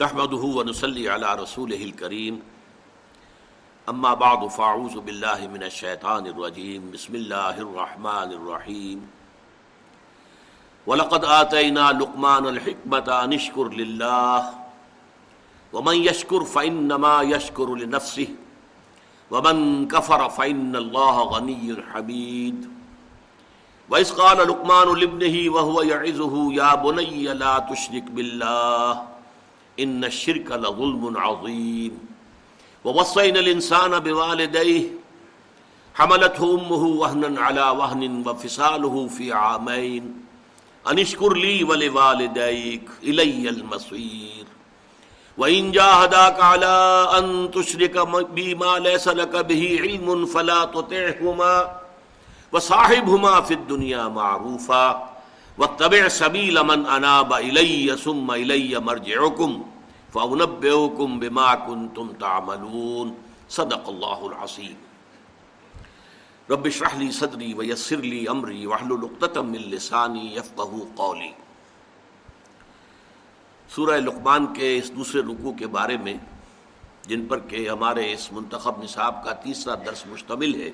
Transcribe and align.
نحمده 0.00 0.44
ونصلي 0.58 1.08
على 1.08 1.34
رسوله 1.34 1.84
الكريم. 1.84 2.42
اما 3.88 4.14
بعد 4.14 4.46
فاعوذ 4.46 5.00
بالله 5.00 5.46
من 5.46 5.62
الشيطان 5.62 6.26
الرجيم. 6.26 6.90
بسم 6.90 7.14
الله 7.14 7.60
الرحمن 7.66 8.32
الرحيم. 8.38 8.98
ولقد 10.86 11.24
آتينا 11.24 11.92
لقمان 11.92 12.46
الحكمة 12.46 13.24
أن 13.24 13.32
اشكر 13.32 13.68
لله. 13.68 14.50
ومن 15.72 15.96
يشكر 15.96 16.44
فإنما 16.44 17.22
يشكر 17.22 17.74
لنفسه. 17.74 18.28
ومن 19.30 19.88
كفر 19.88 20.28
فإن 20.28 20.76
الله 20.76 21.22
غني 21.22 21.76
حميد. 21.94 22.70
وإذ 23.90 24.12
قال 24.12 24.38
لقمان 24.48 24.98
لابنه 24.98 25.54
وهو 25.54 25.82
يعزه 25.82 26.52
يا 26.52 26.74
بني 26.74 27.24
لا 27.32 27.58
تشرك 27.58 28.02
بالله. 28.02 29.13
ان 29.80 30.04
الشرك 30.04 30.52
لظلم 30.52 31.16
عظيم. 31.16 31.98
ووصينا 32.84 33.40
الانسان 33.40 33.98
بوالديه، 33.98 34.84
حملته 35.94 36.54
امه 36.54 36.84
وهنا 36.84 37.40
على 37.40 37.60
وهن 37.60 38.26
وفصاله 38.26 39.08
في 39.08 39.32
عامين. 39.32 40.24
ان 40.90 40.98
اشكر 40.98 41.32
لي 41.32 41.64
ولوالديك 41.64 42.90
الي 43.02 43.48
المصير. 43.48 44.44
وان 45.38 45.72
جاهداك 45.72 46.40
على 46.40 47.08
ان 47.18 47.50
تشرك 47.50 48.08
بي 48.08 48.54
ما 48.54 48.78
ليس 48.78 49.08
لك 49.08 49.36
به 49.36 49.78
علم 49.82 50.26
فلا 50.26 50.64
تطعهما. 50.64 51.80
وصاحبهما 52.52 53.40
في 53.40 53.54
الدنيا 53.54 54.08
معروفا. 54.08 55.13
واتبع 55.58 56.08
سبیل 56.08 56.58
من 56.66 56.86
اناب 56.86 57.34
الی 57.34 57.90
ثم 58.04 58.30
الی 58.30 58.76
مرجعکم 58.84 59.62
فاونبئکم 60.12 61.18
بما 61.18 61.54
کنتم 61.54 62.12
تعملون. 62.18 63.14
صدق 63.48 63.88
اللہ 63.88 64.24
العظیم. 64.28 64.74
رب 66.50 66.64
اشرح 66.64 66.96
لي 66.98 67.10
صدری 67.10 67.52
ویسر 67.54 67.96
لي 67.96 68.26
امری 68.28 68.66
واحلل 68.66 69.04
عقدۃ 69.04 69.36
من 69.36 69.68
لسانی 69.70 70.26
یفقهوا 70.36 70.84
قولی. 70.94 71.30
سورہ 73.74 74.00
لقمان 74.00 74.46
کے 74.54 74.76
اس 74.78 74.90
دوسرے 74.96 75.20
رکوع 75.22 75.52
کے 75.52 75.66
بارے 75.66 75.96
میں، 76.02 76.14
جن 77.08 77.26
پر 77.26 77.38
کہ 77.38 77.68
ہمارے 77.68 78.12
اس 78.12 78.32
منتخب 78.32 78.82
نصاب 78.82 79.24
کا 79.24 79.32
تیسرا 79.32 79.74
درس 79.86 80.06
مشتمل 80.06 80.54
ہے، 80.54 80.70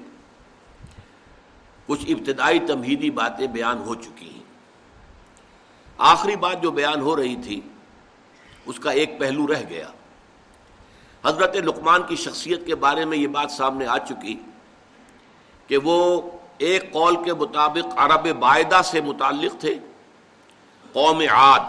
کچھ 1.86 2.04
ابتدائی 2.08 2.58
تمہیدی 2.58 3.10
باتیں 3.10 3.46
بیان 3.46 3.78
ہو 3.86 3.94
چکی 3.94 4.30
ہیں۔ 4.34 4.49
آخری 6.00 6.36
بات 6.36 6.62
جو 6.62 6.70
بیان 6.70 7.00
ہو 7.00 7.16
رہی 7.16 7.36
تھی، 7.36 7.60
اس 8.66 8.78
کا 8.78 8.90
ایک 8.90 9.20
پہلو 9.20 9.46
رہ 9.46 9.62
گیا۔ 9.68 9.86
حضرت 11.24 11.56
لقمان 11.56 12.02
کی 12.02 12.16
شخصیت 12.16 12.66
کے 12.66 12.74
بارے 12.74 13.04
میں 13.04 13.18
یہ 13.18 13.26
بات 13.26 13.50
سامنے 13.50 13.86
آ 13.86 13.98
چکی 13.98 14.40
کہ 15.66 15.76
وہ 15.76 16.22
ایک 16.58 16.92
قول 16.92 17.24
کے 17.24 17.34
مطابق 17.34 17.98
عرب 17.98 18.36
باعدہ 18.38 18.80
سے 18.84 19.00
متعلق 19.00 19.60
تھے۔ 19.60 19.74
قوم 20.92 21.22
عاد، 21.30 21.60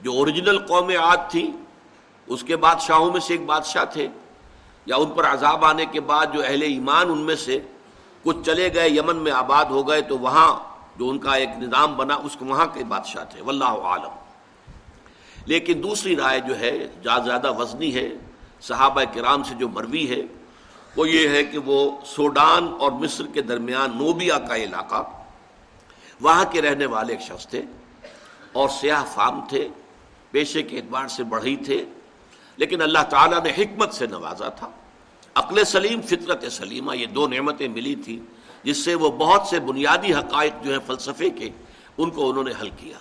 جو 0.00 0.12
اوریجنل 0.12 0.66
قوم 0.66 0.88
عاد 0.88 1.16
تھی، 1.30 1.50
اس 2.26 2.42
کے 2.42 2.56
بادشاہوں 2.56 3.12
میں 3.12 3.20
سے 3.20 3.34
ایک 3.34 3.46
بادشاہ 3.46 3.84
تھے۔ 3.84 4.08
یا 4.86 4.96
ان 4.96 5.10
پر 5.10 5.26
عذاب 5.26 5.64
آنے 5.64 5.86
کے 5.86 6.00
بعد 6.00 6.26
جو 6.32 6.42
اہل 6.44 6.62
ایمان 6.62 7.10
ان 7.10 7.18
میں 7.18 7.36
سے 7.36 7.58
کچھ 8.22 8.36
چلے 8.46 8.74
گئے، 8.74 8.90
یمن 8.90 9.16
میں 9.16 9.32
آباد 9.32 9.64
ہو 9.64 9.88
گئے، 9.88 10.02
تو 10.02 10.18
وہاں 10.18 10.69
جو 11.00 11.08
ان 11.08 11.18
کا 11.18 11.32
ایک 11.32 11.48
نظام 11.58 11.96
بنا، 11.96 12.14
اس 12.14 12.36
کو 12.36 12.44
وہاں 12.44 12.66
کے 12.66 12.84
بادشاہ 12.84 13.24
تھے، 13.24 13.42
واللہ 13.42 13.64
عالم۔ 13.64 14.10
لیکن 15.46 15.82
دوسری 15.82 16.16
رائے 16.16 16.40
جو 16.40 16.58
ہے، 16.58 16.88
جہاں 17.02 17.18
زیادہ 17.24 17.52
وزنی 17.52 17.94
ہے، 17.94 18.08
صحابہ 18.60 19.02
کرام 19.14 19.42
سے 19.42 19.54
جو 19.54 19.68
مروی 19.68 20.10
ہے، 20.10 20.22
وہ 20.96 21.08
یہ 21.08 21.28
ہے 21.28 21.44
کہ 21.44 21.58
وہ 21.58 21.90
سوڈان 22.06 22.68
اور 22.80 22.92
مصر 22.92 23.24
کے 23.26 23.42
درمیان 23.42 23.90
نوبیا 23.90 24.38
کا 24.38 24.56
علاقہ، 24.56 25.02
وہاں 26.20 26.44
کے 26.44 26.62
رہنے 26.62 26.86
والے 26.86 27.12
ایک 27.12 27.22
شخص 27.22 27.46
تھے 27.46 27.62
اور 28.52 28.68
سیاہ 28.68 29.04
فام 29.14 29.40
تھے، 29.48 29.68
پیشے 30.30 30.62
کے 30.62 30.76
اعتبار 30.76 31.08
سے 31.08 31.24
بڑھی 31.24 31.56
تھے۔ 31.56 31.84
لیکن 32.56 32.82
اللہ 32.82 33.02
تعالیٰ 33.10 33.42
نے 33.42 33.50
حکمت 33.50 33.94
سے 33.94 34.06
نوازا 34.06 34.48
تھا۔ 34.48 34.70
عقل 35.34 35.64
سلیم، 35.64 36.00
فطرت 36.00 36.44
سلیمہ، 36.52 36.96
یہ 36.96 37.06
دو 37.06 37.28
نعمتیں 37.28 37.68
ملی 37.68 37.94
تھیں۔ 37.94 38.39
جس 38.62 38.84
سے 38.84 38.94
وہ 38.94 39.10
بہت 39.10 39.42
سے 39.46 39.60
بنیادی 39.60 40.14
حقائق 40.14 40.64
جو 40.64 40.70
ہیں 40.72 40.78
فلسفے 40.86 41.30
کے، 41.30 41.50
ان 41.98 42.10
کو 42.10 42.30
انہوں 42.30 42.44
نے 42.44 42.50
حل 42.60 42.70
کیا۔ 42.76 42.98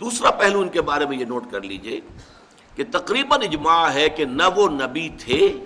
دوسرا 0.00 0.30
پہلو 0.30 0.60
ان 0.60 0.68
کے 0.68 0.82
بارے 0.82 1.06
میں 1.06 1.18
یہ 1.18 1.24
نوٹ 1.24 1.44
کر 1.50 1.60
لیجیے 1.60 2.00
کہ 2.76 2.84
تقریباً 2.92 3.42
اجماع 3.42 3.88
ہے 3.88 4.08
کہ 4.08 4.24
نہ 4.24 4.42
وہ 4.56 4.68
نبی 4.68 5.08
تھے 5.18 5.64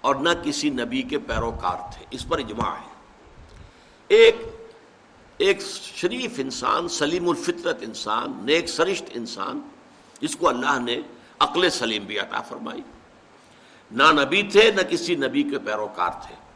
اور 0.00 0.14
نہ 0.14 0.28
کسی 0.42 0.70
نبی 0.70 1.02
کے 1.02 1.18
پیروکار 1.18 1.92
تھے۔ 1.92 2.06
اس 2.10 2.28
پر 2.28 2.38
اجماع 2.38 2.74
ہے۔ 2.74 2.94
ایک 4.08 4.36
ایک 5.38 5.60
شریف 5.94 6.32
انسان، 6.38 6.88
سلیم 6.88 7.28
الفطرت 7.28 7.78
انسان، 7.80 8.32
نیک 8.42 8.68
سرشت 8.68 9.04
انسان، 9.14 9.60
جس 10.20 10.36
کو 10.36 10.48
اللہ 10.48 10.78
نے 10.78 11.00
عقل 11.38 11.70
سلیم 11.70 12.04
بھی 12.04 12.18
عطا 12.18 12.40
فرمائی۔ 12.40 12.82
نہ 13.92 14.02
نبی 14.02 14.42
تھے، 14.42 14.70
نہ 14.70 14.80
کسی 14.80 15.14
نبی 15.14 15.42
کے 15.42 15.58
پیروکار 15.58 16.10
تھے۔ 16.26 16.49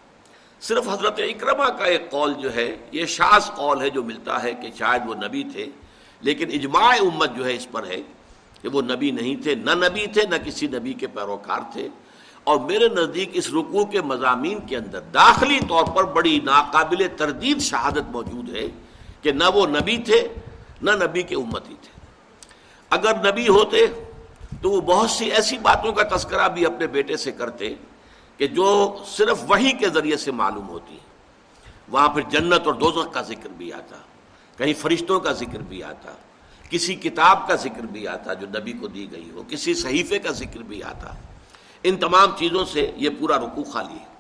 صرف 0.64 0.88
حضرت 0.88 1.20
اکرما 1.20 1.68
کا 1.68 1.84
ایک 1.84 2.10
قول 2.10 2.34
جو 2.34 2.54
ہے، 2.54 2.76
یہ 2.92 3.06
شاذ 3.06 3.50
قول 3.50 3.80
ہے 3.80 3.90
جو 3.90 4.02
ملتا 4.02 4.42
ہے 4.42 4.52
کہ 4.54 4.68
شاید 4.78 5.02
وہ 5.06 5.14
نبی 5.14 5.44
تھے، 5.52 5.66
لیکن 6.20 6.46
اجماع 6.52 6.94
امت 7.00 7.36
جو 7.36 7.46
ہے 7.46 7.54
اس 7.54 7.66
پر 7.72 7.86
ہے 7.86 8.00
کہ 8.62 8.68
وہ 8.68 8.82
نبی 8.82 9.10
نہیں 9.10 9.42
تھے، 9.42 9.54
نہ 9.54 9.70
نبی 9.70 10.06
تھے، 10.06 10.22
نہ 10.30 10.34
کسی 10.44 10.66
نبی 10.66 10.92
کے 10.92 11.06
پیروکار 11.06 11.60
تھے۔ 11.72 11.88
اور 12.44 12.60
میرے 12.60 12.88
نزدیک 12.88 13.30
اس 13.32 13.48
رکوع 13.48 13.84
کے 13.84 14.00
مضامین 14.00 14.58
کے 14.66 14.76
اندر 14.76 15.00
داخلی 15.00 15.58
طور 15.68 15.84
پر 15.84 16.04
بڑی 16.04 16.40
ناقابل 16.44 17.06
تردید 17.16 17.60
شہادت 17.60 18.10
موجود 18.10 18.56
ہے 18.56 18.66
کہ 19.22 19.32
نہ 19.32 19.44
وہ 19.54 19.66
نبی 19.66 19.96
تھے، 19.96 20.28
نہ 20.82 20.90
نبی 20.90 21.22
کے 21.22 21.34
امتی 21.34 21.74
تھے۔ 21.82 21.92
اگر 22.90 23.32
نبی 23.32 23.48
ہوتے 23.48 23.86
تو 24.62 24.70
وہ 24.70 24.80
بہت 24.80 25.10
سی 25.10 25.30
ایسی 25.30 25.58
باتوں 25.58 25.92
کا 25.92 26.16
تذکرہ 26.16 26.48
بھی 26.48 26.66
اپنے 26.66 26.86
بیٹے 26.86 27.16
سے 27.16 27.32
کرتے 27.32 27.74
کہ 28.36 28.46
جو 28.46 28.96
صرف 29.06 29.44
وہی 29.48 29.72
کے 29.72 29.88
ذریعے 29.88 30.16
سے 30.16 30.32
معلوم 30.32 30.68
ہوتی 30.68 30.94
ہے۔ 30.94 31.14
وہاں 31.88 32.08
پھر 32.08 32.22
جنت 32.22 32.66
اور 32.66 32.74
دوزخ 32.74 33.12
کا 33.12 33.22
ذکر 33.22 33.48
بھی 33.48 33.72
آتا، 33.72 33.96
کہیں 34.56 34.74
فرشتوں 34.74 35.20
کا 35.20 35.32
ذکر 35.32 35.58
بھی 35.58 35.82
آتا، 35.82 36.12
کسی 36.70 36.94
کتاب 36.94 37.48
کا 37.48 37.54
ذکر 37.54 37.80
بھی 37.80 38.08
آتا 38.08 38.34
جو 38.34 38.46
نبی 38.58 38.72
کو 38.72 38.86
دی 38.86 39.12
گئی 39.12 39.30
ہو، 39.30 39.42
کسی 39.48 39.74
صحیفے 39.74 40.18
کا 40.18 40.30
ذکر 40.30 40.58
بھی 40.58 40.82
آتا۔ 40.82 41.14
ان 41.82 41.96
تمام 41.96 42.36
چیزوں 42.38 42.64
سے 42.64 42.92
یہ 42.96 43.10
پورا 43.18 43.36
رکوع 43.36 43.64
خالی 43.64 43.94
ہے۔ 43.94 44.14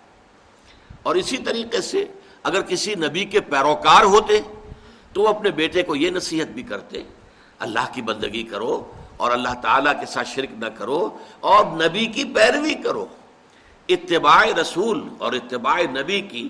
اور 1.02 1.14
اسی 1.14 1.36
طریقے 1.36 1.80
سے 1.80 2.04
اگر 2.42 2.62
کسی 2.62 2.94
نبی 2.94 3.24
کے 3.24 3.40
پیروکار 3.40 4.04
ہوتے 4.04 4.40
تو 5.12 5.22
وہ 5.22 5.28
اپنے 5.28 5.50
بیٹے 5.50 5.82
کو 5.82 5.96
یہ 5.96 6.10
نصیحت 6.10 6.46
بھی 6.46 6.62
کرتے، 6.62 7.02
اللہ 7.58 7.92
کی 7.92 8.02
بندگی 8.02 8.42
کرو 8.42 8.92
اور 9.16 9.30
اللہ 9.30 9.60
تعالیٰ 9.62 10.00
کے 10.00 10.06
ساتھ 10.06 10.28
شرک 10.28 10.52
نہ 10.52 10.66
کرو 10.66 11.18
اور 11.40 11.64
نبی 11.66 12.06
کی 12.06 12.24
پیروی 12.24 12.74
کرو۔ 12.74 13.06
اتباع 13.88 14.44
رسول 14.60 15.08
اور 15.18 15.32
اتباع 15.32 15.80
نبی 16.00 16.20
کی 16.20 16.48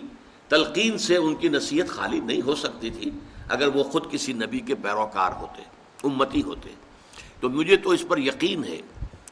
تلقین 0.48 0.98
سے 0.98 1.16
ان 1.16 1.34
کی 1.34 1.48
نصیحت 1.48 1.88
خالی 1.88 2.20
نہیں 2.20 2.42
ہو 2.42 2.54
سکتی 2.54 2.90
تھی، 2.90 3.10
اگر 3.48 3.66
وہ 3.66 3.82
خود 3.82 4.12
کسی 4.12 4.32
نبی 4.32 4.60
کے 4.60 4.74
پیروکار 4.74 5.32
ہوتے، 5.32 5.62
امتی 6.04 6.42
ہوتے۔ 6.42 6.68
تو 7.40 7.50
مجھے 7.50 7.76
تو 7.76 7.90
اس 7.90 8.04
پر 8.08 8.18
یقین 8.18 8.64
ہے 8.64 8.80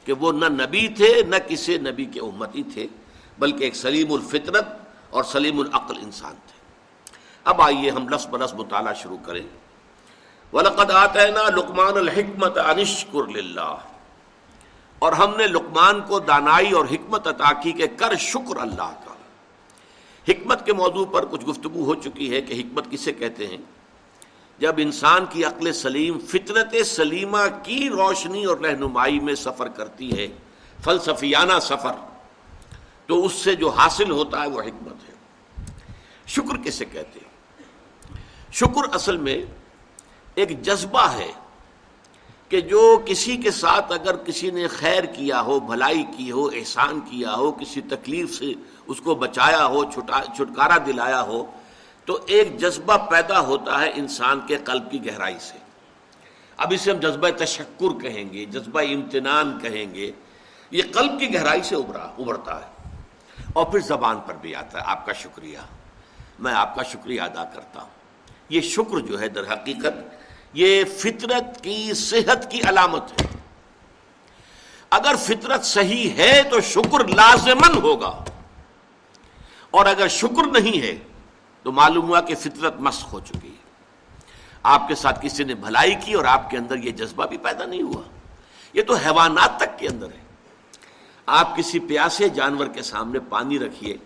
کہ 0.04 0.12
وہ 0.12 0.32
نہ 0.32 0.44
نبی 0.44 0.88
تھے، 0.88 1.22
نہ 1.22 1.36
کسی 1.48 1.78
نبی 1.78 2.04
کے 2.04 2.20
امتی 2.20 2.62
تھے، 2.62 2.86
بلکہ 3.38 3.64
ایک 3.64 3.76
سلیم 3.76 4.12
الفطرت 4.12 4.66
اور 5.10 5.24
سلیم 5.24 5.60
العقل 5.60 5.94
انسان 6.02 6.34
تھے۔ 6.46 6.60
اب 7.44 7.62
آئیے 7.62 7.90
ہم 7.90 8.08
لفظ 8.08 8.26
برس 8.26 8.54
مطالعہ 8.54 8.94
شروع 8.94 9.18
کریں۔ 9.26 9.42
وَلَقَدْ 10.52 10.90
آتَيْنَا 10.90 11.48
لُقْمَانَ 11.48 11.98
الْحِكْمَةَ 11.98 12.72
أَنِشْكُرْ 12.72 13.28
لِلَّهِ۔ 13.28 13.91
اور 15.02 15.12
ہم 15.12 15.36
نے 15.36 15.46
لقمان 15.46 16.00
کو 16.00 16.18
دانائی 16.18 16.70
اور 16.70 16.84
حکمت 16.84 17.26
عطا 17.26 17.52
کی 17.52 17.72
کہ 17.72 17.86
کر 17.96 18.16
شکر 18.16 18.56
اللہ 18.56 18.92
کا۔ 19.04 19.14
حکمت 20.28 20.66
کے 20.66 20.72
موضوع 20.72 21.04
پر 21.04 21.24
کچھ 21.24 21.44
گفتگو 21.44 21.84
ہو 21.84 21.94
چکی 21.94 22.34
ہے 22.34 22.42
کہ 22.42 22.54
حکمت 22.54 22.90
کسے 22.90 23.12
کہتے 23.12 23.46
ہیں؟ 23.46 23.56
جب 24.58 24.74
انسان 24.76 25.24
کی 25.30 25.44
عقل 25.44 25.72
سلیم، 25.72 26.18
فطرت 26.18 26.86
سلیمہ 26.86 27.38
کی 27.62 27.88
روشنی 27.88 28.44
اور 28.44 28.56
رہنمائی 28.56 29.20
میں 29.20 29.34
سفر 29.34 29.68
کرتی 29.68 30.18
ہے، 30.18 30.28
فلسفیانہ 30.84 31.58
سفر، 31.62 31.92
تو 33.06 33.26
اس 33.26 33.32
سے 33.32 33.54
جو 33.54 33.68
حاصل 33.68 34.10
ہوتا 34.10 34.42
ہے 34.42 34.48
وہ 34.48 34.62
حکمت 34.62 35.08
ہے۔ 35.08 35.14
شکر 36.26 36.56
کسے 36.64 36.84
کہتے 36.84 37.20
ہیں؟ 37.22 37.32
شکر 38.52 38.94
اصل 38.94 39.16
میں 39.16 39.44
ایک 40.34 40.62
جذبہ 40.62 41.08
ہے۔ 41.12 41.32
کہ 42.52 42.60
جو 42.60 43.02
کسی 43.06 43.36
کے 43.36 43.50
ساتھ 43.50 43.92
اگر 43.92 44.16
کسی 44.16 44.50
نے 44.50 44.68
خیر 44.68 45.04
کیا 45.04 45.40
ہو، 45.40 45.60
بھلائی 45.60 46.04
کی 46.16 46.30
ہو، 46.30 46.46
احسان 46.46 47.00
کیا 47.00 47.34
ہو، 47.34 47.52
کسی 47.52 47.80
تکلیف 47.80 48.38
سے 48.38 48.52
اس 48.86 49.00
کو 49.00 49.14
بچایا 49.14 49.66
ہو 49.66 49.84
چھٹکارا 49.90 50.76
دلایا 50.86 51.22
ہو، 51.22 51.46
تو 52.04 52.18
ایک 52.26 52.58
جذبہ 52.58 52.96
پیدا 52.96 53.40
ہوتا 53.40 53.80
ہے 53.80 53.92
انسان 53.94 54.40
کے 54.46 54.56
قلب 54.56 54.90
کی 54.90 55.06
گہرائی 55.06 55.38
سے۔ 55.40 55.58
اب 56.56 56.72
اسے 56.74 56.90
ہم 56.90 56.98
جذبہ 56.98 57.28
تشکر 57.36 58.02
کہیں 58.02 58.32
گے، 58.32 58.44
جذبہ 58.44 58.80
امتنان 58.80 59.58
کہیں 59.62 59.94
گے، 59.94 60.12
یہ 60.70 60.82
قلب 60.92 61.20
کی 61.20 61.34
گہرائی 61.34 61.62
سے 61.62 61.76
ابھرا، 61.76 62.04
ابھرتا 62.18 62.60
ہے۔ 62.60 63.00
اور 63.52 63.66
پھر 63.66 63.80
زبان 63.80 64.18
پر 64.26 64.34
بھی 64.40 64.54
آتا 64.54 64.78
ہے، 64.78 64.84
آپ 64.86 65.06
کا 65.06 65.12
شکریہ، 65.12 65.58
میں 66.38 66.52
آپ 66.52 66.76
کا 66.76 66.82
شکریہ 66.82 67.20
ادا 67.20 67.44
کرتا 67.44 67.82
ہوں۔ 67.82 67.90
یہ 68.48 68.60
شکر 68.60 68.98
جو 68.98 69.20
ہے 69.20 69.28
در 69.28 69.52
حقیقت 69.52 70.21
یہ 70.52 70.84
فطرت 70.84 71.64
کی 71.64 71.94
صحت 71.94 72.50
کی 72.50 72.60
علامت 72.60 73.22
ہے۔ 73.22 73.26
اگر 74.90 75.14
فطرت 75.18 75.64
صحیح 75.64 76.10
ہے 76.10 76.42
تو 76.50 76.60
شکر 76.60 77.08
لازمن 77.08 77.76
ہوگا۔ 77.82 78.24
اور 79.70 79.86
اگر 79.86 80.08
شکر 80.08 80.60
نہیں 80.60 80.82
ہے 80.82 80.98
تو 81.62 81.72
معلوم 81.72 82.08
ہوا 82.08 82.20
کہ 82.20 82.34
فطرت 82.34 82.80
مسخ 82.80 83.12
ہو 83.12 83.20
چکی 83.20 83.48
ہے۔ 83.48 83.62
آپ 84.62 84.88
کے 84.88 84.94
ساتھ 84.94 85.26
کسی 85.26 85.44
نے 85.44 85.54
بھلائی 85.54 85.94
کی 85.94 86.12
اور 86.12 86.24
آپ 86.24 86.50
کے 86.50 86.56
اندر 86.56 86.76
یہ 86.76 86.90
جذبہ 86.90 87.26
بھی 87.26 87.38
پیدا 87.38 87.66
نہیں 87.66 87.82
ہوا۔ 87.82 88.02
یہ 88.72 88.82
تو 88.82 88.94
حیوانات 88.94 89.56
تک 89.56 89.78
کے 89.78 89.88
اندر 89.88 90.06
ہے۔ 90.06 90.22
آپ 91.26 91.56
کسی 91.56 91.78
پیاسے 91.78 92.28
جانور 92.28 92.66
کے 92.66 92.82
سامنے 92.82 93.18
پانی 93.18 93.58
رکھیے۔ 93.58 93.96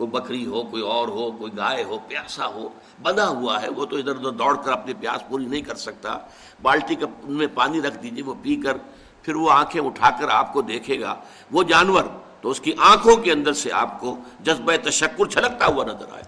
کوئی 0.00 0.10
بکری 0.10 0.44
ہو، 0.46 0.62
کوئی 0.64 0.82
اور 0.82 1.08
ہو، 1.08 1.30
کوئی 1.30 1.56
گائے 1.56 1.82
ہو، 1.84 1.98
پیاسا 2.08 2.46
ہو 2.46 2.68
بندھا 3.02 3.26
ہوا 3.28 3.60
ہے، 3.62 3.68
وہ 3.68 3.84
تو 3.86 3.96
ادھر 3.96 4.16
ادھر 4.16 4.30
دوڑ 4.32 4.54
کر 4.56 4.72
اپنی 4.72 4.94
پیاس 5.00 5.28
پوری 5.28 5.46
نہیں 5.46 5.60
کر 5.62 5.74
سکتا۔ 5.76 6.16
بالٹی 6.62 6.94
کا 6.94 7.06
میں 7.38 7.46
پانی 7.54 7.80
رکھ 7.82 7.98
دیجیے 8.02 8.22
وہ 8.24 8.34
پی 8.42 8.56
کر، 8.56 8.76
پھر 9.22 9.34
وہ 9.34 9.50
آنکھیں 9.52 9.80
اٹھا 9.82 10.10
کر 10.20 10.28
آپ 10.30 10.52
کو 10.52 10.62
دیکھے 10.62 11.00
گا۔ 11.00 11.14
وہ 11.52 11.62
جانور 11.62 12.04
تو 12.40 12.50
اس 12.50 12.60
کی 12.60 12.72
آنکھوں 12.90 13.16
کے 13.16 13.32
اندر 13.32 13.52
سے 13.52 13.72
آپ 13.72 13.98
کو 14.00 14.16
جذبہ 14.40 14.76
تشکر 14.84 15.26
چھلکتا 15.26 15.66
ہوا 15.66 15.84
نظر 15.84 16.12
آئے 16.12 16.24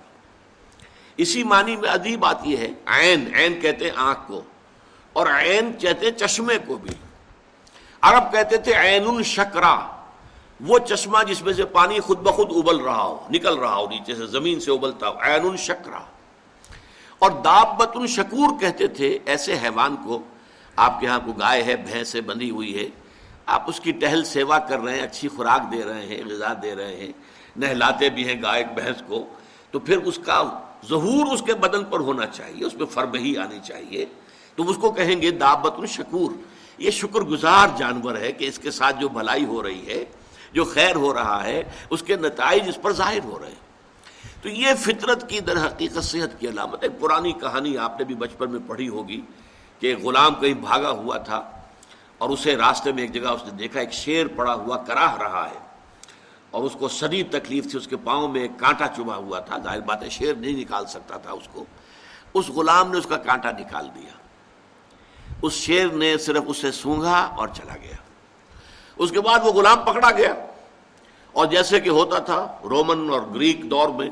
اسی 1.18 1.42
معنی 1.44 1.76
میں 1.76 1.88
عجیب 1.90 2.20
بات 2.20 2.46
یہ 2.46 2.56
ہے، 2.56 2.68
عین 2.86 3.24
عین 3.34 3.60
کہتے 3.60 3.84
ہیں 3.84 3.96
آنکھ 3.96 4.20
کو، 4.26 4.40
اور 5.16 5.26
عین 5.36 5.72
کہتے 5.78 6.06
ہیں 6.06 6.12
چشمے 6.18 6.58
کو 6.66 6.76
بھی۔ 6.76 6.94
عرب 8.02 8.32
کہتے 8.32 8.56
تھے 8.56 8.74
عین 8.74 9.08
الشکرا 9.08 9.74
وہ 10.68 10.78
چشمہ 10.78 11.22
جس 11.28 11.42
میں 11.42 11.52
سے 11.52 11.64
پانی 11.64 12.00
خود 12.00 12.18
بخود 12.18 12.50
ابل 12.56 12.76
رہا 12.76 13.02
ہو، 13.02 13.18
نکل 13.30 13.54
رہا 13.54 13.76
ہو، 13.76 13.86
نیچے 13.90 14.14
سے 14.14 14.26
زمین 14.26 14.60
سے 14.60 14.70
ابلتا 14.72 15.08
ہو 15.08 15.18
عین 15.20 15.48
الشکرا 15.48 15.98
اور 17.18 17.30
دابت 17.44 17.96
الشکور 17.96 18.58
کہتے 18.60 18.86
تھے، 18.86 19.18
ایسے 19.24 19.56
حیوان 19.62 19.96
کو 20.04 20.18
آپ 20.76 21.00
کے 21.00 21.06
ہاں 21.06 21.18
کو 21.24 21.32
گائے 21.32 21.62
ہے، 21.62 21.76
بھینس 21.76 22.08
سے 22.08 22.20
بندھی 22.20 22.50
ہوئی 22.50 22.76
ہے، 22.78 22.88
آپ 23.46 23.68
اس 23.68 23.80
کی 23.80 23.92
ٹہل 23.92 24.24
سیوا 24.24 24.58
کر 24.58 24.80
رہے 24.80 24.94
ہیں، 24.94 25.02
اچھی 25.02 25.28
خوراک 25.28 25.72
دے 25.72 25.82
رہے 25.84 26.06
ہیں، 26.06 26.22
غذا 26.26 26.52
دے 26.62 26.74
رہے 26.74 26.96
ہیں، 26.96 27.12
نہلاتے 27.56 28.08
بھی 28.10 28.28
ہیں 28.28 28.42
گائے، 28.42 28.64
بھینس 28.74 29.02
کو، 29.06 29.24
تو 29.70 29.78
پھر 29.78 29.96
اس 29.96 30.18
کا 30.18 30.42
ظہور 30.88 31.32
اس 31.32 31.42
کے 31.42 31.54
بدن 31.54 31.84
پر 31.84 32.00
ہونا 32.00 32.26
چاہیے، 32.26 32.64
اس 32.64 32.74
میں 32.74 32.86
فربہی 32.86 33.36
آنی 33.36 33.58
چاہیے۔ 33.64 34.04
تو 34.56 34.70
اس 34.70 34.76
کو 34.76 34.90
کہیں 34.90 35.20
گے 35.22 35.30
دابت 35.30 35.78
الشکور 35.78 36.30
یہ 36.78 36.90
شکر 36.90 37.20
گزار 37.20 37.68
جانور 37.76 38.16
ہے 38.16 38.32
کہ 38.32 38.44
اس 38.44 38.58
کے 38.58 38.70
ساتھ 38.70 39.00
جو 39.00 39.08
بھلائی 39.08 39.44
ہو 39.44 39.62
رہی 39.62 39.86
ہے 39.86 40.04
جو 40.52 40.64
خیر 40.64 40.96
ہو 40.96 41.14
رہا 41.14 41.44
ہے، 41.44 41.62
اس 41.90 42.02
کے 42.02 42.16
نتائج 42.16 42.68
اس 42.68 42.78
پر 42.82 42.92
ظاہر 42.92 43.24
ہو 43.24 43.38
رہے 43.38 43.48
ہیں۔ 43.48 43.62
تو 44.42 44.48
یہ 44.48 44.74
فطرت 44.78 45.28
کی 45.28 45.40
در 45.40 45.66
حقیقت 45.66 46.04
صحت 46.04 46.40
کی 46.40 46.48
علامت 46.48 46.82
ایک 46.82 46.92
پرانی 47.00 47.32
کہانی 47.32 47.78
آپ 47.78 47.98
نے 47.98 48.04
بھی 48.04 48.14
بچپن 48.14 48.50
میں 48.50 48.60
پڑھی 48.66 48.88
ہوگی 48.88 49.20
کہ 49.78 49.86
ایک 49.86 50.04
غلام 50.04 50.34
کہیں 50.34 50.54
بھاگا 50.54 50.90
ہوا 50.90 51.16
تھا 51.16 51.50
اور 52.18 52.30
اسے 52.30 52.56
راستے 52.56 52.92
میں 52.92 53.02
ایک 53.02 53.12
جگہ 53.12 53.28
اس 53.28 53.44
نے 53.44 53.50
دیکھا، 53.50 53.80
ایک 53.80 53.92
شیر 53.92 54.26
پڑا 54.36 54.54
ہوا، 54.54 54.76
کراہ 54.76 55.16
رہا 55.16 55.50
ہے۔ 55.50 55.58
اور 56.50 56.62
اس 56.62 56.76
کو 56.78 56.88
شدید 56.88 57.32
تکلیف 57.32 57.70
تھی، 57.70 57.78
اس 57.78 57.88
کے 57.88 57.96
پاؤں 57.96 58.28
میں 58.28 58.42
ایک 58.42 58.50
کانٹا 58.56 58.86
چبا 58.96 59.16
ہوا 59.16 59.38
تھا۔ 59.38 59.58
ظاہر 59.58 59.80
بات 59.80 60.02
ہے، 60.02 60.08
شیر 60.08 60.34
نہیں 60.34 60.52
نکال 60.52 60.86
سکتا 60.86 61.16
تھا 61.16 61.30
اس 61.30 61.48
کو۔ 61.52 61.64
اس 62.34 62.48
غلام 62.48 62.92
نے 62.92 62.98
اس 62.98 63.06
کا 63.08 63.16
کانٹا 63.16 63.50
نکال 63.50 63.88
دیا۔ 63.94 64.12
اس 65.42 65.52
شیر 65.52 65.88
نے 65.88 66.18
صرف 66.18 66.42
اسے 66.46 66.72
سونگا 66.72 67.18
اور 67.18 67.48
چلا 67.48 67.76
گیا۔ 67.76 67.96
اس 68.96 69.10
کے 69.10 69.20
بعد 69.20 69.38
وہ 69.44 69.52
غلام 69.52 69.78
پکڑا 69.84 70.10
گیا۔ 70.10 70.34
اور 71.32 71.46
جیسے 71.46 71.80
کہ 71.80 71.88
ہوتا 71.88 72.18
تھا 72.18 72.58
رومن 72.64 73.10
اور 73.10 73.20
گریک 73.34 73.70
دور 73.70 73.88
میں 73.88 74.10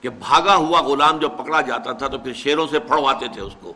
کہ 0.00 0.08
بھاگا 0.08 0.56
ہوا 0.56 0.80
غلام 0.80 1.18
جب 1.18 1.30
پکڑا 1.38 1.60
جاتا 1.60 1.92
تھا 1.92 2.08
تو 2.08 2.18
پھر 2.18 2.32
شیروں 2.32 2.66
سے 2.70 2.78
پھڑواتے 2.78 3.26
تھے 3.32 3.40
اس 3.40 3.52
کو۔ 3.60 3.72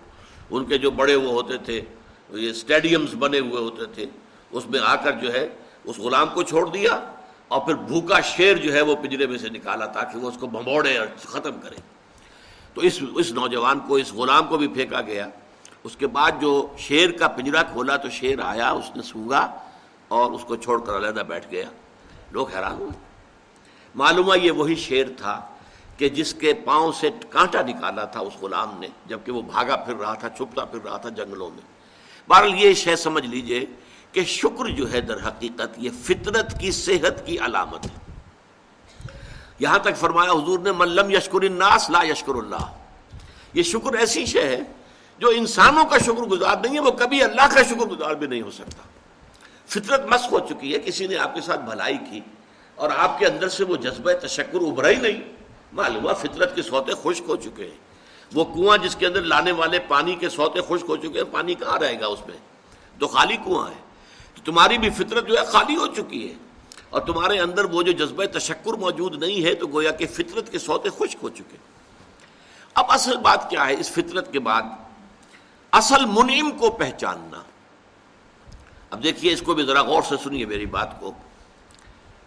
ان 0.50 0.64
کے 0.64 0.78
جو 0.78 0.90
بڑے 0.90 1.14
وہ 1.14 1.30
ہوتے 1.30 1.56
تھے، 1.56 1.82
یہ 2.30 2.50
اسٹیڈیمز 2.50 3.14
بنے 3.14 3.38
ہوئے 3.38 3.62
ہوتے 3.62 3.86
تھے، 3.86 4.06
اس 4.50 4.66
میں 4.66 4.80
آ 4.84 4.96
کر 4.96 5.12
جو 5.12 5.32
ہے 5.32 5.48
اس 5.84 5.98
غلام 5.98 6.26
کو 6.34 6.42
چھوڑ 6.42 6.70
دیا 6.70 7.00
اور 7.48 7.60
پھر 7.60 7.74
بھوکا 7.74 8.20
شیر 8.20 8.56
جو 8.56 8.72
ہے 8.72 8.80
وہ 8.80 8.96
پنجرے 8.96 9.26
میں 9.26 9.38
سے 9.38 9.48
نکالا 9.48 9.86
تاکہ 9.86 10.18
وہ 10.18 10.28
اس 10.28 10.36
کو 10.40 10.46
بھموڑے 10.46 10.98
اور 10.98 11.06
ختم 11.24 11.60
کرے۔ 11.60 11.76
تو 12.74 12.80
اس 12.80 13.02
اس 13.14 13.32
نوجوان 13.32 13.78
کو، 13.80 13.94
اس 13.94 14.12
غلام 14.12 14.46
کو 14.46 14.58
بھی 14.58 14.68
پھینکا 14.68 15.00
گیا۔ 15.00 15.28
اس 15.84 15.96
کے 15.96 16.06
بعد 16.06 16.30
جو 16.40 16.66
شیر 16.78 17.10
کا 17.10 17.28
پنجرا 17.28 17.62
کھولا 17.62 17.96
تو 17.96 18.10
شیر 18.10 18.38
آیا، 18.40 18.70
اس 18.70 18.96
نے 18.96 19.02
سونگا 19.02 19.54
اور 20.08 20.30
اس 20.30 20.44
کو 20.44 20.56
چھوڑ 20.56 20.84
کر 20.84 20.96
علیحدہ 20.96 21.20
بیٹھ 21.20 21.46
گیا۔ 21.50 21.64
لوگ 22.30 22.48
حیران 22.48 22.72
ہوئے۔ 22.72 22.98
معلوم 23.94 24.32
یہ 24.42 24.50
وہی 24.50 24.74
شیر 24.74 25.06
تھا 25.16 25.48
کہ 25.96 26.08
جس 26.08 26.34
کے 26.34 26.54
پاؤں 26.54 26.92
سے 26.92 27.10
کانٹا 27.30 27.62
نکالا 27.62 28.04
تھا 28.04 28.20
اس 28.20 28.32
غلام 28.40 28.80
نے، 28.80 28.88
جبکہ 29.06 29.32
وہ 29.32 29.42
بھاگا 29.42 29.76
پھر 29.76 29.96
رہا 29.96 30.14
تھا، 30.14 30.28
چھپتا 30.28 30.64
پھر 30.64 30.78
رہا 30.84 30.96
تھا 30.96 31.08
جنگلوں 31.08 31.50
میں۔ 31.50 31.76
بہرحال 32.28 32.54
یہ 32.54 32.74
شے 32.74 32.96
سمجھ 32.96 33.26
لیجیے 33.26 33.66
کہ 34.12 34.24
شکر 34.24 34.64
جو 34.64 34.92
ہے 34.92 35.00
در 35.00 35.28
حقیقت 35.28 35.68
یہ 35.76 35.90
فطرت 36.02 36.60
کی 36.60 36.70
صحت 36.70 37.26
کی 37.26 37.38
علامت 37.38 37.86
ہے۔ 37.86 38.12
یہاں 39.58 39.78
تک 39.78 39.96
فرمایا 39.96 40.30
حضور 40.30 40.58
نے 40.58 40.72
ملم 40.72 41.10
یشکر 41.10 41.42
الناس 41.42 41.90
لا 41.90 42.02
یشکر 42.02 42.34
اللہ 42.34 42.72
یہ 43.54 43.62
شکر 43.62 43.92
ایسی 43.94 44.26
شے 44.26 44.42
ہے 44.42 44.60
جو 45.18 45.28
انسانوں 45.28 45.84
کا 45.84 45.98
شکر 45.98 46.22
گزار 46.22 46.56
نہیں 46.62 46.74
ہے، 46.74 46.80
وہ 46.80 46.90
کبھی 46.90 47.22
اللہ 47.22 47.54
کا 47.54 47.62
شکر 47.62 47.86
گزار 47.86 48.14
بھی 48.14 48.26
نہیں 48.26 48.42
ہو 48.42 48.50
سکتا۔ 48.50 48.82
فطرت 49.66 50.04
مسق 50.06 50.32
ہو 50.32 50.38
چکی 50.38 50.74
ہے، 50.74 50.78
کسی 50.78 51.06
نے 51.06 51.16
آپ 51.16 51.34
کے 51.34 51.40
ساتھ 51.40 51.60
بھلائی 51.60 51.98
کی 52.10 52.20
اور 52.74 52.90
آپ 52.96 53.18
کے 53.18 53.26
اندر 53.26 53.48
سے 53.48 53.64
وہ 53.64 53.76
جذبہ 53.76 54.12
تشکر 54.12 54.58
ابھرا 54.60 54.88
ہی 54.88 54.94
نہیں۔ 54.94 55.20
معلوم 55.72 56.04
ہوا 56.04 56.12
فطرت 56.12 56.56
کے 56.56 56.62
سوتے 56.62 56.92
خشک 57.02 57.24
ہو 57.28 57.36
چکے 57.36 57.64
ہیں۔ 57.64 57.76
وہ 58.34 58.44
کنواں 58.44 58.78
جس 58.78 58.96
کے 58.96 59.06
اندر 59.06 59.22
لانے 59.22 59.52
والے 59.52 59.78
پانی 59.78 60.14
کے 60.14 60.28
سوتے 60.28 60.60
خشک 60.68 60.84
ہو 60.88 60.96
چکے 60.96 61.18
ہیں، 61.18 61.32
پانی 61.32 61.54
کہاں 61.54 61.78
رہے 61.78 62.00
گا 62.00 62.06
اس 62.06 62.18
میں؟ 62.28 62.36
تو 62.98 63.08
خالی 63.08 63.36
کنواں 63.36 63.68
ہے۔ 63.68 63.82
تو 64.34 64.42
تمہاری 64.44 64.78
بھی 64.78 64.90
فطرت 64.90 65.26
جو 65.26 65.40
ہے 65.40 65.44
خالی 65.44 65.76
ہو 65.76 65.86
چکی 65.86 66.28
ہے۔ 66.28 66.34
اور 66.90 67.00
تمہارے 67.00 67.40
اندر 67.40 67.64
وہ 67.64 67.82
جو 67.82 67.92
جذبہ 67.92 68.24
تشکر 68.24 68.72
موجود 68.72 69.22
نہیں 69.22 69.44
ہے، 69.44 69.54
تو 69.54 69.66
گویا 69.66 69.90
کہ 69.90 70.06
فطرت 70.06 70.52
کے 70.52 70.58
سوتے 70.58 70.88
خشک 70.98 71.16
ہو 71.22 71.28
چکے۔ 71.28 71.56
اب 72.74 72.84
اصل 72.88 73.16
بات 73.16 73.50
کیا 73.50 73.66
ہے 73.66 73.74
اس 73.78 73.90
فطرت 73.90 74.32
کے 74.32 74.40
بعد؟ 74.40 74.62
اصل 75.72 76.04
منعم 76.06 76.50
کو 76.50 76.70
پہچاننا۔ 76.70 77.42
اب 78.90 79.02
دیکھیے، 79.02 79.32
اس 79.32 79.42
کو 79.42 79.54
بھی 79.54 79.64
ذرا 79.64 79.82
غور 79.82 80.02
سے 80.02 80.14
سنیے 80.24 80.46
میری 80.46 80.66
بات 80.66 81.00
کو۔ 81.00 81.12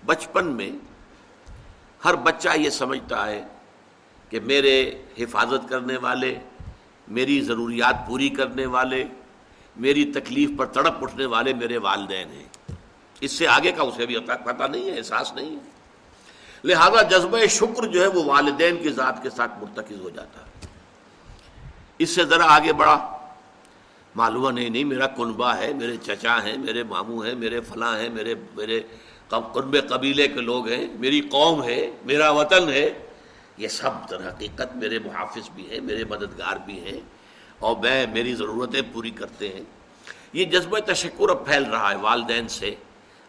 بچپن 0.06 0.48
میں 0.48 0.72
ہر 2.06 2.16
بچہ 2.16 2.50
یہ 2.56 2.70
سمجھتا 2.70 3.28
ہے 3.28 3.46
کہ 4.30 4.40
میرے 4.40 5.02
حفاظت 5.20 5.70
کرنے 5.70 5.98
والے، 5.98 6.36
میری 7.08 7.42
ضروریات 7.42 8.08
پوری 8.08 8.30
کرنے 8.30 8.66
والے، 8.66 9.04
میری 9.78 10.12
تکلیف 10.12 10.50
پر 10.58 10.66
تڑپ 10.66 11.04
اٹھنے 11.04 11.26
والے 11.26 11.54
میرے 11.54 11.78
والدین 11.78 12.32
ہیں۔ 12.32 12.72
اس 13.22 13.32
سے 13.32 13.48
آگے 13.48 13.72
کا 13.72 13.84
اسے 13.84 14.06
بھی 14.06 14.20
پتہ 14.20 14.64
نہیں 14.64 14.92
ہے، 14.92 14.98
احساس 14.98 15.34
نہیں 15.34 15.56
ہے۔ 15.56 15.80
لہذا 16.64 17.02
جذبہ 17.02 17.46
شکر 17.50 17.84
جو 17.84 18.02
ہے 18.02 18.08
وہ 18.08 18.24
والدین 18.24 18.78
کی 18.78 18.90
ذات 18.90 19.24
کے 19.24 19.30
ساتھ 19.30 19.52
مرتکز 19.60 20.00
ہو 20.00 20.10
جاتا 20.10 20.42
ہے۔ 20.42 20.68
اس 21.98 22.10
سے 22.10 22.26
ذرا 22.26 22.56
آگے 22.56 22.74
بڑھا۔ 22.74 23.19
معلوم 24.16 24.50
نہیں 24.50 24.70
نہیں، 24.70 24.84
میرا 24.84 25.08
کنبا 25.08 25.58
ہے، 25.58 25.74
میرے 25.74 25.98
چچا 25.98 26.44
ہیں، 26.44 26.58
میرے 26.58 26.84
ماموں 26.84 27.26
ہیں، 27.26 27.36
میرے 27.36 27.62
فلاں 27.62 28.00
ہیں، 28.00 28.10
میرے 28.10 28.36
میرے 28.56 28.82
قرب 29.30 29.76
قبیلے 29.90 30.28
کے 30.28 30.42
لوگ 30.42 30.68
ہیں، 30.68 30.88
میری 31.00 31.22
قوم 31.22 31.64
ہے، 31.64 31.92
میرا 32.06 32.30
وطن 32.30 32.70
ہے۔ 32.70 33.08
یہ 33.58 33.68
سب 33.68 33.92
در 34.10 34.28
حقیقت 34.28 34.76
میرے 34.76 35.00
محافظ 35.00 35.50
بھی 35.56 35.72
ہیں، 35.72 35.80
میرے 35.80 36.04
مددگار 36.04 36.56
بھی 36.66 36.80
ہیں۔ 36.80 37.00
اور 37.60 37.78
میں، 37.78 38.08
میری 38.08 38.36
ضرورتیں 38.36 38.82
پوری 38.94 39.10
کرتے 39.10 39.50
ہیں۔ 39.50 39.62
یہ 40.34 40.46
جذبہ 40.46 40.80
تشکر 40.80 41.30
اب 41.30 41.46
پھیل 41.46 41.64
رہا 41.64 41.92
ہے 41.92 41.96
والدین 41.96 42.48
سے، 42.48 42.76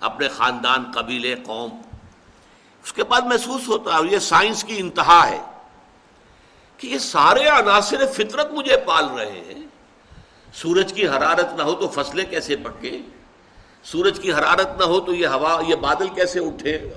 اپنے 0.00 0.28
خاندان، 0.28 0.84
قبیلے، 0.94 1.34
قوم۔ 1.44 1.70
اس 2.84 2.92
کے 2.92 3.04
بعد 3.04 3.20
محسوس 3.20 3.68
ہوتا 3.68 3.94
ہے 3.94 4.00
یہ 4.10 4.18
سائنس 4.18 4.64
کی 4.64 4.74
انتہا 4.78 5.28
ہے 5.28 5.40
کہ 6.76 6.86
یہ 6.86 6.98
سارے 6.98 7.44
عناصر 7.44 8.06
فطرت 8.06 8.52
مجھے 8.52 8.76
پال 8.76 9.04
رہے 9.10 9.44
ہیں۔ 9.48 9.59
سورج 10.54 10.92
کی 10.92 11.08
حرارت 11.08 11.52
نہ 11.56 11.62
ہو 11.62 11.74
تو 11.74 11.88
فصلیں 11.88 12.24
کیسے 12.30 12.56
پکے 12.56 12.98
سورج 13.82 14.20
کی 14.20 14.32
حرارت 14.32 14.78
نہ 14.78 14.84
ہو 14.84 15.00
تو 15.00 15.14
یہ 15.14 15.26
ہوا، 15.26 15.62
یہ 15.68 15.74
بادل 15.74 16.08
کیسے 16.08 16.40
اٹھے؟ 16.40 16.88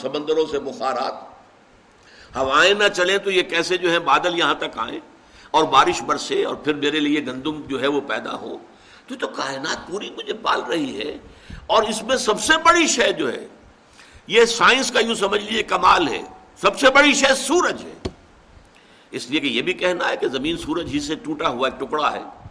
سمندروں 0.00 0.46
سے 0.50 0.58
بخارات۔ 0.58 1.32
ہوائیں 2.36 2.74
نہ 2.74 2.88
چلیں 2.96 3.18
تو 3.18 3.30
یہ 3.30 3.42
کیسے 3.42 3.76
جو 3.76 3.92
ہے 3.92 3.98
بادل 3.98 4.38
یہاں 4.38 4.54
تک 4.54 4.78
آئیں؟ 4.78 5.00
اور 5.50 5.64
بارش 5.64 6.02
برسے 6.02 6.44
اور 6.44 6.54
پھر 6.54 6.74
میرے 6.74 7.00
لیے 7.00 7.26
گندم 7.26 7.60
جو 7.66 7.80
ہے 7.80 7.86
وہ 7.86 8.00
پیدا 8.00 8.34
ہو۔ 8.34 8.56
تو 9.06 9.14
تو 9.14 9.26
کائنات 9.26 9.88
پوری 9.88 10.10
مجھے 10.10 10.32
پال 10.32 10.62
رہی 10.62 11.00
ہے۔ 11.00 11.18
اور 11.66 11.82
اس 11.82 12.02
میں 12.02 12.16
سب 12.16 12.40
سے 12.40 12.52
بڑی 12.64 12.86
شے 12.86 13.12
جو 13.12 13.32
ہے، 13.32 13.46
یہ 14.26 14.44
سائنس 14.44 14.90
کا 14.90 15.00
یوں 15.00 15.14
سمجھ 15.14 15.44
لیجیے 15.44 15.62
کمال 15.62 16.08
ہے۔ 16.08 16.22
سب 16.56 16.78
سے 16.78 16.90
بڑی 16.90 17.14
شے 17.14 17.34
سورج 17.36 17.84
ہے۔ 17.84 18.08
اس 19.10 19.30
لیے 19.30 19.40
کہ 19.40 19.46
یہ 19.46 19.62
بھی 19.62 19.72
کہنا 19.72 20.08
ہے 20.08 20.16
کہ 20.16 20.28
زمین 20.28 20.56
سورج 20.56 20.90
ہی 20.94 21.00
سے 21.00 21.14
ٹوٹا 21.14 21.48
ہوا 21.48 21.68
ایک 21.68 21.80
ٹکڑا 21.80 22.12
ہے۔ 22.12 22.41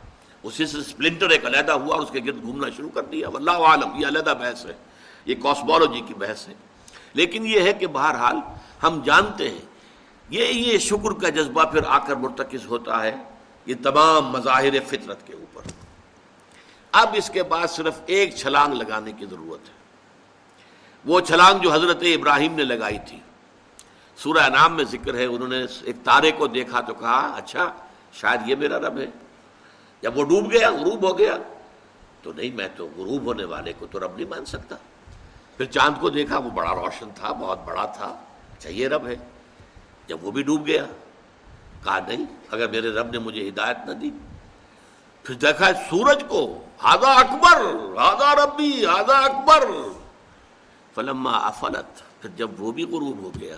اسی 0.44 0.66
سے 0.66 0.82
سپلنٹر 0.82 1.30
ایک 1.30 1.46
علیحدہ 1.46 1.72
ہوا 1.72 1.96
اور 1.96 2.04
اس 2.04 2.12
کے 2.12 2.20
گرد 2.26 2.42
گھومنا 2.42 2.68
شروع 2.78 2.90
کر 2.90 3.04
دیا. 3.04 3.28
اللہ 3.34 3.52
عالم، 3.52 3.96
یہ 3.96 4.08
علیحدہ 4.08 4.34
بحث 4.40 4.66
ہے. 4.66 4.74
یہ 5.26 5.36
کاسمولوجی 5.42 6.02
کی 6.02 6.14
بحث 6.14 6.48
ہے. 6.48 6.54
لیکن 7.14 7.46
یہ 7.46 7.60
ہے 7.60 7.74
کہ 7.74 7.88
بہرحال 7.88 8.36
ہم 8.84 9.02
جانتے 9.06 9.50
ہیں. 9.50 9.66
یہ 10.30 10.46
یہ 10.46 10.78
شکر 10.78 11.14
کا 11.14 11.30
جذبہ 11.30 11.64
پھر 11.64 11.84
آ 11.86 11.98
کر 11.98 12.16
مرتکز 12.16 12.66
ہوتا 12.66 13.04
ہے 13.04 13.16
یہ 13.66 13.76
تمام 13.84 14.30
مظاہر 14.32 14.80
فطرت 14.88 15.28
کے 15.28 15.34
اوپر. 15.34 15.62
اب 16.92 17.10
اس 17.14 17.30
کے 17.30 17.44
بعد 17.44 17.68
صرف 17.68 18.00
ایک 18.06 18.36
چھلانگ 18.36 18.74
لگانے 18.74 19.12
کی 19.12 19.26
ضرورت 19.26 19.70
ہے. 19.70 19.76
وہ 21.06 21.20
چھلانگ 21.20 21.60
جو 21.60 21.74
حضرت 21.74 22.04
ابراہیم 22.04 22.56
نے 22.56 22.64
لگائی 22.64 22.98
تھی. 23.08 23.20
سورہ 24.18 24.50
نام 24.50 24.76
میں 24.76 24.86
ذکر 24.86 25.16
ہے، 25.16 25.26
انہوں 25.26 25.48
نے 25.48 25.66
ایک 25.84 25.96
تارے 26.04 26.32
کو 26.32 26.48
دیکھا 26.48 26.82
تو 26.82 26.94
کہا 26.94 27.20
اچھا 27.38 27.72
شاید 28.14 28.50
یہ 28.50 28.56
میرا 28.56 28.80
رب 28.80 28.98
ہے. 28.98 29.08
جب 30.01 30.17
وہ 30.17 30.24
ڈوب 30.24 30.51
گیا، 30.51 30.72
غروب 30.72 31.03
ہو 31.03 31.17
گیا، 31.17 31.38
تو 32.22 32.34
نہیں، 32.34 32.51
میں 32.55 32.67
تو 32.75 32.88
غروب 32.98 33.25
ہونے 33.25 33.43
والے 33.43 33.74
کو 33.79 33.88
تو 33.91 34.00
رب 34.00 34.15
نہیں 34.15 34.29
مان 34.29 34.46
سکتا۔ 34.46 34.75
پھر 35.58 35.65
چاند 35.65 36.00
کو 36.00 36.10
دیکھا، 36.10 36.38
وہ 36.38 36.50
بڑا 36.50 36.75
روشن 36.75 37.10
تھا، 37.15 37.31
بہت 37.31 37.60
بڑا 37.65 37.86
تھا 37.86 38.05
اچھا 38.51 38.70
یہ 38.70 38.88
رب 38.88 39.08
ہے۔ 39.08 39.15
جب 40.08 40.17
وہ 40.22 40.31
بھی 40.31 40.43
ڈوب 40.43 40.67
گیا، 40.67 40.86
کہا 41.84 42.00
نہیں، 42.08 42.25
اگر 42.51 42.67
میرے 42.67 42.89
رب 42.89 43.12
نے 43.12 43.20
مجھے 43.20 43.50
ہدایت 43.50 43.77
نہ 43.86 43.91
دی۔ 43.91 44.12
پھر 45.24 45.36
دیکھا 45.36 45.74
سورج 45.89 46.24
کو 46.27 46.63
ہاضا 46.84 47.12
اکبر 47.13 47.62
ہاضا 47.98 48.46
ربی 48.46 48.86
ہاضا 48.86 49.17
اکبر۔ 49.17 49.65
فلما 50.96 51.31
افلت، 51.31 52.22
پھر 52.22 52.29
جب 52.36 52.62
وہ 52.62 52.72
بھی 52.72 52.84
غروب 52.84 53.24
ہو 53.24 53.31
گیا، 53.39 53.55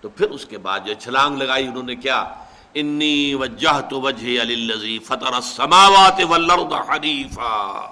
تو 0.00 0.08
پھر 0.08 0.30
اس 0.30 0.46
کے 0.46 0.58
بعد 0.58 0.80
جو 0.84 0.94
چھلانگ 0.94 1.36
لگائی 1.36 1.66
انہوں 1.66 1.82
نے، 1.82 1.96
کیا؟ 1.96 2.45
انی 2.78 3.34
وجہ 3.34 3.80
تو 3.90 4.00
وجہ 4.00 4.42
علی 4.42 4.98
فطر 4.98 5.32
السماوات 5.32 6.20
والارض 6.28 6.90
حنیفا 6.90 7.90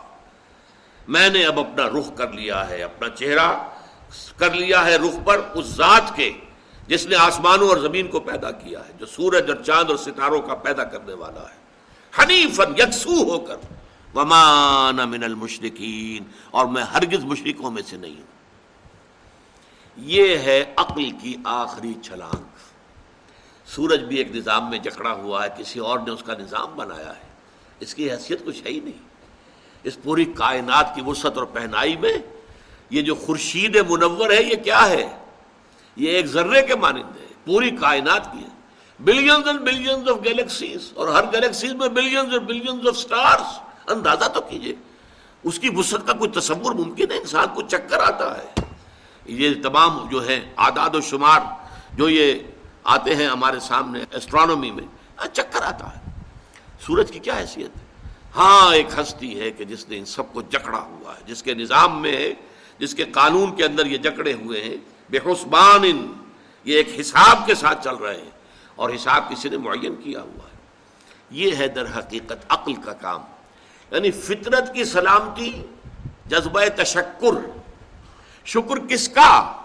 میں 1.09 1.29
نے 1.29 1.47
اب 1.47 1.61
اپنا 1.61 1.87
رخ 1.89 2.17
کر 2.17 2.33
لیا 2.33 2.69
ہے، 2.69 2.83
اپنا 2.83 3.09
چہرہ 3.09 3.69
کر 4.37 4.55
لیا 4.55 4.85
ہے 4.85 4.97
رخ 4.97 5.25
پر 5.25 5.41
اس 5.55 5.67
ذات 5.67 6.17
کے، 6.17 6.33
جس 6.87 7.07
نے 7.07 7.17
آسمانوں 7.17 7.69
اور 7.69 7.77
زمین 7.77 8.09
کو 8.09 8.21
پیدا 8.21 8.51
کیا 8.51 8.81
ہے، 8.89 8.93
جو 8.99 9.07
سورج 9.07 9.51
اور 9.51 9.63
چاند 9.63 9.91
اور 9.91 9.97
ستاروں 9.97 10.43
کا 10.43 10.55
پیدا 10.55 10.85
کرنے 10.85 11.13
والا 11.13 11.41
ہے۔ 11.41 11.65
حنیفن 12.23 12.73
یکسو 12.79 13.31
ہو 13.31 13.39
کر۔ 13.39 13.57
ومان 14.15 14.97
من 15.11 15.25
المشرقین 15.25 16.23
اور 16.51 16.67
میں 16.67 16.83
ہرگز 16.83 17.25
مشرقوں 17.25 17.71
میں 17.71 17.83
سے 17.87 17.97
نہیں 17.97 18.17
ہوں۔ 18.17 18.35
یہ 19.97 20.39
ہے 20.39 20.65
عقل 20.77 21.11
کی 21.11 21.35
آخری 21.45 21.95
چھلانگ۔ 22.03 22.45
سورج 23.67 24.01
بھی 24.01 24.17
ایک 24.17 24.37
نظام 24.37 24.71
میں 24.71 24.79
جکڑا 24.79 25.13
ہوا 25.13 25.45
ہے، 25.45 25.49
کسی 25.59 25.79
اور 25.79 25.99
نے 25.99 26.11
اس 26.11 26.23
کا 26.23 26.35
نظام 26.35 26.77
بنایا 26.77 27.09
ہے۔ 27.09 27.35
اس 27.81 27.95
کی 27.95 28.11
حیثیت 28.11 28.45
کچھ 28.45 28.63
ہے 28.67 28.71
ہی 28.71 28.81
نہیں۔ 28.81 29.09
اس 29.83 30.03
پوری 30.03 30.25
کائنات 30.25 30.95
کی 30.95 31.03
وسعت 31.07 31.39
اور 31.39 31.45
پہنائی 31.45 31.97
میں 31.97 32.13
یہ 32.91 33.03
جو 33.03 33.15
خورشید 33.15 33.77
منور 33.77 34.31
ہے، 34.31 34.43
یہ 34.43 34.57
کیا 34.57 34.89
ہے؟ 34.89 35.19
یہ 35.97 36.11
ایک 36.11 36.27
ذرے 36.27 36.63
کے 36.63 36.75
مانند 36.75 37.21
ہے۔ 37.21 37.27
پوری 37.45 37.71
کائنات 37.71 38.33
کی 38.33 38.39
ہے۔ 38.39 38.49
Billions 39.01 39.47
and 39.47 39.61
billions 39.61 40.09
of 40.09 40.17
galaxies 40.25 40.93
اور 40.95 41.09
ہر 41.09 41.25
گیلیکسیز 41.33 41.73
میں 41.73 41.89
بلینز 41.89 42.33
اور 42.33 42.39
بلینز 42.39 42.89
آف 42.89 42.97
سٹارز 42.97 43.59
اندازہ 43.87 44.25
تو 44.25 44.41
کیجیے۔ 44.41 44.75
اس 45.45 45.59
کی 45.59 45.69
وسعت 45.77 46.07
کا 46.07 46.13
کوئی 46.13 46.31
تصور 46.31 46.73
ممکن 46.73 47.11
ہے؟ 47.11 47.17
انسان 47.19 47.47
کو 47.55 47.63
چکر 47.63 47.99
آتا 47.99 48.39
ہے۔ 48.39 48.63
یہ 49.25 49.51
تمام 49.63 50.09
جو 50.09 50.27
ہے 50.27 50.53
اعداد 50.57 50.95
و 50.95 51.01
شمار 51.01 51.41
جو 51.95 52.09
یہ 52.09 52.35
آتے 52.85 53.15
ہیں 53.15 53.27
ہمارے 53.27 53.61
سامنے 53.61 54.05
ایسٹرانومی 54.11 54.71
میں 54.71 54.85
ہاں، 55.19 55.27
چکر 55.35 55.63
آتا 55.63 55.97
ہے۔ 55.97 56.11
سورج 56.87 57.13
کی 57.13 57.19
کیا 57.19 57.39
حیثیت 57.39 57.77
ہے؟ 57.77 58.11
ہاں 58.37 58.75
ایک 58.75 58.87
ہستی 58.99 59.41
ہے 59.41 59.51
کہ 59.51 59.65
جس 59.65 59.89
نے 59.89 59.99
ان 59.99 60.05
سب 60.05 60.33
کو 60.33 60.43
جکڑا 60.43 60.79
ہوا 60.79 61.15
ہے، 61.17 61.21
جس 61.27 61.43
کے 61.43 61.55
نظام 61.55 62.03
میں 62.03 62.17
ہے، 62.17 62.33
جس 62.79 62.95
کے 62.95 63.05
قانون 63.05 63.57
کے 63.57 63.65
اندر 63.65 63.87
یہ 63.87 63.99
جکڑے 63.99 64.33
ہوئے 64.33 64.65
ہیں۔ 64.65 64.77
بے 65.11 65.19
حسبان 65.19 66.13
یہ 66.65 66.77
ایک 66.77 67.01
حساب 67.01 67.47
کے 67.47 67.55
ساتھ 67.55 67.85
چل 67.85 67.95
رہے 67.95 68.17
ہیں 68.17 68.31
اور 68.75 68.91
حساب 68.95 69.31
کسی 69.31 69.49
نے 69.49 69.57
معین 69.57 69.95
کیا 69.95 70.21
ہوا 70.21 70.49
ہے۔ 70.53 70.57
یہ 71.31 71.57
ہے 71.57 71.69
در 71.69 71.99
حقیقت 71.99 72.47
عقل 72.49 72.75
کا 72.75 72.93
کام۔ 72.93 73.21
یعنی 73.91 74.11
فطرت 74.11 74.75
کی 74.75 74.85
سلامتی، 74.85 75.63
جذبہ 76.27 76.63
تشکر۔ 76.77 77.61
شکر 78.45 78.87
کس 78.89 79.09
کا؟ 79.09 79.64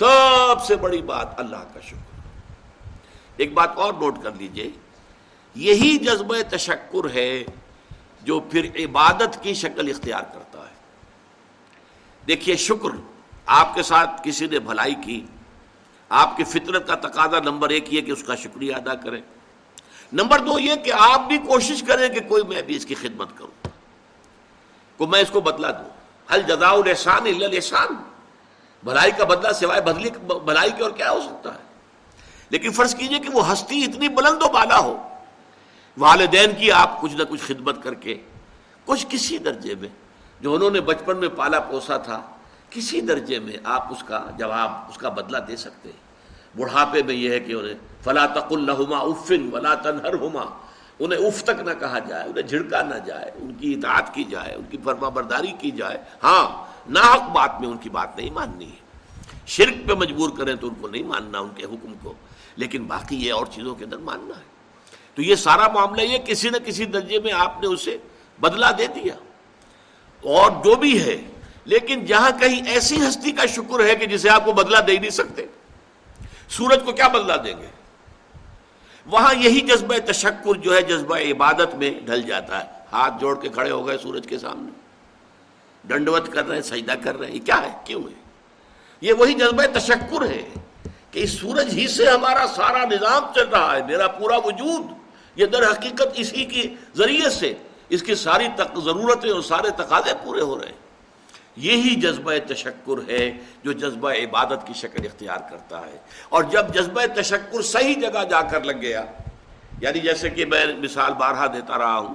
سب 0.00 0.64
سے 0.66 0.76
بڑی 0.76 1.02
بات 1.02 1.40
اللہ 1.40 1.56
کا 1.56 1.80
شکر۔ 1.80 2.20
ایک 3.36 3.52
بات 3.52 3.70
اور 3.76 3.94
نوٹ 3.94 4.22
کر 4.22 4.32
لیجیے، 4.32 4.70
یہی 5.54 5.98
جذبہ 5.98 6.36
تشکر 6.50 7.10
ہے 7.14 7.44
جو 8.22 8.40
پھر 8.40 8.64
عبادت 8.64 9.42
کی 9.42 9.54
شکل 9.54 9.90
اختیار 9.90 10.22
کرتا 10.22 10.58
ہے۔ 10.58 10.74
دیکھیے، 12.26 12.56
شکر 12.56 12.96
آپ 13.46 13.74
کے 13.74 13.82
ساتھ 13.82 14.10
کسی 14.24 14.46
نے 14.46 14.58
بھلائی 14.58 14.94
کی، 14.94 15.26
آپ 16.08 16.36
کی 16.36 16.44
فطرت 16.44 16.86
کا 16.86 16.94
تقاضا 16.94 17.38
نمبر 17.40 17.68
ایک 17.68 17.94
یہ 17.94 18.00
کہ 18.00 18.10
اس 18.10 18.22
کا 18.22 18.34
شکریہ 18.34 18.74
ادا 18.74 18.94
کریں۔ 18.94 19.22
نمبر 20.12 20.38
دو 20.38 20.58
یہ 20.58 20.74
کہ 20.74 20.92
آپ 20.98 21.20
بھی 21.28 21.38
کوشش 21.38 21.82
کریں 21.82 22.08
کہ 22.08 22.20
کوئی 22.20 22.42
میں 22.42 22.62
بھی 22.62 22.76
اس 22.76 22.86
کی 22.86 22.94
خدمت 22.94 23.28
کروں۔ 23.38 23.68
کو 24.96 25.06
میں 25.06 25.20
اس 25.20 25.30
کو 25.30 25.40
بدلا 25.40 25.70
دوں۔ 25.70 25.90
حل 26.32 26.42
جزا 26.42 26.68
الحسان 26.68 27.26
الحسان۔ 27.26 28.09
بھلائی 28.84 29.10
کا 29.18 29.24
بدلہ 29.24 29.52
سوائے 29.52 29.80
بدلی 29.80 30.10
بھلائی 30.26 30.70
کے 30.76 30.82
اور 30.82 30.90
کیا 30.90 31.10
ہو 31.10 31.20
سکتا 31.20 31.54
ہے؟ 31.54 31.68
لیکن 32.50 32.72
فرض 32.72 32.94
کیجیے 32.94 33.18
کہ 33.18 33.30
وہ 33.30 33.52
ہستی 33.52 33.84
اتنی 33.84 34.08
بلند 34.08 34.42
و 34.42 34.48
بالا 34.48 34.78
ہو، 34.78 34.96
والدین 35.96 36.54
کی 36.58 36.72
آپ 36.72 37.00
کچھ 37.00 37.14
نہ 37.16 37.22
کچھ 37.28 37.42
خدمت 37.46 37.82
کر 37.82 37.94
کے 37.94 38.14
کچھ 38.84 39.06
کسی 39.08 39.38
درجے 39.38 39.74
میں، 39.74 39.88
جو 40.40 40.54
انہوں 40.54 40.70
نے 40.70 40.80
بچپن 40.80 41.16
میں 41.16 41.28
پالا 41.28 41.60
پوسا 41.60 41.96
تھا، 41.96 42.20
کسی 42.70 43.00
درجے 43.00 43.38
میں 43.38 43.56
آپ 43.64 43.92
اس 43.92 44.02
کا 44.02 44.24
جواب، 44.38 44.70
اس 44.88 44.98
کا 44.98 45.08
بدلہ 45.08 45.38
دے 45.38 45.56
سکتے 45.56 45.88
ہیں۔ 45.88 46.58
بڑھاپے 46.58 47.02
میں 47.02 47.14
یہ 47.14 47.30
ہے 47.30 47.40
کہ 47.40 47.52
انہیں 47.52 47.74
فلا 48.04 48.26
تق 48.26 48.52
الحما 48.52 48.98
افن 48.98 49.48
ولا 49.52 49.74
تنہر 49.74 50.14
ہوما 50.14 50.44
انہیں 50.98 51.26
اف 51.26 51.44
تک 51.44 51.60
نہ 51.60 51.70
کہا 51.80 51.98
جائے، 51.98 52.28
انہیں 52.28 52.42
جھڑکا 52.42 52.82
نہ 52.82 52.94
جائے، 52.94 53.30
ان 53.34 53.54
کی 53.54 53.74
اطاعت 53.74 54.14
کی 54.14 54.24
جائے، 54.24 54.54
ان 54.54 54.64
کی 54.70 54.78
فرما 54.84 55.08
برداری 55.08 55.52
کی 55.58 55.70
جائے۔ 55.70 55.98
ہاں 56.22 56.69
ناحق 56.88 57.30
بات 57.30 57.60
میں 57.60 57.68
ان 57.68 57.78
کی 57.78 57.90
بات 57.90 58.16
نہیں 58.16 58.30
ماننی 58.30 58.64
ہے۔ 58.64 58.90
شرک 59.46 59.88
پہ 59.88 59.94
مجبور 59.94 60.30
کریں 60.30 60.54
تو 60.54 60.68
ان 60.68 60.74
کو 60.74 60.88
نہیں 60.88 61.02
ماننا، 61.02 61.38
ان 61.38 61.48
کے 61.48 61.64
حکم 61.64 61.94
کو۔ 62.02 62.14
لیکن 62.56 62.84
باقی 62.84 63.16
یہ 63.16 63.32
اور 63.32 63.46
چیزوں 63.46 63.74
کے 63.74 63.84
اندر 63.84 63.96
ماننا 63.96 64.38
ہے۔ 64.38 64.44
تو 65.14 65.22
یہ 65.22 65.34
سارا 65.34 65.68
معاملہ 65.68 66.02
یہ 66.02 66.18
کسی 66.18 66.48
نہ 66.48 66.56
کسی 66.56 66.84
درجے 66.84 67.20
میں 67.20 67.32
آپ 67.32 67.60
نے 67.60 67.66
اسے 67.66 67.98
بدلا 68.40 68.70
دے 68.70 68.86
دیا۔ 68.86 69.14
اور 70.22 70.50
جو 70.50 70.74
بھی 70.74 71.02
ہے، 71.02 71.22
لیکن 71.64 72.04
جہاں 72.04 72.30
کہیں 72.30 72.66
ایسی 72.66 73.08
ہستی 73.08 73.32
کا 73.32 73.46
شکر 73.46 73.84
ہے 73.84 73.96
کہ 73.96 74.06
جسے 74.06 74.30
آپ 74.30 74.44
کو 74.44 74.52
بدلا 74.52 74.80
دے 74.86 74.96
نہیں 74.96 75.10
سکتے۔ 75.10 75.46
سورج 76.48 76.78
کو 76.84 76.92
کیا 76.92 77.08
بدلا 77.08 77.36
دیں 77.36 77.58
گے؟ 77.58 77.66
وہاں 79.06 79.34
یہی 79.34 79.60
جذبہ 79.60 79.94
تشکر 80.06 80.54
جو 80.54 80.74
ہے، 80.74 80.82
جذبہ 80.82 81.16
عبادت 81.16 81.74
میں 81.74 82.00
ڈھل 82.04 82.22
جاتا 82.22 82.64
ہے۔ 82.64 82.70
ہاتھ 82.92 83.14
جوڑ 83.20 83.40
کے 83.40 83.48
کھڑے 83.48 83.70
ہو 83.70 83.86
گئے 83.86 83.98
سورج 83.98 84.26
کے 84.26 84.38
سامنے۔ 84.38 84.79
ڈنڈوت 85.84 86.32
کر 86.32 86.46
رہے 86.46 86.54
ہیں، 86.54 86.62
سجدہ 86.62 86.92
کر 87.04 87.18
رہے 87.18 87.26
ہیں، 87.26 87.34
یہ 87.34 87.40
کیا 87.40 87.62
ہے؟ 87.62 87.78
کیوں 87.84 88.02
ہے؟ 88.02 88.20
یہ 89.00 89.12
وہی 89.12 89.34
جذبہ 89.34 89.78
تشکر 89.78 90.28
ہے 90.28 90.48
کہ 91.10 91.20
اس 91.20 91.30
سورج 91.30 91.68
ہی 91.72 91.88
سے 91.88 92.10
ہمارا 92.10 92.46
سارا 92.56 92.84
نظام 92.84 93.22
چل 93.34 93.48
رہا 93.48 93.76
ہے، 93.76 93.82
میرا 93.86 94.08
پورا 94.08 94.36
وجود۔ 94.36 94.86
یہ 95.36 95.46
در 95.46 95.70
حقیقت 95.70 96.08
اسی 96.14 96.44
کے 96.44 96.62
ذریعے 96.96 97.30
سے 97.30 97.54
اس 97.88 98.02
کی 98.02 98.14
ساری 98.14 98.44
ضرورتیں 98.84 99.30
اور 99.30 99.40
سارے 99.40 99.70
تقاضے 99.70 100.10
پورے 100.24 100.40
ہو 100.40 100.58
رہے 100.58 100.66
ہیں۔ 100.66 100.90
یہی 101.56 101.94
جذبہ 101.94 102.32
تشکر 102.48 103.10
ہے 103.10 103.38
جو 103.62 103.72
جذبہ 103.72 104.10
عبادت 104.10 104.66
کی 104.66 104.72
شکل 104.74 105.06
اختیار 105.06 105.50
کرتا 105.50 105.80
ہے۔ 105.80 105.98
اور 106.28 106.42
جب 106.42 106.74
جذبہ 106.74 107.02
تشکر 107.14 107.62
صحیح 107.62 107.94
جگہ 107.94 108.24
جا 108.30 108.42
کر 108.42 108.64
لگ 108.64 108.80
گیا 108.80 109.04
یعنی 109.80 110.00
جیسے 110.00 110.30
کہ 110.30 110.44
میں 110.44 110.66
مثال 110.78 111.14
بارہا 111.14 111.46
دیتا 111.46 111.78
رہا 111.78 111.98
ہوں 111.98 112.14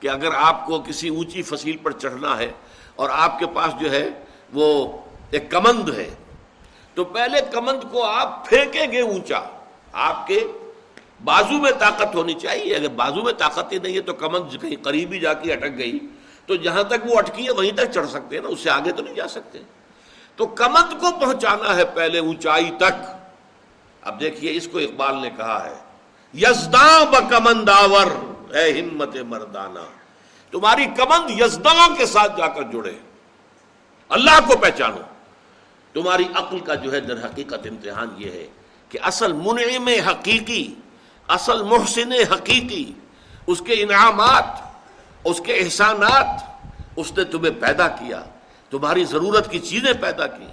کہ 0.00 0.08
اگر 0.08 0.28
آپ 0.36 0.66
کو 0.66 0.80
کسی 0.80 1.08
اونچی 1.08 1.42
فصیل 1.42 1.76
پر 1.76 1.90
چڑھنا 1.90 2.38
ہے 2.38 2.52
اور 2.96 3.08
آپ 3.12 3.38
کے 3.38 3.46
پاس 3.46 3.80
جو 3.80 3.90
ہے 3.90 4.08
وہ 4.52 4.98
ایک 5.30 5.50
کمند 5.50 5.88
ہے۔ 5.88 6.14
تو 6.94 7.04
پہلے 7.04 7.40
کمند 7.52 7.92
کو 7.92 8.04
آپ 8.04 8.48
پھینکیں 8.48 8.92
گے 8.92 9.00
اونچا۔ 9.00 9.40
آپ 9.92 10.26
کے 10.26 10.40
بازو 11.24 11.58
میں 11.58 11.70
طاقت 11.70 12.14
ہونی 12.14 12.34
چاہیے۔ 12.34 12.74
اگر 12.74 12.88
بازو 12.88 13.22
میں 13.22 13.32
طاقت 13.32 13.72
ہی 13.72 13.78
نہیں 13.78 13.94
ہے 13.94 14.00
تو 14.00 14.12
کمند 14.12 14.60
کہیں 14.60 14.84
قریب 14.84 15.12
ہی 15.12 15.20
جا 15.20 15.34
کے 15.34 15.52
اٹک 15.52 15.78
گئی۔ 15.78 15.98
تو 16.46 16.54
جہاں 16.54 16.82
تک 16.82 17.06
وہ 17.06 17.18
اٹکی 17.18 17.46
ہے 17.46 17.50
وہیں 17.50 17.72
تک 17.72 17.92
چڑھ 17.94 18.08
سکتے 18.10 18.36
ہیں 18.36 18.42
نا، 18.42 18.48
اس 18.48 18.60
سے 18.60 18.70
آگے 18.70 18.92
تو 18.92 19.02
نہیں 19.02 19.14
جا 19.14 19.28
سکتے۔ 19.28 19.58
تو 20.36 20.46
کمند 20.46 21.00
کو 21.00 21.06
پہنچانا 21.20 21.76
ہے 21.76 21.84
پہلے 21.84 22.18
اونچائی 22.18 22.70
تک۔ 22.76 23.16
اب 24.02 24.20
دیکھیے، 24.20 24.56
اس 24.56 24.68
کو 24.72 24.78
اقبال 24.78 25.22
نے 25.22 25.30
کہا 25.36 25.70
ہے 25.70 25.74
یزداں 26.34 27.04
بکمنداور 27.04 28.06
اے 28.54 28.80
ہمت 28.80 29.16
مردانہ۔ 29.16 30.03
تمہاری 30.54 30.86
کمند 30.96 31.40
یزداں 31.40 31.96
کے 31.96 32.06
ساتھ 32.06 32.36
جا 32.36 32.46
کر 32.46 32.62
جڑے 32.62 32.92
اللہ 34.08 34.40
کو 34.46 34.56
پہچانو۔ 34.56 34.98
تمہاری 35.92 36.24
عقل 36.34 36.58
کا 36.58 36.74
جو 36.74 36.92
ہے 36.92 37.00
در 37.00 37.24
حقیقت 37.24 37.66
امتحان 37.70 38.08
یہ 38.18 38.30
ہے 38.30 38.46
کہ 38.88 38.98
اصل 39.02 39.32
منعم 39.32 39.88
حقیقی، 39.88 40.74
اصل 41.28 41.62
محسن 41.62 42.12
حقیقی، 42.12 42.92
اس 43.46 43.62
کے 43.66 43.72
انعامات، 43.72 44.44
اس 45.24 45.40
کے 45.44 45.54
احسانات، 45.54 46.26
اس 46.96 47.12
نے 47.16 47.24
تمہیں 47.24 47.60
پیدا 47.60 47.88
کیا۔ 47.88 48.24
تمہاری 48.70 49.04
ضرورت 49.04 49.50
کی 49.50 49.58
چیزیں 49.58 49.92
پیدا 50.00 50.26
کی۔ 50.26 50.46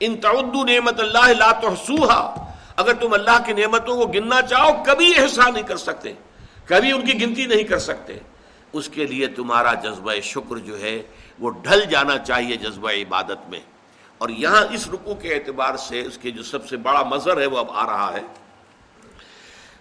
ان 0.00 0.16
تعدو 0.16 0.64
نعمت 0.64 1.00
اللہ 1.00 1.26
لا 1.38 1.52
تحسوہا 1.52 2.52
اگر 2.76 2.94
تم 2.94 3.12
اللہ 3.12 3.38
کی 3.46 3.52
نعمتوں 3.52 3.96
کو 3.96 4.06
گننا 4.06 4.42
چاہو، 4.42 4.82
کبھی 4.86 5.18
احسان 5.18 5.54
نہیں 5.54 5.62
کر 5.62 5.76
سکتے۔ 5.76 6.12
کبھی 6.64 6.92
ان 6.92 7.06
کی 7.06 7.22
گنتی 7.22 7.46
نہیں 7.46 7.64
کر 7.64 7.78
سکتے۔ 7.78 8.18
اس 8.76 8.88
کے 8.88 9.06
لیے 9.06 9.26
تمہارا 9.26 9.74
جذبہ 9.74 10.12
شکر 10.22 10.56
جو 10.56 10.80
ہے 10.80 11.02
وہ 11.38 11.50
ڈھل 11.50 11.84
جانا 11.90 12.18
چاہیے 12.18 12.56
جذبہ 12.56 12.90
عبادت 12.90 13.48
میں۔ 13.48 13.60
اور 14.18 14.28
یہاں 14.28 14.64
اس 14.70 14.88
رکو 14.88 15.14
کے 15.14 15.34
اعتبار 15.34 15.76
سے 15.76 16.00
اس 16.00 16.18
کے 16.18 16.30
جو 16.30 16.42
سب 16.42 16.68
سے 16.68 16.76
بڑا 16.76 17.02
مظہر 17.02 17.40
ہے 17.40 17.46
وہ 17.46 17.58
اب 17.58 17.70
آ 17.70 17.86
رہا 17.86 18.12
ہے۔ 18.12 18.22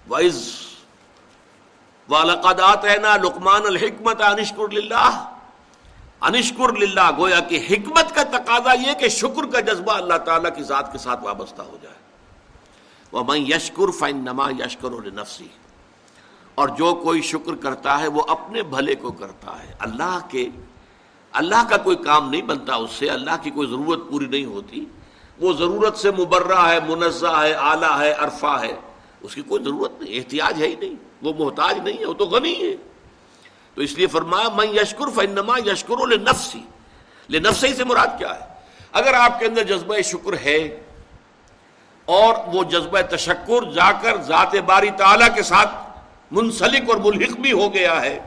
وائز 0.08 0.50
والقدات 2.10 2.86
ہے 2.86 2.98
نا 2.98 3.18
لکمان 3.18 3.62
الحکمت 3.66 4.22
انشکر 4.22 4.74
للہ 4.74 5.32
انشکر 6.22 6.78
للہ 6.78 7.12
گویا 7.18 7.40
کہ 7.40 7.66
حکمت 7.72 8.16
کا 8.16 8.24
تقاضا 8.24 8.74
یہ 8.74 8.94
کہ 8.94 9.10
شکر 9.10 9.52
کا 9.52 9.60
جذبہ 9.60 9.94
اللہ 9.94 10.18
تعالیٰ 10.18 10.56
کی 10.56 10.64
ذات 10.64 10.92
کے 10.92 10.98
ساتھ 10.98 11.24
وابستہ 11.24 11.62
ہو 11.62 11.78
جائے۔ 11.82 11.96
وہ 13.12 13.24
میں 13.24 13.40
یشکر 13.40 13.92
فائن 13.92 14.18
نما 14.18 14.50
یشکر 14.60 14.90
نفسی 14.90 15.48
اور 16.56 16.68
جو 16.68 16.96
کوئی 16.96 17.22
شکر 17.22 17.56
کرتا 17.56 18.00
ہے 18.00 18.08
وہ 18.08 18.22
اپنے 18.28 18.62
بھلے 18.62 18.96
کو 18.96 19.12
کرتا 19.12 19.64
ہے۔ 19.64 19.74
اللہ 19.80 20.20
کے، 20.30 20.50
اللہ 21.32 21.70
کا 21.70 21.78
کوئی 21.78 21.96
کام 21.96 22.30
نہیں 22.30 22.42
بنتا 22.42 22.76
اس 22.76 22.92
سے، 22.92 23.10
اللہ 23.10 23.32
کی 23.42 23.50
کوئی 23.50 23.68
ضرورت 23.68 24.00
پوری 24.12 24.26
نہیں 24.26 24.46
ہوتی۔ 24.46 24.86
وہ 25.40 25.54
ضرورت 25.54 25.98
سے 25.98 26.12
مبرہ 26.12 26.70
ہے، 26.70 26.80
منزہ 26.88 27.40
ہے، 27.42 27.54
اعلیٰ 27.54 28.00
ہے، 28.00 28.12
عرفہ 28.12 28.60
ہے۔ 28.62 28.76
اس 29.22 29.36
کی 29.36 29.42
کوئی 29.42 29.64
ضرورت 29.64 30.02
نہیں، 30.02 30.18
احتیاج 30.18 30.62
ہے 30.62 30.68
ہی 30.68 30.76
نہیں۔ 30.76 30.96
وہ 31.22 31.46
محتاج 31.46 31.80
نہیں 31.80 31.98
ہے، 32.00 32.06
وہ 32.06 32.14
تو 32.14 32.26
غنی 32.26 32.56
ہے۔ 32.62 32.76
تو 33.74 33.82
اس 33.82 33.94
لیے 33.94 34.08
فرمایا 34.08 34.50
میں 34.50 34.68
یشکر 34.68 35.10
فنما 35.16 35.58
یشکر 35.66 36.08
لے 36.08 36.18
نفسی 36.18 36.64
لے 37.30 37.40
نفسی 37.40 37.74
سے 37.74 37.84
مراد 37.84 38.08
کیا 38.18 38.36
ہے؟ 38.36 38.46
اگر 38.92 39.14
آپ 39.14 39.40
کے 39.40 39.46
اندر 39.46 39.64
جذبہ 39.64 40.02
شکر 40.02 40.34
ہے 40.46 40.84
اور 42.06 42.34
وہ 42.54 42.64
جذبہ 42.64 43.02
تشکر 43.02 43.72
جا 43.72 43.92
کر 43.92 44.22
ذات 44.22 44.56
باری 44.56 44.90
تعالیٰ 44.98 45.36
کے 45.36 45.44
ساتھ 45.44 45.85
منسلک 46.32 46.90
اور 46.90 46.98
ملحق 46.98 47.38
بھی 47.38 47.52
ہو 47.52 47.74
گیا 47.74 48.02
ہے۔ 48.02 48.20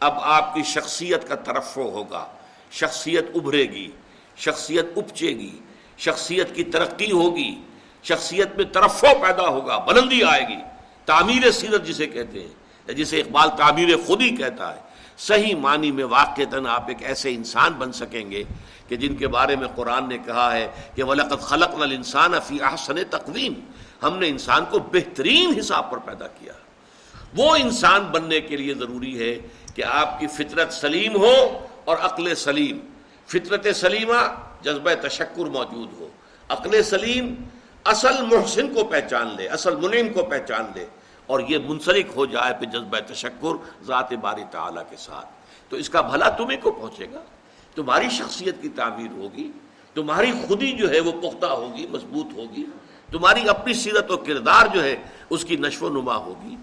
اب 0.00 0.14
آپ 0.20 0.54
کی 0.54 0.62
شخصیت 0.62 1.28
کا 1.28 1.34
ترفع 1.34 1.80
ہوگا۔ 1.80 2.26
شخصیت 2.70 3.26
ابھرے 3.34 3.62
گی، 3.62 3.90
شخصیت 4.36 4.86
اپچے 4.96 5.28
گی، 5.28 5.58
شخصیت 5.98 6.54
کی 6.54 6.64
ترقی 6.64 7.12
ہوگی، 7.12 7.62
شخصیت 8.02 8.56
میں 8.56 8.64
ترفع 8.64 9.12
پیدا 9.12 9.46
ہوگا، 9.48 9.78
بلندی 9.78 10.24
آئے 10.24 10.42
گی۔ 10.48 10.58
تعمیر 11.04 11.50
سیرت 11.50 11.84
جسے 11.84 12.06
کہتے 12.06 12.40
ہیں، 12.40 12.92
جسے 12.92 13.20
اقبال 13.20 13.48
تعمیر 13.56 13.88
خود 14.06 14.20
ہی 14.20 14.36
کہتا 14.36 14.76
ہے۔ 14.76 14.80
صحیح 15.18 15.54
معنی 15.54 15.92
میں 15.92 16.04
واقع 16.04 16.42
آپ 16.68 16.88
ایک 16.88 17.02
ایسے 17.02 17.34
انسان 17.34 17.72
بن 17.72 17.92
سکیں 17.92 18.30
گے 18.30 18.44
کہ 18.88 18.96
جن 18.96 19.16
کے 19.16 19.28
بارے 19.28 19.56
میں 19.56 19.68
قرآن 19.68 20.08
نے 20.08 20.18
کہا 20.18 20.56
ہے 20.56 20.68
کہ 20.94 21.04
ولقت 21.04 21.40
خلق 21.40 21.74
نل 21.74 21.92
انسان 21.92 22.32
فی 22.46 22.60
احسن 22.62 22.94
تقویم 23.10 23.52
ہم 24.02 24.18
نے 24.18 24.28
انسان 24.28 24.64
کو 24.70 24.78
بہترین 24.78 25.58
حساب 25.58 25.90
پر 25.90 25.98
پیدا 25.98 26.26
کیا۔ 26.26 26.52
وہ 27.36 27.56
انسان 27.56 28.02
بننے 28.02 28.40
کے 28.40 28.56
لیے 28.56 28.74
ضروری 28.74 29.18
ہے 29.18 29.48
کہ 29.74 29.84
آپ 29.84 30.20
کی 30.20 30.26
فطرت 30.26 30.72
سلیم 30.72 31.16
ہو 31.16 31.66
اور 31.84 31.96
عقل 31.96 32.34
سلیم۔ 32.34 32.78
فطرت 33.26 33.66
سلیمہ 33.74 34.34
جذبہ 34.62 35.08
تشکر 35.08 35.44
موجود 35.44 36.00
ہو۔ 36.00 36.08
عقل 36.48 36.82
سلیم 36.82 37.34
اصل 37.84 38.22
محسن 38.22 38.74
کو 38.74 38.84
پہچان 38.84 39.28
لے، 39.36 39.46
اصل 39.48 39.76
منعم 39.76 40.12
کو 40.12 40.24
پہچان 40.24 40.64
لے 40.74 40.86
اور 41.26 41.40
یہ 41.48 41.58
منسلک 41.68 42.06
ہو 42.16 42.26
جائے 42.26 42.54
پہ 42.60 42.66
جذبہ 42.66 42.98
تشکر 43.06 43.82
ذات 43.82 44.12
باری 44.12 44.42
تعالیٰ 44.50 44.82
کے 44.90 44.96
ساتھ۔ 44.96 45.26
تو 45.68 45.76
اس 45.76 45.90
کا 45.90 46.00
بھلا 46.00 46.28
تمہیں 46.28 46.60
کو 46.62 46.70
پہنچے 46.70 47.06
گا؟ 47.12 47.20
تمہاری 47.74 48.08
شخصیت 48.08 48.62
کی 48.62 48.68
تعمیر 48.68 49.10
ہوگی، 49.10 49.50
تمہاری 49.94 50.32
خودی 50.48 50.72
جو 50.72 50.90
ہے 50.90 51.00
وہ 51.00 51.12
پختہ 51.12 51.46
ہوگی، 51.46 51.86
مضبوط 51.86 52.26
ہوگی، 52.36 52.64
تمہاری 53.12 53.48
اپنی 53.48 53.74
سیرت 53.74 54.10
و 54.10 54.16
کردار 54.16 54.66
جو 54.74 54.84
ہے 54.84 54.96
اس 55.30 55.44
کی 55.44 55.56
نشو 55.56 55.86
و 55.86 56.00
نما 56.00 56.16
ہوگی۔ 56.16 56.56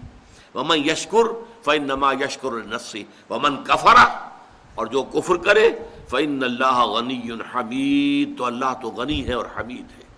ومن 0.58 0.78
یشکر 0.78 1.26
فن 1.64 1.82
نما 1.82 2.12
یشکر 2.12 2.50
نسی 2.50 3.04
ومن 3.30 3.64
کفرا 3.64 4.28
اور 4.74 4.86
جو 4.86 5.02
کفر 5.02 5.36
کرے 5.36 5.70
فن 6.08 6.38
اللہ 6.42 6.80
غنی 6.80 7.22
حمید 7.54 8.38
تو 8.38 8.44
اللہ 8.44 8.74
تو 8.82 8.88
غنی 8.88 9.28
ہے 9.28 9.32
اور 9.32 9.46
حمید 9.56 9.86
ہے۔ 9.98 10.08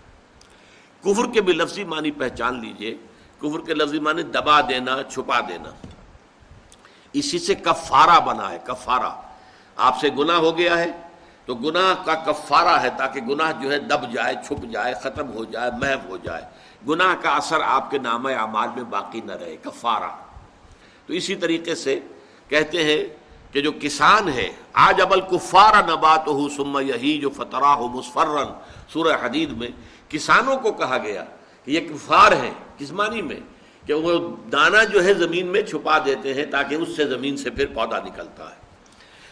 کفر 1.01 1.23
کے 1.33 1.41
بھی 1.41 1.53
لفظی 1.53 1.85
معنی 1.85 2.11
پہچان 2.11 2.61
لیجیے۔ 2.61 2.97
کفر 3.39 3.61
کے 3.67 3.75
لفظی 3.75 3.99
معنی 3.99 4.23
دبا 4.23 4.61
دینا، 4.61 5.03
چھپا 5.09 5.41
دینا۔ 5.41 5.71
اسی 7.13 7.39
سے 7.39 7.55
کفارہ 7.55 8.21
بنا 8.21 8.51
ہے، 8.51 8.59
کفارہ۔ 8.65 9.23
آپ 9.77 10.01
سے 10.01 10.09
گناہ 10.19 10.37
ہو 10.37 10.59
گیا 10.59 10.79
ہے 10.79 11.01
تو 11.45 11.55
گناہ 11.55 12.05
کا 12.05 12.15
کفارہ 12.15 12.81
ہے 12.81 12.89
تاکہ 12.99 13.21
گناہ 13.21 13.53
جو 13.63 13.73
ہے 13.73 13.79
دب 13.79 14.13
جائے، 14.13 14.35
چھپ 14.47 14.65
جائے، 14.73 14.95
ختم 15.03 15.33
ہو 15.33 15.45
جائے، 15.45 15.71
محو 15.71 16.09
ہو 16.09 16.17
جائے۔ 16.17 16.43
گناہ 16.89 17.15
کا 17.23 17.31
اثر 17.31 17.61
آپ 17.65 17.91
کے 17.91 17.99
نام 17.99 18.27
اعمال 18.27 18.69
میں 18.77 18.85
باقی 18.85 19.21
نہ 19.21 19.33
رہے، 19.33 19.57
کفارہ۔ 19.57 20.30
تو 21.11 21.15
اسی 21.15 21.35
طریقے 21.35 21.75
سے 21.75 22.01
کہتے 22.49 22.85
ہیں 22.85 23.05
کہ 23.53 23.61
جو 23.61 23.71
کسان 23.81 24.29
ہے 24.29 24.49
آج 24.73 25.01
ابل 25.01 25.21
کفارہ 25.21 25.91
نبات 25.91 26.27
ہو 26.27 26.49
سما 26.49 26.81
یہی 26.81 27.19
جو 27.19 27.31
فترا 27.31 27.75
ہو 27.75 27.89
مسفرن 27.89 28.47
سورہ 28.93 29.27
حدید 29.27 29.51
میں 29.51 29.69
کسانوں 30.09 30.57
کو 30.57 30.73
کہا 30.73 30.99
گیا 30.99 31.25
کہ 31.65 31.71
یہ 31.71 31.81
کفار 31.81 32.33
ہے 32.33 32.51
کس 32.79 32.93
معنی 32.93 33.23
میں؟ 33.23 33.41
کہ 33.87 33.95
وہ 33.95 34.37
دانا 34.53 34.85
جو 34.85 35.05
ہے 35.05 35.15
زمین 35.15 35.47
میں 35.47 35.63
چھپا 35.63 35.99
دیتے 35.99 36.35
ہیں 36.35 36.47
تاکہ 36.47 36.75
اس 36.75 36.97
سے 36.97 37.05
زمین 37.05 37.37
سے 37.37 37.51
پھر 37.51 37.67
پودا 37.67 37.99
نکلتا 37.99 38.45
ہے۔ 38.45 38.57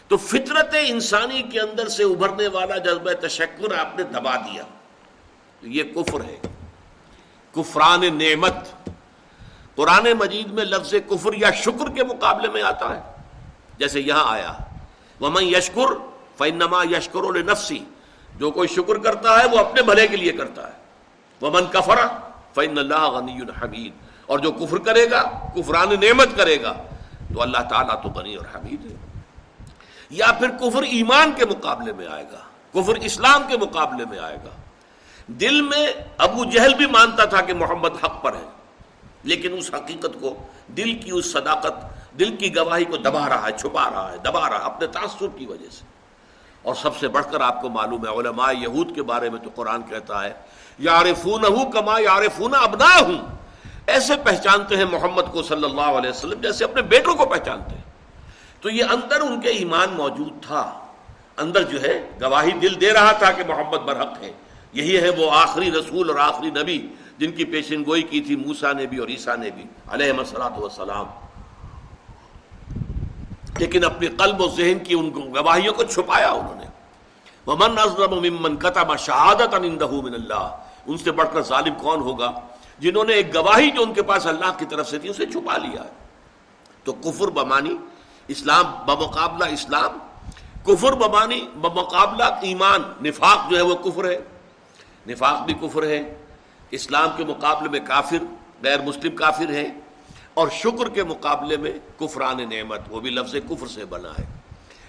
تو 0.07 0.17
فطرت 0.17 0.75
انسانی 0.87 1.41
کے 1.41 1.59
اندر 1.59 1.87
سے 1.87 2.03
ابھرنے 2.03 2.47
والا 2.47 2.77
جذبہ 2.77 3.27
تشکر 3.27 3.77
آپ 3.79 3.97
نے 3.97 4.03
دبا 4.03 4.35
دیا۔ 4.35 4.63
یہ 5.61 5.83
کفر 5.83 6.21
ہے۔ 6.21 6.37
کفران 7.51 8.17
نعمت۔ 8.17 8.78
قرآن 9.79 10.07
مجید 10.19 10.51
میں 10.51 10.65
لفظ 10.65 10.93
کفر 11.09 11.29
یا 11.33 11.51
شکر 11.51 11.89
کے 11.89 12.03
مقابلے 12.03 12.49
میں 12.49 12.61
آتا 12.61 12.95
ہے۔ 12.95 13.01
جیسے 13.77 13.99
یہاں 13.99 14.23
آیا 14.27 14.53
وہ 15.19 15.43
یشکر 15.43 15.93
فنما 16.37 16.83
یشکر 16.83 17.43
نفسی 17.43 17.79
جو 18.35 18.51
کوئی 18.51 18.67
شکر 18.67 18.97
کرتا 18.97 19.39
ہے، 19.39 19.47
وہ 19.47 19.57
اپنے 19.57 19.81
بھلے 19.81 20.07
کے 20.07 20.17
لیے 20.17 20.31
کرتا 20.31 20.67
ہے۔ 20.67 20.71
وہ 21.41 21.49
من 21.53 21.65
کفرا 21.65 22.07
فن 22.55 22.77
اللہ 22.77 23.09
غنی 23.09 23.41
الحمید 23.41 23.91
اور 24.25 24.39
جو 24.39 24.51
کفر 24.51 24.77
کرے 24.77 25.11
گا، 25.11 25.21
کفران 25.55 25.89
نعمت 25.89 26.27
کرے 26.37 26.61
گا، 26.61 26.73
تو 27.33 27.41
اللہ 27.41 27.57
تعالیٰ 27.57 28.03
تو 28.03 28.09
غنی 28.09 28.35
اور 28.35 28.45
حمید 28.55 28.91
ہے۔ 28.91 29.21
یا 30.09 30.31
پھر 30.39 30.49
کفر 30.49 30.83
ایمان 30.83 31.31
کے 31.31 31.45
مقابلے 31.45 31.93
میں 31.93 32.07
آئے 32.07 32.25
گا، 32.31 32.39
کفر 32.73 32.95
اسلام 32.95 33.43
کے 33.47 33.57
مقابلے 33.57 34.05
میں 34.09 34.19
آئے 34.19 34.35
گا۔ 34.35 34.55
دل 35.27 35.61
میں 35.61 35.87
ابو 36.17 36.45
جہل 36.45 36.73
بھی 36.73 36.85
مانتا 36.85 37.25
تھا 37.25 37.41
کہ 37.41 37.53
محمد 37.53 38.03
حق 38.03 38.23
پر 38.23 38.33
ہے۔ 38.33 38.58
لیکن 39.23 39.57
اس 39.57 39.73
حقیقت 39.73 40.21
کو 40.21 40.37
دل 40.67 40.93
کی 40.93 41.11
اس 41.13 41.31
صداقت، 41.31 41.73
دل 42.19 42.35
کی 42.35 42.55
گواہی 42.55 42.85
کو 42.85 42.97
دبا 42.97 43.29
رہا 43.29 43.47
ہے، 43.47 43.57
چھپا 43.59 43.89
رہا 43.89 44.11
ہے، 44.11 44.17
دبا 44.17 44.49
رہا 44.49 44.59
ہے، 44.59 44.63
اپنے 44.63 44.87
تعصب 44.87 45.37
کی 45.37 45.45
وجہ 45.45 45.69
سے۔ 45.71 45.85
اور 46.61 46.75
سب 46.75 46.97
سے 46.97 47.07
بڑھ 47.07 47.25
کر 47.31 47.41
آپ 47.41 47.61
کو 47.61 47.69
معلوم 47.69 48.05
ہے، 48.05 48.11
علماء 48.11 48.51
یہود 48.51 48.95
کے 48.95 49.03
بارے 49.03 49.29
میں 49.29 49.39
تو 49.39 49.49
قرآن 49.55 49.81
کہتا 49.83 50.23
ہے 50.23 50.33
یارفون 50.79 51.45
ہوں 51.45 51.71
کما 51.71 51.99
یارفون 51.99 52.55
ابنا 52.55 52.99
ہوں 53.01 53.17
ایسے 53.87 54.13
پہچانتے 54.23 54.77
ہیں 54.77 54.85
محمد 54.85 55.21
کو 55.31 55.41
صلی 55.41 55.63
اللہ 55.63 55.81
علیہ 55.81 56.09
وسلم 56.09 56.41
جیسے 56.41 56.63
اپنے 56.63 56.81
بیٹوں 56.81 57.15
کو 57.15 57.25
پہچانتے 57.25 57.75
ہیں۔ 57.75 57.81
تو 58.61 58.69
یہ 58.69 58.83
اندر 58.83 59.21
ان 59.21 59.41
کے 59.41 59.49
ایمان 59.49 59.89
موجود 59.89 60.43
تھا۔ 60.47 60.85
اندر 61.37 61.63
جو 61.63 61.81
ہے، 61.81 62.09
گواہی 62.21 62.51
دل 62.51 62.81
دے 62.81 62.93
رہا 62.93 63.11
تھا 63.11 63.31
کہ 63.31 63.43
محمد 63.47 63.77
برحق 63.77 64.21
ہے۔ 64.21 64.31
یہی 64.73 64.97
ہے 64.97 65.09
وہ 65.09 65.31
آخری 65.31 65.71
رسول 65.71 66.09
اور 66.09 66.19
آخری 66.19 66.49
نبی۔ 66.49 66.87
جن 67.19 67.31
کی 67.31 67.45
پیشن 67.45 67.83
گوئی 67.85 68.01
کی 68.01 68.21
تھی 68.21 68.35
موسا 68.35 68.71
نے 68.73 68.85
بھی 68.85 68.97
اور 68.97 69.07
عیسیٰ 69.07 69.37
نے 69.37 69.49
بھی، 69.49 69.63
علیہ 69.87 70.13
مسلاۃ 70.13 70.57
وسلام 70.57 71.05
لیکن 73.57 73.83
اپنی 73.83 74.07
قلب 74.07 74.41
و 74.41 74.47
ذہن 74.47 74.77
کی 74.83 74.93
ان 74.93 75.11
گواہیوں 75.35 75.73
کو 75.73 75.83
چھپایا 75.83 76.31
انہوں 76.31 76.55
نے۔ 76.55 76.65
ممن 77.47 78.55
قطع 78.57 78.95
شہادت 78.95 79.53
من 79.53 80.13
اللہ 80.13 80.63
ان 80.85 80.97
سے 80.97 81.11
بڑھ 81.11 81.27
کر 81.33 81.41
ظالم 81.41 81.73
کون 81.73 81.99
ہوگا؟ 81.99 82.31
جنہوں 82.79 83.03
نے 83.03 83.13
ایک 83.13 83.35
گواہی 83.35 83.71
جو 83.71 83.81
ان 83.81 83.93
کے 83.93 84.01
پاس 84.01 84.25
اللہ 84.25 84.57
کی 84.57 84.65
طرف 84.69 84.89
سے 84.89 84.99
تھی، 84.99 85.09
اسے 85.09 85.25
چھپا 85.25 85.57
لیا 85.57 85.83
ہے۔ 85.83 85.89
تو 86.83 86.93
کفر 86.93 87.27
بمانی، 87.27 87.77
اسلام 88.27 88.65
بمقابلہ 88.85 89.53
اسلام، 89.53 89.97
کفر 90.63 90.93
بمانی 90.93 91.47
بمقابلہ 91.55 92.23
ایمان، 92.23 93.07
نفاق 93.07 93.51
جو 93.51 93.57
ہے 93.57 93.61
وہ 93.61 93.75
کفر 93.75 94.05
ہے۔ 94.05 94.19
نفاق 95.07 95.45
بھی 95.45 95.53
کفر 95.53 95.83
ہے۔ 95.83 96.28
اسلام 96.71 97.09
کے 97.17 97.23
مقابلے 97.23 97.69
میں 97.69 97.79
کافر، 97.79 98.23
غیر 98.63 98.81
مسلم 98.81 99.15
کافر 99.15 99.49
ہے 99.49 99.67
اور 100.33 100.47
شکر 100.53 100.89
کے 100.89 101.03
مقابلے 101.03 101.57
میں 101.57 101.71
کفران 101.97 102.49
نعمت، 102.49 102.81
وہ 102.89 102.99
بھی 102.99 103.09
لفظ 103.09 103.35
کفر 103.49 103.67
سے 103.67 103.85
بنا 103.85 104.11
ہے۔ 104.19 104.25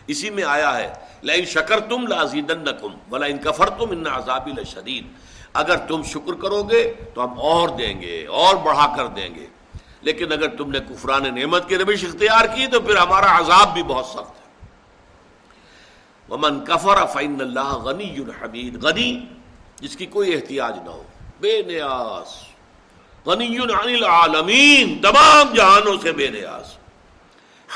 اسی 0.07 0.31
میں 0.31 0.45
آیا 0.45 0.77
ہے 0.77 0.93
لائن 1.23 1.45
شکر 1.45 1.81
تم 1.81 2.07
لازید 2.07 2.53
بلا 3.09 3.27
ان 3.27 3.39
کفر 3.39 3.71
تم 3.71 3.91
ان 3.91 4.07
عذابی 4.07 4.53
شدید 4.65 5.07
اگر 5.53 5.77
تم 5.77 6.03
شکر 6.03 6.35
کرو 6.35 6.63
گے 6.63 6.83
تو 7.15 7.25
ہم 7.25 7.41
اور 7.41 7.69
دیں 7.69 8.01
گے، 8.01 8.27
اور 8.27 8.57
بڑھا 8.57 8.87
کر 8.97 9.07
دیں 9.07 9.35
گے۔ 9.35 9.47
لیکن 10.03 10.33
اگر 10.33 10.57
تم 10.57 10.71
نے 10.71 10.79
کفران 10.89 11.35
نعمت 11.35 11.69
کی 11.69 11.77
روش 11.77 12.05
اختیار 12.05 12.47
کی 12.55 12.67
تو 12.67 12.81
پھر 12.81 12.97
ہمارا 12.97 13.39
عذاب 13.39 13.73
بھی 13.75 13.83
بہت 13.83 14.07
سخت 14.07 14.39
ہے۔ 14.41 14.49
ومن 16.31 16.65
کفر 16.65 17.07
فین 17.07 17.37
اللہ 17.41 17.73
غنی 17.85 18.15
الحمید 18.17 18.85
غنی 18.85 19.27
جس 19.81 19.97
کی 19.97 20.07
کوئی 20.07 20.35
احتیاج 20.35 20.79
نہ 20.85 20.91
ہو۔ 20.91 21.03
بے 21.41 21.63
نیاز 21.63 22.45
غنی 23.27 23.59
عن 23.59 23.71
العالمین، 23.71 24.99
تمام 25.03 25.55
جہانوں 25.55 25.97
سے 26.03 26.13
بے 26.13 26.29
نیاز۔ 26.29 26.73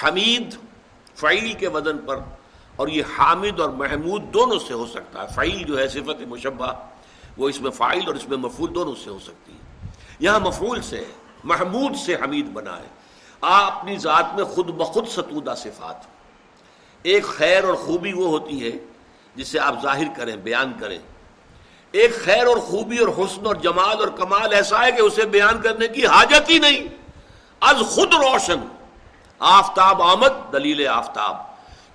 حمید 0.03 0.57
فعیل 1.15 1.53
کے 1.53 1.69
وزن 1.69 1.99
پر، 1.99 2.17
اور 2.77 2.89
یہ 2.89 3.03
حامد 3.19 3.61
اور 3.61 3.69
محمود 3.69 4.23
دونوں 4.35 4.59
سے 4.59 4.75
ہو 4.75 4.87
سکتا 4.87 5.23
ہے۔ 5.23 5.29
فعیل 5.35 5.65
جو 5.65 5.79
ہے، 5.79 5.89
صفت 5.89 6.21
مشبہ، 6.21 6.73
وہ 7.37 7.49
اس 7.49 7.61
میں 7.61 7.71
فائل 7.71 8.01
اور 8.07 8.15
اس 8.15 8.29
میں 8.29 8.37
مفول 8.37 8.75
دونوں 8.75 8.95
سے 9.05 9.11
ہو 9.11 9.19
سکتی 9.19 9.53
ہے۔ 9.53 9.89
یہاں 10.19 10.41
مفول 10.41 10.83
سے، 10.83 11.05
محمود 11.45 11.97
سے 11.97 12.15
حمید 12.15 12.47
بنا 12.47 12.77
ہے۔ 12.77 12.89
آپ 13.41 13.73
اپنی 13.73 13.97
ذات 13.97 14.35
میں 14.35 14.45
خود 14.45 14.67
بخود 14.67 15.09
ستودہ 15.09 15.55
صفات۔ 15.57 16.07
ایک 17.03 17.25
خیر 17.25 17.65
اور 17.65 17.75
خوبی 17.75 18.13
وہ 18.13 18.27
ہوتی 18.27 18.67
ہے 18.67 18.79
جسے 19.35 19.59
آپ 19.59 19.83
ظاہر 19.83 20.05
کریں، 20.17 20.37
بیان 20.37 20.73
کریں۔ 20.81 20.99
ایک 21.95 22.15
خیر 22.15 22.47
اور 22.47 22.57
خوبی 22.57 22.99
اور 22.99 23.09
حسن 23.09 23.47
اور 23.47 23.55
جمال 23.55 23.97
اور 24.01 24.09
کمال 24.09 24.55
ایسا 24.55 24.87
ہے 24.87 24.93
کہ 24.93 25.01
اسے 25.01 25.27
بیان 25.27 25.61
کرنے 25.61 25.89
کی 25.89 26.07
حاجت 26.07 26.51
ہی 26.51 26.59
نہیں۔ 26.59 26.85
از 27.61 27.77
خود 27.77 28.15
روشن۔ 28.15 28.59
آفتاب 29.39 30.03
آمد، 30.03 30.53
دلیل 30.53 30.89
آفتاب۔ 30.89 31.37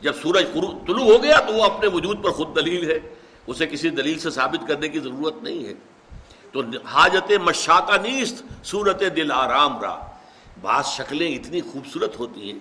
جب 0.02 0.16
سورج 0.22 0.46
طلوع 0.88 1.06
ہو 1.06 1.24
گیا 1.24 1.40
تو 1.40 1.54
وہ 1.54 1.64
اپنے 1.64 1.88
وجود 1.88 2.24
پر 2.24 2.32
خود 2.32 2.56
دلیل 2.56 2.92
ہے۔ 2.92 3.00
اسے 3.48 3.68
کسی 3.68 3.90
دلیل 3.90 4.20
سے 4.20 4.30
ثابت 4.30 4.68
کرنے 4.68 4.88
کی 4.88 5.00
ضرورت 5.00 5.44
نہیں 5.44 5.66
ہے۔ 5.66 5.74
تو 6.52 6.62
حاجت 6.86 7.32
مشاطہ 7.32 7.94
نیست، 7.94 8.44
صورت 8.64 9.00
دل 9.00 9.32
آرام 9.32 9.82
را۔ 9.82 10.00
بعض 10.62 10.86
شکلیں 10.86 11.36
اتنی 11.36 11.62
خوبصورت 11.62 12.20
ہوتی 12.20 12.52
ہیں، 12.52 12.60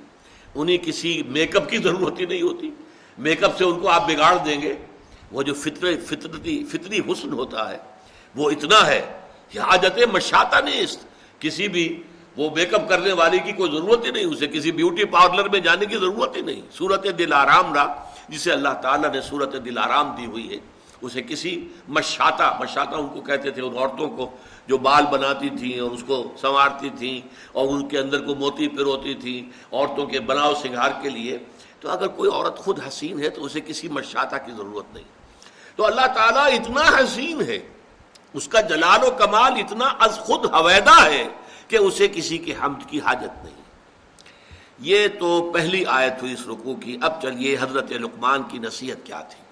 انہیں 0.54 0.78
کسی 0.78 1.22
میک 1.26 1.56
اپ 1.56 1.68
کی 1.68 1.78
ضرورت 1.78 2.20
ہی 2.20 2.26
نہیں 2.26 2.42
ہوتی۔ 2.42 2.70
میک 3.18 3.44
اپ 3.44 3.58
سے 3.58 3.64
ان 3.64 3.80
کو 3.80 3.88
آپ 3.88 4.08
بگاڑ 4.08 4.36
دیں 4.44 4.62
گے۔ 4.62 4.76
وہ 5.32 5.42
جو 5.42 5.54
فطر 5.54 5.86
فطرتی 6.06 6.64
فطری 6.64 7.00
حسن 7.08 7.32
ہوتا 7.32 7.70
ہے، 7.70 7.78
وہ 8.34 8.50
اتنا 8.50 8.86
ہے 8.86 9.00
کہ 9.50 9.58
حاجت 9.58 9.98
مشاطہ 10.12 10.60
نیست 10.64 11.06
کسی 11.40 11.68
بھی 11.68 12.02
وہ 12.36 12.48
میک 12.54 12.74
اپ 12.74 12.88
کرنے 12.88 13.12
والے 13.12 13.38
کی 13.38 13.52
کوئی 13.52 13.70
ضرورت 13.72 14.04
ہی 14.06 14.10
نہیں، 14.10 14.24
اسے 14.24 14.46
کسی 14.46 14.72
بیوٹی 14.72 15.04
پارلر 15.04 15.48
میں 15.48 15.60
جانے 15.60 15.86
کی 15.86 15.96
ضرورت 15.96 16.36
ہی 16.36 16.42
نہیں۔ 16.42 16.60
صورت 16.72 17.06
دل 17.18 17.32
آرام 17.32 17.72
رہا 17.74 18.04
جسے 18.28 18.52
اللہ 18.52 18.74
تعالیٰ 18.82 19.10
نے 19.12 19.20
صورت 19.20 19.54
دل 19.64 19.78
آرام 19.78 20.14
دی 20.18 20.26
ہوئی 20.26 20.48
ہے، 20.50 20.58
اسے 21.02 21.22
کسی 21.22 21.52
مشاطہ 21.88 22.56
مشاطہ 22.60 22.96
ان 22.96 23.08
کو 23.08 23.20
کہتے 23.20 23.50
تھے، 23.50 23.62
ان 23.62 23.76
عورتوں 23.76 24.08
کو 24.08 24.30
جو 24.66 24.78
بال 24.78 25.04
بناتی 25.10 25.48
تھیں 25.48 25.80
اور 25.80 25.90
اس 25.90 26.04
کو 26.06 26.16
سنوارتی 26.40 26.90
تھیں 26.98 27.20
اور 27.52 27.68
ان 27.68 27.88
کے 27.88 27.98
اندر 27.98 28.24
کو 28.24 28.34
موتی 28.34 28.68
پروتی 28.68 29.14
تھیں 29.14 29.40
عورتوں 29.72 30.06
کے 30.06 30.20
بناؤ 30.20 30.54
سنگھار 30.54 30.90
کے 31.02 31.10
لیے۔ 31.10 31.38
تو 31.80 31.90
اگر 31.90 32.08
کوئی 32.08 32.30
عورت 32.30 32.56
خود 32.58 32.78
حسین 32.88 33.22
ہے 33.22 33.28
تو 33.28 33.44
اسے 33.44 33.60
کسی 33.60 33.88
مشاطہ 33.88 34.36
کی 34.46 34.52
ضرورت 34.52 34.94
نہیں۔ 34.94 35.17
تو 35.78 35.86
اللہ 35.86 36.06
تعالیٰ 36.14 36.46
اتنا 36.46 36.80
حسین 36.80 37.40
ہے، 37.40 37.58
اس 38.34 38.48
کا 38.48 38.60
جلال 38.60 39.04
و 39.04 39.10
کمال 39.10 39.52
اتنا 39.52 39.84
از 40.00 40.18
خود 40.18 40.54
حویدہ 40.54 41.04
ہے 41.04 41.28
کہ 41.68 41.76
اسے 41.76 42.08
کسی 42.08 42.38
کی 42.38 42.54
حمد 42.54 42.90
کی 42.90 43.00
حاجت 43.00 43.44
نہیں۔ 43.44 43.62
یہ 44.78 45.08
تو 45.20 45.52
پہلی 45.52 45.84
آیت 45.86 46.22
ہوئی 46.22 46.32
اس 46.32 46.40
رکو 46.48 46.74
کی۔ 46.74 46.98
اب 47.02 47.22
چلیے، 47.22 47.56
حضرت 47.60 47.92
لقمان 47.92 48.42
کی 48.42 48.58
نصیحت 48.58 49.06
کیا 49.06 49.20
تھی؟ 49.20 49.42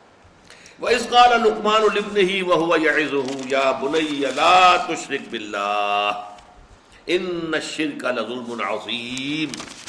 وَإِذْ 0.84 1.08
قَالَ 1.08 1.48
لُقْمَانُ 1.48 1.84
لِبْنِهِ 1.94 2.42
وَهُوَ 2.42 2.78
يَعِزُهُ 2.80 3.46
يَا 3.50 3.70
بُنَيَّ 3.70 4.26
لَا 4.34 4.76
تُشْرِكْ 4.76 5.22
بِاللَّهِ 5.30 6.14
إِنَّ 7.08 7.56
الشِّرْكَ 7.56 8.06
لَظُلْمٌ 8.06 8.64
عَظِيمٌ۔ 8.64 9.85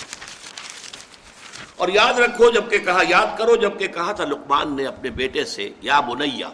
اور 1.77 1.89
یاد 1.89 2.13
رکھو 2.13 2.51
جبکہ 2.51 2.77
کہا، 2.77 3.01
یاد 3.09 3.37
کرو 3.37 3.55
جبکہ 3.55 3.87
کہا 3.87 4.11
تھا، 4.11 4.25
لقمان 4.25 4.75
نے 4.75 4.85
اپنے 4.85 5.09
بیٹے 5.09 5.45
سے، 5.45 5.69
یا 5.81 5.99
بنیا 5.99 6.49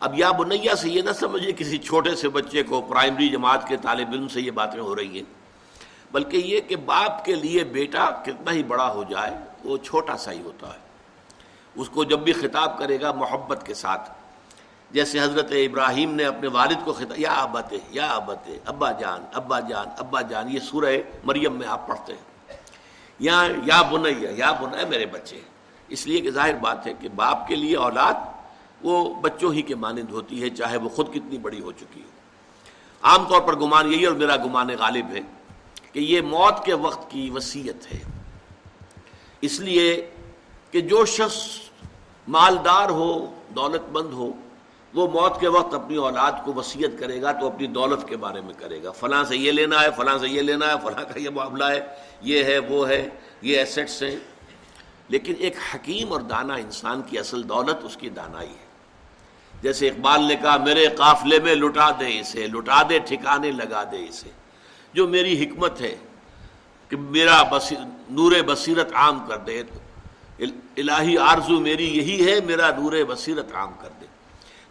اب 0.00 0.18
یا 0.18 0.30
بنیا 0.30 0.76
سے 0.76 0.88
یہ 0.88 1.02
نہ 1.02 1.12
سمجھے 1.12 1.52
کسی 1.52 1.78
چھوٹے 1.78 2.14
سے 2.14 2.28
بچے 2.28 2.62
کو 2.62 2.80
پرائمری 2.80 3.28
جماعت 3.28 3.68
کے 3.68 3.76
طالب 3.76 4.08
علم 4.12 4.28
سے 4.28 4.40
یہ 4.40 4.50
باتیں 4.50 4.80
ہو 4.80 4.96
رہی 4.96 5.16
ہیں۔ 5.16 5.22
بلکہ 6.12 6.36
یہ 6.36 6.60
کہ 6.60 6.76
باپ 6.76 7.24
کے 7.24 7.34
لیے 7.34 7.64
بیٹا 7.64 8.10
کتنا 8.10 8.52
ہی 8.52 8.62
بڑا 8.62 8.92
ہو 8.92 9.04
جائے، 9.08 9.36
وہ 9.64 9.76
چھوٹا 9.76 10.16
سا 10.16 10.32
ہی 10.32 10.42
ہوتا 10.42 10.66
ہے۔ 10.66 10.78
اس 11.74 11.88
کو 11.88 12.04
جب 12.04 12.18
بھی 12.18 12.32
خطاب 12.32 12.78
کرے 12.78 13.00
گا 13.00 13.12
محبت 13.12 13.66
کے 13.66 13.74
ساتھ۔ 13.74 14.10
جیسے 14.90 15.20
حضرت 15.20 15.52
ابراہیم 15.52 16.14
نے 16.14 16.24
اپنے 16.24 16.48
والد 16.48 16.84
کو 16.84 16.92
خطاب، 16.92 17.20
یا 17.20 17.32
ابت 17.32 17.74
یا 17.90 18.06
ابت 18.06 18.50
ابا 18.64 18.92
جان 18.92 19.24
ابا 19.34 19.60
جان 19.60 19.86
ابا 19.98 20.20
جان، 20.20 20.48
یہ 20.48 20.60
سورہ 20.60 20.96
مریم 21.24 21.54
میں 21.54 21.66
آپ 21.66 21.88
پڑھتے 21.88 22.12
ہیں۔ 22.12 22.31
یا 23.18 23.48
یا 23.66 23.82
بنیا 23.82 24.30
یا 24.30 24.52
بنیا 24.52 24.86
میرے 24.88 25.06
بچے۔ 25.06 25.40
اس 25.88 26.06
لیے 26.06 26.20
کہ 26.20 26.30
ظاہر 26.30 26.54
بات 26.54 26.86
ہے 26.86 26.92
کہ 27.00 27.08
باپ 27.08 27.48
کے 27.48 27.56
لیے 27.56 27.76
اولاد 27.76 28.14
وہ 28.82 29.14
بچوں 29.14 29.52
ہی 29.52 29.62
کے 29.62 29.74
مانند 29.74 30.10
ہوتی 30.10 30.42
ہے، 30.42 30.50
چاہے 30.50 30.76
وہ 30.76 30.88
خود 30.88 31.10
کتنی 31.10 31.38
بڑی 31.38 31.60
ہو 31.60 31.72
چکی 31.72 32.00
ہو۔ 32.00 32.08
عام 33.02 33.24
طور 33.28 33.40
پر 33.40 33.56
گمان 33.56 33.92
یہی 33.92 34.04
اور 34.04 34.14
میرا 34.14 34.36
گمان 34.36 34.68
غالب 34.78 35.06
ہے 35.10 35.20
کہ 35.92 35.98
یہ 35.98 36.20
موت 36.20 36.64
کے 36.64 36.74
وقت 36.74 37.10
کی 37.10 37.30
وصیت 37.30 37.92
ہے۔ 37.92 38.00
اس 39.40 39.60
لیے 39.60 40.10
کہ 40.70 40.80
جو 40.80 41.04
شخص 41.04 41.46
مالدار 42.28 42.90
ہو، 42.90 43.40
دولت 43.54 43.82
مند 43.92 44.12
ہو 44.12 44.32
وہ 44.94 45.08
موت 45.08 45.40
کے 45.40 45.48
وقت 45.48 45.74
اپنی 45.74 45.96
اولاد 45.96 46.32
کو 46.44 46.52
وصیت 46.52 47.00
کرے 47.00 47.22
گا 47.22 47.32
تو 47.32 47.46
اپنی 47.46 47.66
دولت 47.66 48.08
کے 48.08 48.16
بارے 48.16 48.40
میں 48.40 48.54
کرے 48.54 48.82
گا۔ 48.82 48.90
فلاں 48.90 49.24
سے 49.24 49.36
یہ 49.36 49.52
لینا 49.52 49.82
ہے، 49.82 49.86
فلاں 49.96 50.18
سے 50.18 50.28
یہ 50.28 50.42
لینا 50.42 50.66
ہے، 50.66 50.72
فلاں 50.82 51.04
کا 51.04 51.20
یہ 51.20 51.30
معاملہ 51.30 51.64
ہے، 51.64 51.80
یہ 52.20 52.44
ہے، 52.44 52.58
وہ 52.58 52.88
ہے، 52.88 53.08
یہ 53.42 53.58
ایسٹس 53.58 54.02
ہیں۔ 54.02 54.16
لیکن 55.08 55.34
ایک 55.38 55.56
حکیم 55.74 56.12
اور 56.12 56.20
دانا 56.20 56.54
انسان 56.54 57.02
کی 57.02 57.18
اصل 57.18 57.48
دولت 57.48 57.76
اس 57.82 57.96
کی 57.96 58.08
دانائی 58.08 58.48
ہے۔ 58.48 58.72
جیسے 59.62 59.88
اقبال 59.88 60.22
نے 60.22 60.34
کہا، 60.36 60.56
میرے 60.56 60.86
قافلے 60.86 61.38
میں 61.38 61.54
لٹا 61.54 61.90
دے 61.90 62.20
اسے، 62.20 62.46
لٹا 62.46 62.82
دے، 62.88 62.98
ٹھکانے 62.98 63.50
لگا 63.50 63.84
دے 63.84 64.04
اسے۔ 64.08 64.30
جو 64.94 65.08
میری 65.08 65.44
حکمت 65.44 65.80
ہے 65.80 65.96
کہ 66.88 66.96
میرا 66.96 67.42
نور 68.10 68.32
بصیرت 68.46 68.92
عام 68.92 69.26
کر 69.28 69.36
دے 69.36 69.62
الہی 70.38 71.18
آرزو 71.18 71.60
میری 71.60 71.98
یہی 71.98 72.26
ہے، 72.26 72.40
میرا 72.40 72.70
نور 72.78 72.92
بصیرت 73.08 73.54
عام 73.54 73.72
کر 73.80 73.88
دے۔ 74.00 74.01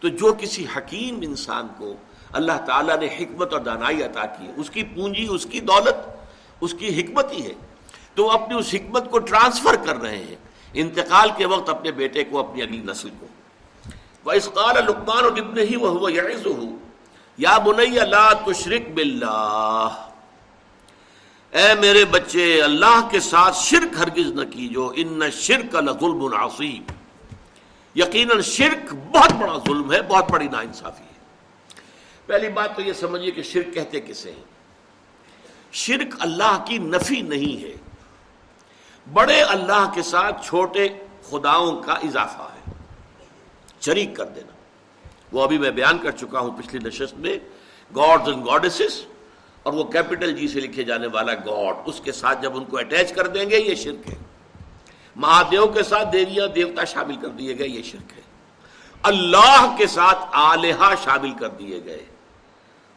تو 0.01 0.07
جو 0.07 0.33
کسی 0.33 0.65
حکیم 0.75 1.19
انسان 1.21 1.67
کو 1.77 1.95
اللہ 2.33 2.57
تعالیٰ 2.65 2.97
نے 2.97 3.05
حکمت 3.05 3.53
اور 3.53 3.61
دانائی 3.61 4.03
عطا 4.03 4.25
کی 4.25 4.47
ہے، 4.47 4.51
اس 4.55 4.69
کی 4.69 4.83
پونجی، 4.83 5.27
اس 5.29 5.45
کی 5.45 5.59
دولت، 5.59 6.09
اس 6.61 6.73
کی 6.73 7.01
حکمت 7.01 7.31
ہی 7.31 7.43
ہے۔ 7.45 7.53
تو 8.15 8.23
وہ 8.23 8.31
اپنی 8.31 8.57
اس 8.57 8.73
حکمت 8.73 9.11
کو 9.11 9.19
ٹرانسفر 9.19 9.75
کر 9.75 10.01
رہے 10.01 10.17
ہیں۔ 10.17 10.35
انتقال 10.73 11.29
کے 11.37 11.45
وقت 11.45 11.69
اپنے 11.69 11.91
بیٹے 11.91 12.23
کو، 12.23 12.39
اپنی 12.39 12.61
اگلی 12.61 12.81
نسل 12.85 13.09
کو۔ 13.19 13.27
وہ 14.25 14.31
اس 14.31 14.49
قال 14.53 14.75
لکمان 14.85 15.23
اور 15.23 15.31
ابن 15.31 15.57
ہی 15.59 15.75
وہ 15.75 16.09
یا 17.37 17.57
بنیا 17.57 18.05
لا 18.05 18.33
تشرک 18.33 18.89
باللہ 18.93 20.07
اے 21.51 21.73
میرے 21.79 22.05
بچے، 22.05 22.61
اللہ 22.61 23.07
کے 23.11 23.19
ساتھ 23.19 23.57
شرک 23.57 23.99
ہرگز 23.99 24.31
نہ 24.31 24.45
کیجو 24.51 24.91
ان 24.95 25.31
شرک 25.31 25.75
لظلم 25.75 26.33
عصیب 26.33 26.91
یقیناً 27.95 28.41
شرک 28.41 28.93
بہت 28.93 29.31
بڑا 29.31 29.57
ظلم 29.57 29.93
ہے، 29.93 30.01
بہت 30.01 30.31
بڑی 30.31 30.47
نا 30.47 30.59
انصافی 30.59 31.03
ہے۔ 31.03 31.11
پہلی 32.25 32.49
بات 32.49 32.75
تو 32.75 32.81
یہ 32.81 32.93
سمجھیے 32.93 33.31
کہ 33.31 33.43
شرک 33.43 33.73
کہتے 33.73 33.99
کسے 33.99 34.31
ہیں؟ 34.31 34.43
شرک 35.71 36.15
اللہ 36.19 36.63
کی 36.67 36.77
نفی 36.77 37.21
نہیں 37.21 37.63
ہے۔ 37.63 37.73
بڑے 39.13 39.41
اللہ 39.41 39.91
کے 39.93 40.01
ساتھ 40.01 40.45
چھوٹے 40.45 40.89
خداؤں 41.29 41.81
کا 41.81 41.93
اضافہ 41.93 42.41
ہے۔ 42.41 42.71
شریک 43.81 44.15
کر 44.15 44.25
دینا۔ 44.25 44.51
وہ 45.31 45.43
ابھی 45.43 45.57
میں 45.57 45.71
بیان 45.71 45.97
کر 45.97 46.11
چکا 46.11 46.39
ہوں 46.39 46.57
پچھلی 46.57 46.87
نشست 46.87 47.13
میں، 47.13 47.39
گاڈز 47.95 48.29
اینڈ 48.29 48.45
گاڈسز، 48.45 49.05
اور 49.63 49.73
وہ 49.73 49.83
کیپٹل 49.83 50.35
جی 50.35 50.47
سے 50.47 50.59
لکھے 50.59 50.83
جانے 50.83 51.07
والا 51.07 51.33
گاڈ، 51.33 51.75
اس 51.85 52.01
کے 52.01 52.11
ساتھ 52.11 52.41
جب 52.41 52.57
ان 52.57 52.65
کو 52.65 52.77
اٹیچ 52.77 53.13
کر 53.13 53.27
دیں 53.27 53.49
گے، 53.49 53.59
یہ 53.59 53.75
شرک 53.75 54.09
ہے۔ 54.09 54.30
مہادیو 55.15 55.67
کے 55.67 55.83
ساتھ 55.83 56.09
دیویاں 56.13 56.47
دیوتا 56.47 56.83
شامل 56.83 57.15
کر 57.15 57.27
دیے 57.27 57.57
گئے، 57.57 57.67
یہ 57.67 57.81
شرک 57.81 58.13
ہے۔ 58.17 58.21
اللہ 59.03 59.75
کے 59.77 59.87
ساتھ 59.87 60.19
آلیہ 60.31 60.95
شامل 61.03 61.33
کر 61.33 61.47
دیے 61.47 61.81
گئے۔ 61.85 62.05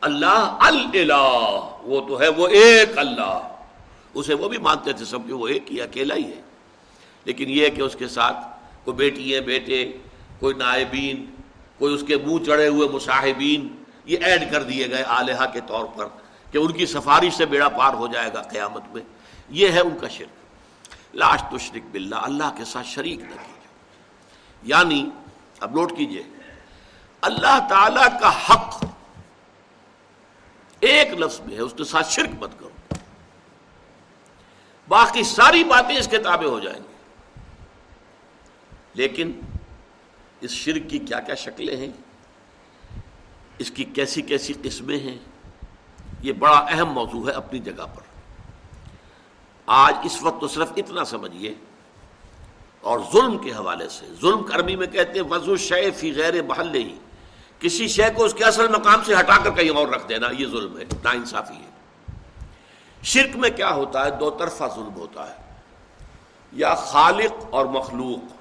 اللہ 0.00 0.56
الہ 0.60 1.68
وہ 1.82 2.08
تو 2.08 2.20
ہے، 2.20 2.28
وہ 2.28 2.48
ایک 2.48 2.98
اللہ۔ 2.98 3.48
اسے 4.14 4.34
وہ 4.34 4.48
بھی 4.48 4.58
مانتے 4.58 4.92
تھے، 4.92 5.04
سب 5.04 5.18
کہ 5.26 5.32
وہ 5.32 5.48
ایک 5.48 5.72
ہی، 5.72 5.80
اکیلا 5.80 6.14
ہی 6.14 6.24
ہے۔ 6.24 6.42
لیکن 7.24 7.44
یہ 7.48 7.68
کہ 7.68 7.82
اس 7.82 7.96
کے 7.98 8.08
ساتھ 8.08 8.36
کوئی 8.84 8.96
بیٹی 8.96 9.34
ہے، 9.34 9.40
بیٹے، 9.40 9.92
کوئی 10.40 10.54
نائبین، 10.54 11.26
کوئی 11.78 11.94
اس 11.94 12.04
کے 12.06 12.16
منہ 12.16 12.44
چڑھے 12.44 12.68
ہوئے 12.68 12.88
مصاحبین، 12.88 13.82
یہ 14.04 14.18
ایڈ 14.24 14.52
کر 14.52 14.62
دیے 14.62 14.90
گئے 14.90 15.04
آلیہ 15.06 15.44
کے 15.52 15.60
طور 15.66 15.84
پر 15.84 16.06
کہ 16.50 16.58
ان 16.58 16.72
کی 16.72 16.86
سفارش 16.86 17.34
سے 17.34 17.46
بیڑا 17.46 17.68
پار 17.68 17.94
ہو 17.94 18.06
جائے 18.06 18.30
گا 18.34 18.42
قیامت 18.42 18.82
میں۔ 18.92 19.02
یہ 19.48 19.68
ہے 19.68 19.80
ان 19.80 19.98
کا 20.00 20.08
شرک۔ 20.08 20.43
لاش 21.14 21.42
تشرک 21.50 21.82
باللہ، 21.90 22.14
اللہ 22.14 22.54
کے 22.56 22.64
ساتھ 22.64 22.86
شریک 22.86 23.18
نہ 23.18 23.28
کیجیے 23.28 23.68
یعنی 24.62 25.10
اب 25.60 25.74
نوٹ 25.74 25.96
کیجیے، 25.96 26.22
اللہ 27.20 27.66
تعالی 27.68 28.18
کا 28.20 28.30
حق 28.50 28.84
ایک 30.80 31.08
لفظ 31.12 31.40
میں 31.40 31.56
ہے، 31.56 31.60
اس 31.60 31.74
کے 31.76 31.84
ساتھ 31.84 32.10
شرک 32.10 32.28
مت 32.38 32.50
کرو۔ 32.58 32.68
باقی 34.88 35.22
ساری 35.22 35.64
باتیں 35.64 35.96
اس 35.96 36.08
کے 36.08 36.18
تابع 36.18 36.46
ہو 36.46 36.60
جائیں 36.60 36.78
گی۔ 36.78 36.94
لیکن 38.94 39.40
اس 40.40 40.50
شرک 40.50 40.90
کی 40.90 40.98
کیا 40.98 41.20
کیا 41.20 41.34
شکلیں 41.34 41.76
ہیں؟ 41.76 41.92
اس 43.58 43.70
کی 43.70 43.84
کیسی 43.84 44.22
کیسی 44.22 44.52
قسمیں 44.62 44.98
ہیں؟ 44.98 45.18
یہ 46.20 46.32
بڑا 46.32 46.66
اہم 46.68 46.92
موضوع 46.92 47.28
ہے 47.28 47.32
اپنی 47.32 47.58
جگہ 47.58 47.86
پر۔ 47.94 48.13
آج 49.66 49.94
اس 50.04 50.22
وقت 50.22 50.40
تو 50.40 50.48
صرف 50.48 50.72
اتنا 50.76 51.04
سمجھیے۔ 51.04 51.54
اور 52.80 52.98
ظلم 53.12 53.38
کے 53.38 53.50
حوالے 53.50 53.88
سے، 53.88 54.06
ظلم 54.20 54.42
کرمی 54.42 54.76
میں 54.76 54.86
کہتے 54.86 55.18
ہیں، 55.18 55.26
وضو 55.26 55.56
شے 55.56 55.90
فی 55.90 56.14
غیر 56.14 56.42
محلے 56.42 56.78
ہی 56.78 56.98
کسی 57.60 57.88
شے 57.88 58.04
کو 58.16 58.24
اس 58.24 58.34
کے 58.34 58.44
اصل 58.44 58.68
مقام 58.68 59.04
سے 59.04 59.14
ہٹا 59.14 59.36
کر 59.44 59.50
کہیں 59.50 59.70
اور 59.70 59.88
رکھ 59.88 60.08
دینا، 60.08 60.28
یہ 60.38 60.46
ظلم 60.46 60.78
ہے، 60.78 60.84
نا 61.04 61.10
انصافی 61.10 61.54
ہے۔ 61.54 61.74
شرک 63.02 63.36
میں 63.36 63.50
کیا 63.50 63.70
ہوتا 63.70 64.04
ہے؟ 64.04 64.10
دو 64.10 64.30
طرفہ 64.30 64.64
ظلم 64.74 64.94
ہوتا 64.94 65.30
ہے۔ 65.30 65.34
یا 66.52 66.74
خالق 66.74 67.44
اور 67.50 67.66
مخلوق۔ 67.66 68.34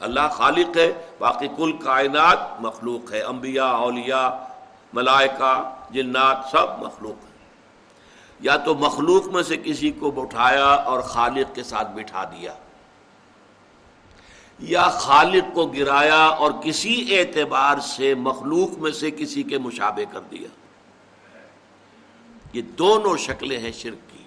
اللہ 0.00 0.28
خالق 0.32 0.76
ہے، 0.76 0.92
باقی 1.18 1.48
کل 1.56 1.72
کائنات 1.72 2.60
مخلوق 2.60 3.12
ہے۔ 3.12 3.22
انبیاء، 3.22 3.64
اولیاء، 3.64 4.28
ملائکہ، 4.92 5.74
جنات، 5.90 6.36
سب 6.52 6.86
مخلوق۔ 6.86 7.25
یا 8.40 8.56
تو 8.64 8.74
مخلوق 8.74 9.26
میں 9.32 9.42
سے 9.42 9.56
کسی 9.56 9.90
کو 9.98 10.10
بٹھایا 10.10 10.64
اور 10.64 11.00
خالق 11.10 11.54
کے 11.54 11.62
ساتھ 11.62 11.88
بٹھا 11.94 12.24
دیا، 12.32 12.54
یا 14.60 14.82
خالق 15.00 15.54
کو 15.54 15.66
گرایا 15.66 16.24
اور 16.42 16.52
کسی 16.62 16.94
اعتبار 17.18 17.80
سے 17.86 18.14
مخلوق 18.14 18.78
میں 18.78 18.92
سے 18.92 19.10
کسی 19.10 19.42
کے 19.42 19.58
مشابے 19.58 20.04
کر 20.12 20.20
دیا۔ 20.30 20.48
یہ 22.52 22.62
دونوں 22.78 23.16
شکلیں 23.16 23.58
ہیں 23.58 23.72
شرک 23.72 24.10
کی 24.12 24.24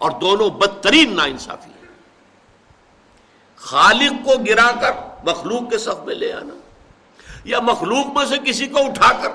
اور 0.00 0.10
دونوں 0.20 0.50
بدترین 0.60 1.16
نا 1.16 1.24
انصافی 1.24 1.70
خالق 3.60 4.24
کو 4.24 4.36
گرا 4.44 4.70
کر 4.80 4.92
مخلوق 5.24 5.70
کے 5.70 5.78
صف 5.78 6.04
میں 6.06 6.14
لے 6.14 6.32
آنا 6.32 6.54
یا 7.44 7.60
مخلوق 7.60 8.06
میں 8.16 8.24
سے 8.26 8.38
کسی 8.44 8.66
کو 8.66 8.84
اٹھا 8.86 9.12
کر 9.22 9.30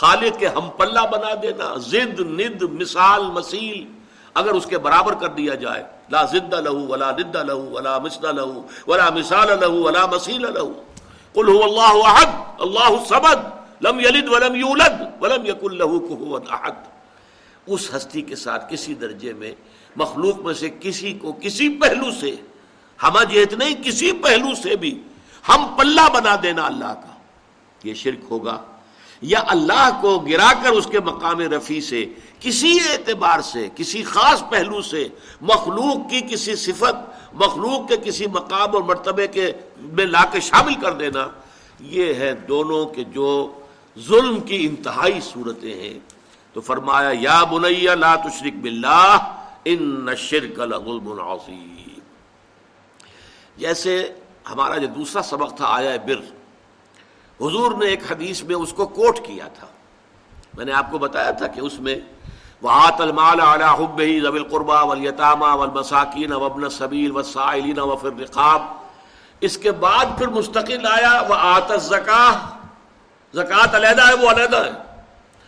خالق 0.00 0.38
کے 0.38 0.46
ہم 0.46 0.68
پلہ 0.76 1.00
بنا 1.10 1.34
دینا 1.42 1.74
زد 1.76 2.20
ند 2.20 2.62
مثال 2.62 3.22
مسیل 3.30 3.92
اگر 4.34 4.50
اس 4.50 4.66
کے 4.66 4.78
برابر 4.78 5.14
کر 5.14 5.28
دیا 5.28 5.54
جائے۔ 5.54 5.84
لا 6.10 6.24
زد 6.24 6.54
لہو 6.54 6.86
ولا 6.86 7.10
ند 7.10 7.36
لہو 7.36 7.70
ولا 7.70 7.98
مسل 7.98 8.36
لہو 8.36 8.66
ولا 8.86 9.10
مثال 9.10 9.48
لہو 9.60 9.82
ولا 9.82 10.06
مسیل 10.06 10.40
لہو۔ 10.40 10.72
قل 11.32 11.48
هو 11.48 11.64
اللہ 11.64 12.08
احد، 12.08 12.60
اللہ 12.60 13.04
سبد 13.08 13.46
لم 13.84 14.00
یلد 14.00 14.28
ولم 14.28 14.54
یولد 14.54 15.22
ولم 15.22 15.46
یکن 15.46 15.76
لہو 15.76 15.98
کفوا 15.98 16.40
احد۔ 16.50 16.72
اس 17.66 17.94
ہستی 17.96 18.22
کے 18.22 18.36
ساتھ 18.36 18.72
کسی 18.72 18.94
درجے 18.94 19.32
میں، 19.32 19.52
مخلوق 19.96 20.38
میں 20.38 20.54
سے 20.54 20.70
کسی 20.80 21.12
کو 21.12 21.32
کسی 21.32 21.68
پہلو 21.68 22.10
سے 22.20 22.36
ہم 23.02 23.22
جیت 23.30 23.52
نہیں، 23.52 23.74
کسی 23.82 24.12
پہلو 24.12 24.54
سے 24.62 24.76
بھی 24.76 25.02
ہم 25.48 25.66
پلہ 25.78 26.00
بنا 26.14 26.36
دینا 26.42 26.66
اللہ 26.66 26.94
کا۔ 26.94 27.14
یہ 27.84 27.94
شرک 27.94 28.24
ہوگا۔ 28.30 28.58
یا 29.22 29.42
اللہ 29.46 29.98
کو 30.00 30.18
گرا 30.18 30.52
کر 30.62 30.70
اس 30.70 30.86
کے 30.86 31.00
مقام 31.00 31.40
رفیع 31.40 31.80
سے، 31.80 32.06
کسی 32.40 32.78
اعتبار 32.92 33.40
سے، 33.40 33.68
کسی 33.74 34.02
خاص 34.02 34.42
پہلو 34.50 34.82
سے، 34.82 35.08
مخلوق 35.40 36.10
کی 36.10 36.20
کسی 36.20 36.56
صفت، 36.56 36.94
مخلوق 37.34 37.88
کے 37.88 37.96
کسی 37.96 38.26
مقام 38.26 38.74
اور 38.74 38.82
مرتبے 38.82 39.26
کے 39.26 39.52
میں 39.78 40.04
لا 40.04 40.24
کے 40.32 40.40
شامل 40.40 40.74
کر 40.74 40.92
دینا، 40.92 41.28
یہ 41.80 42.14
ہے 42.14 42.34
دونوں 42.34 42.86
کے 42.86 43.04
جو 43.04 43.52
ظلم 43.98 44.40
کی 44.40 44.66
انتہائی 44.66 45.20
صورتیں 45.20 45.74
ہیں۔ 45.74 45.98
تو 46.52 46.60
فرمایا، 46.60 47.10
یا 47.20 47.44
بنیا 47.44 47.94
لا 47.94 48.14
تشرک 48.16 48.54
باللہ، 48.54 49.34
ان 49.64 50.08
شرک 50.16 50.58
لظلم 50.58 51.20
عظیم۔ 51.20 51.98
جیسے 53.56 54.12
ہمارا 54.50 54.76
جو 54.76 54.86
دوسرا 54.86 55.22
سبق 55.22 55.56
تھا 55.56 55.66
آیا 55.68 55.96
بر 56.06 56.37
حضور 57.40 57.72
نے 57.72 57.86
ایک 57.86 58.12
حدیث 58.12 58.42
میں 58.42 58.56
اس 58.56 58.72
کو 58.72 58.86
کوٹ 58.86 59.18
کیا 59.26 59.48
تھا۔ 59.48 59.66
میں 60.54 60.64
نے 60.64 60.72
آپ 60.72 60.90
کو 60.90 60.98
بتایا 60.98 61.30
تھا 61.30 61.46
کہ 61.46 61.60
اس 61.60 61.80
میں 61.80 61.96
وہ 62.62 62.70
آت 62.70 63.00
المال 63.00 63.40
اعلیٰ 63.40 63.74
حب 63.78 64.00
ہی 64.00 64.20
ضب 64.20 64.34
القربہ 64.34 64.84
ولیطامہ 64.84 65.54
ولمساکین 65.54 66.32
وبن 66.32 66.68
صبیر 66.68 67.16
و 67.16 67.22
سائلین 67.22 67.78
و 67.78 67.96
رقاب 68.04 68.62
اس 69.40 69.58
کے 69.58 69.72
بعد 69.72 70.04
پھر 70.18 70.28
مستقل 70.28 70.86
آیا 70.86 71.22
وہ 71.28 71.34
آت 71.34 71.72
زکا 71.82 72.32
زکوٰۃ 73.34 73.74
علیحدہ 73.74 74.08
ہے، 74.08 74.14
وہ 74.14 74.30
علیحدہ 74.30 74.56
ہے۔ 74.56 74.70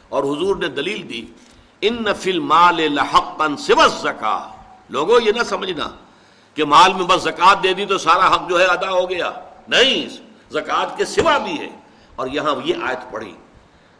اور 0.08 0.24
حضور 0.24 0.56
نے 0.56 0.68
دلیل 0.68 1.08
دی 1.08 1.26
ان 1.80 1.94
نفل 1.94 2.38
مال 2.38 2.92
لحق 2.92 3.42
سوس 3.58 4.00
زکا 4.02 4.48
لوگوں، 4.88 5.20
یہ 5.20 5.32
نہ 5.32 5.42
سمجھنا 5.42 5.88
کہ 6.54 6.64
مال 6.64 6.92
میں 6.92 7.04
بس 7.04 7.22
زکوٰۃ 7.22 7.62
دے 7.62 7.72
دی 7.72 7.86
تو 7.86 7.98
سارا 7.98 8.34
حق 8.34 8.48
جو 8.48 8.60
ہے 8.60 8.64
ادا 8.64 8.90
ہو 8.90 9.10
گیا۔ 9.10 9.30
نہیں، 9.68 10.08
زکوٰۃ 10.50 10.96
کے 10.96 11.04
سوا 11.04 11.38
بھی 11.38 11.58
ہے۔ 11.60 11.79
اور 12.20 12.28
یہاں 12.28 12.54
یہ 12.64 12.74
آیت 12.82 13.12
پڑھی۔ 13.12 13.34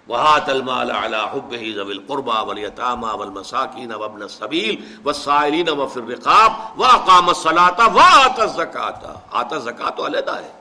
وہات 0.09 0.48
المال 0.48 0.90
علی 0.90 1.16
حب 1.16 1.52
ہی 1.52 1.72
ذوی 1.72 1.92
القربى 1.92 2.46
والیتامى 2.46 3.18
والمساکین 3.18 3.92
وابن 3.92 4.22
السبیل 4.22 4.98
والسائلین 5.04 5.68
وفي 5.68 6.00
الرقاب 6.00 6.52
واقام 6.80 7.28
الصلاة 7.28 7.94
وآت 7.94 8.40
الزکاة 8.40 9.12
آت 9.30 9.52
الزکاة 9.52 10.06
علیحدہ 10.06 10.30
ہے۔ 10.30 10.52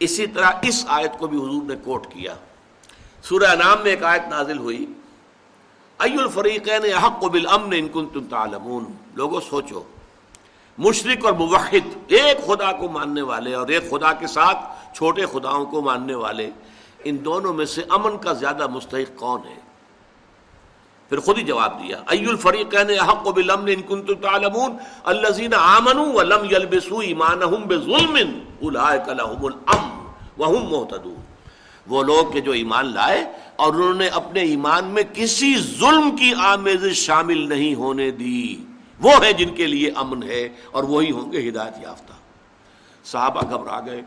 اسی 0.00 0.26
طرح 0.26 0.50
اس 0.62 0.84
آیت 0.88 1.18
کو 1.18 1.26
بھی 1.26 1.38
حضور 1.38 1.62
نے 1.62 1.74
کوٹ 1.84 2.06
کیا۔ 2.06 2.34
سورہ 3.22 3.54
نام 3.54 3.82
میں 3.82 3.90
ایک 3.90 4.04
آیت 4.04 4.22
نازل 4.28 4.58
ہوئی۔ 4.58 4.86
ای 5.98 6.16
الفریقین 6.18 6.94
احق 6.94 7.24
بالامن 7.24 7.72
ان 7.72 7.88
کنتم 7.88 8.24
تعلمون۔ 8.24 8.84
لوگوں، 9.14 9.40
سوچو۔ 9.50 9.82
مشرق 10.78 11.24
اور 11.24 11.32
موحد، 11.32 11.98
ایک 12.06 12.46
خدا 12.46 12.72
کو 12.72 12.88
ماننے 12.88 13.22
والے 13.22 13.54
اور 13.54 13.68
ایک 13.68 13.90
خدا 13.90 14.12
کے 14.12 14.26
ساتھ 14.26 14.58
چھوٹے 14.98 15.26
خداؤں 15.32 15.64
کو 15.64 15.80
ماننے 15.80 16.14
والے، 16.14 16.50
ان 17.04 17.24
دونوں 17.24 17.52
میں 17.54 17.64
سے 17.64 17.82
امن 17.88 18.18
کا 18.18 18.32
زیادہ 18.32 18.66
مستحق 18.66 19.18
کون 19.18 19.40
ہے؟ 19.48 19.56
پھر 21.10 21.20
خود 21.26 21.38
ہی 21.38 21.42
جواب 21.42 21.78
دیا 21.82 22.02
ای 22.10 22.26
الفریقین 22.26 22.90
حق 23.00 23.26
و 23.26 23.32
بالامن 23.32 23.68
ان 23.68 23.82
کنتم 23.88 24.14
تعلمون 24.22 24.76
الذين 25.04 25.54
امنوا 25.58 26.08
ولم 26.14 26.44
يلبسوا 26.44 27.02
ایمانهم 27.02 27.68
بظلم 27.68 28.16
اولئک 28.16 29.08
لهم 29.08 29.44
الامن 29.44 29.94
وهم 30.38 30.66
مهتدون 30.72 31.22
وہ 31.86 32.02
لوگ 32.02 32.32
کہ 32.32 32.40
جو 32.40 32.52
ایمان 32.52 32.92
لائے 32.94 33.24
اور 33.56 33.72
انہوں 33.72 33.94
نے 33.94 34.08
اپنے 34.20 34.40
ایمان 34.48 34.92
میں 34.96 35.02
کسی 35.12 35.54
ظلم 35.78 36.10
کی 36.16 36.32
آمیزش 36.48 37.06
شامل 37.06 37.48
نہیں 37.48 37.74
ہونے 37.74 38.10
دی، 38.20 38.42
وہ 39.00 39.14
ہے 39.22 39.32
جن 39.32 39.54
کے 39.54 39.66
لیے 39.66 39.90
امن 40.04 40.22
ہے 40.22 40.42
اور 40.70 40.84
وہی 40.84 41.10
ہوں 41.10 41.32
گے 41.32 41.48
ہدایت 41.48 41.82
یافتہ۔ 41.82 42.20
صحابہ 43.04 43.48
گھبرا 43.50 43.80
گئے۔ 43.86 44.02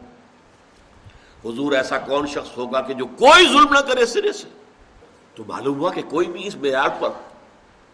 حضور 1.45 1.71
ایسا 1.71 1.97
کون 1.97 2.27
شخص 2.27 2.57
ہوگا 2.57 2.81
کہ 2.81 2.93
جو 2.93 3.05
کوئی 3.05 3.47
ظلم 3.47 3.73
نہ 3.73 3.79
کرے 3.79 4.05
سرے 4.05 4.31
سے؟ 4.31 4.47
تو 5.35 5.43
معلوم 5.47 5.79
ہوا 5.79 5.93
کہ 5.93 6.01
کوئی 6.01 6.27
بھی 6.27 6.47
اس 6.47 6.55
معیار 6.55 6.89
پر، 6.99 7.09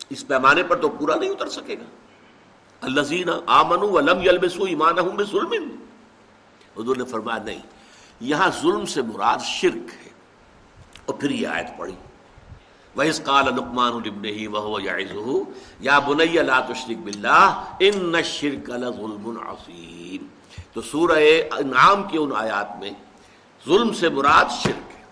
اس 0.09 0.27
پیمانے 0.27 0.63
پر 0.63 0.75
تو 0.75 0.89
پورا 0.89 1.15
نہیں 1.15 1.29
اتر 1.29 1.49
سکے 1.49 1.73
گا۔ 1.73 1.85
اللہ 2.81 3.29
آمن 3.47 3.77
ولم 3.81 4.21
یلبسو 4.21 4.63
ایمان 4.63 4.95
ظلم 5.31 5.53
حضور 6.79 6.95
نے 6.95 7.05
فرمایا، 7.05 7.43
نہیں، 7.43 7.61
یہاں 8.19 8.49
ظلم 8.61 8.85
سے 8.85 9.01
مراد 9.01 9.37
شرک 9.43 9.89
ہے۔ 10.03 10.07
اور 11.05 11.15
پھر 11.15 11.29
یہ 11.29 11.47
آیت 11.47 11.77
پڑی 11.77 11.93
وَإِذْ 12.97 13.23
قَالَ 13.23 13.55
لُقْمَانُ 13.55 14.01
لِبْنِهِ 14.01 14.47
وَهُوَ 14.47 14.81
يَعِزُهُ 14.81 15.41
يَا 15.83 15.99
بُنَيَّ 15.99 16.43
لَا 16.43 16.59
تُشْرِكْ 16.59 16.97
بِاللَّهِ 16.97 17.53
إِنَّ 17.77 18.17
الشِّرْكَ 18.17 18.71
لَظُلْمٌ 18.71 19.47
عَظِيمٌ 19.47 20.27
تو 20.73 20.81
سورہ 20.81 21.19
انعام 21.57 22.03
کی 22.03 22.17
ان 22.17 22.31
آیات 22.35 22.79
میں 22.79 22.91
ظلم 23.67 23.93
سے 23.93 24.09
مراد 24.09 24.45
شرک 24.63 24.97
ہے۔ 24.97 25.03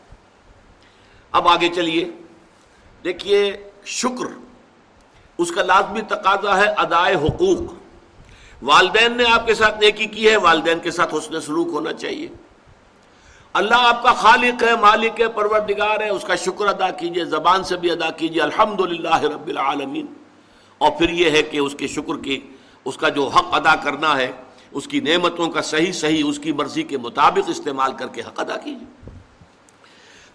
اب 1.32 1.48
آگے 1.48 1.70
چلیے۔ 1.70 2.12
دیکھیے، 3.04 3.70
شکر، 3.86 4.26
اس 5.38 5.52
کا 5.52 5.64
لازمی 5.64 6.02
تقاضا 6.02 6.58
ہے 6.58 6.66
ادائے 6.78 7.16
حقوق۔ 7.16 7.74
والدین 8.62 9.18
نے 9.18 9.24
آپ 9.32 9.48
کے 9.48 9.54
ساتھ 9.54 9.80
نیکی 9.80 10.06
کی 10.06 10.30
ہے، 10.30 10.38
والدین 10.38 10.80
کے 10.80 10.92
ساتھ 10.92 11.16
حسن 11.16 11.42
سلوک 11.42 11.68
ہونا 11.68 11.94
چاہیے۔ 11.94 12.28
اللہ 13.54 13.76
آپ 13.76 14.04
کا 14.04 14.14
خالق 14.14 14.64
ہے، 14.64 14.76
مالک 14.82 15.22
ہے، 15.22 15.28
پروردگار 15.28 16.00
ہے، 16.00 16.10
اس 16.10 16.24
کا 16.24 16.36
شکر 16.36 16.68
ادا 16.68 16.92
کیجیے، 16.92 17.26
زبان 17.26 17.64
سے 17.64 17.78
بھی 17.78 17.92
ادا 17.92 18.12
کیجیے۔ 18.12 18.42
الحمد 18.42 18.80
رب 19.24 19.48
العالمین۔ 19.48 20.06
اور 20.78 20.92
پھر 20.92 21.10
یہ 21.10 21.32
ہے 21.32 21.44
کہ 21.44 21.58
اس 21.58 21.76
کے 21.80 21.88
شکر 21.88 22.24
کی، 22.24 22.50
اس 22.86 22.98
کا 22.98 23.10
جو 23.10 23.28
حق 23.28 23.46
ادا 23.52 23.76
کرنا 23.76 24.18
ہے 24.18 24.32
اس 24.76 24.88
کی 24.88 25.00
نعمتوں 25.00 25.50
کا 25.50 25.62
صحیح 25.62 25.92
صحیح 25.92 26.24
اس 26.26 26.40
کی 26.40 26.52
مرضی 26.52 26.84
کے 26.84 26.98
مطابق 26.98 27.50
استعمال 27.50 27.92
کر 27.94 28.08
کے 28.08 28.22
حق 28.22 28.40
ادا 28.40 28.58
کیجیے۔ 28.58 29.10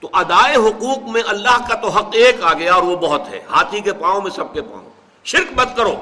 تو 0.00 0.10
ادائے 0.12 0.56
حقوق 0.56 1.08
میں 1.08 1.22
اللہ 1.26 1.68
کا 1.68 1.74
تو 1.74 1.88
حق 1.88 2.08
ایک 2.12 2.36
آ 2.42 2.52
گیا 2.54 2.74
اور 2.74 2.82
وہ 2.82 2.96
بہت 2.96 3.22
ہے۔ 3.28 3.40
ہاتھی 3.50 3.80
کے 3.80 3.92
پاؤں 3.92 4.22
میں 4.22 4.30
سب 4.30 4.54
کے 4.54 4.62
پاؤں۔ 4.62 4.90
شرک 5.24 5.58
مت 5.60 5.76
کرو۔ 5.76 5.94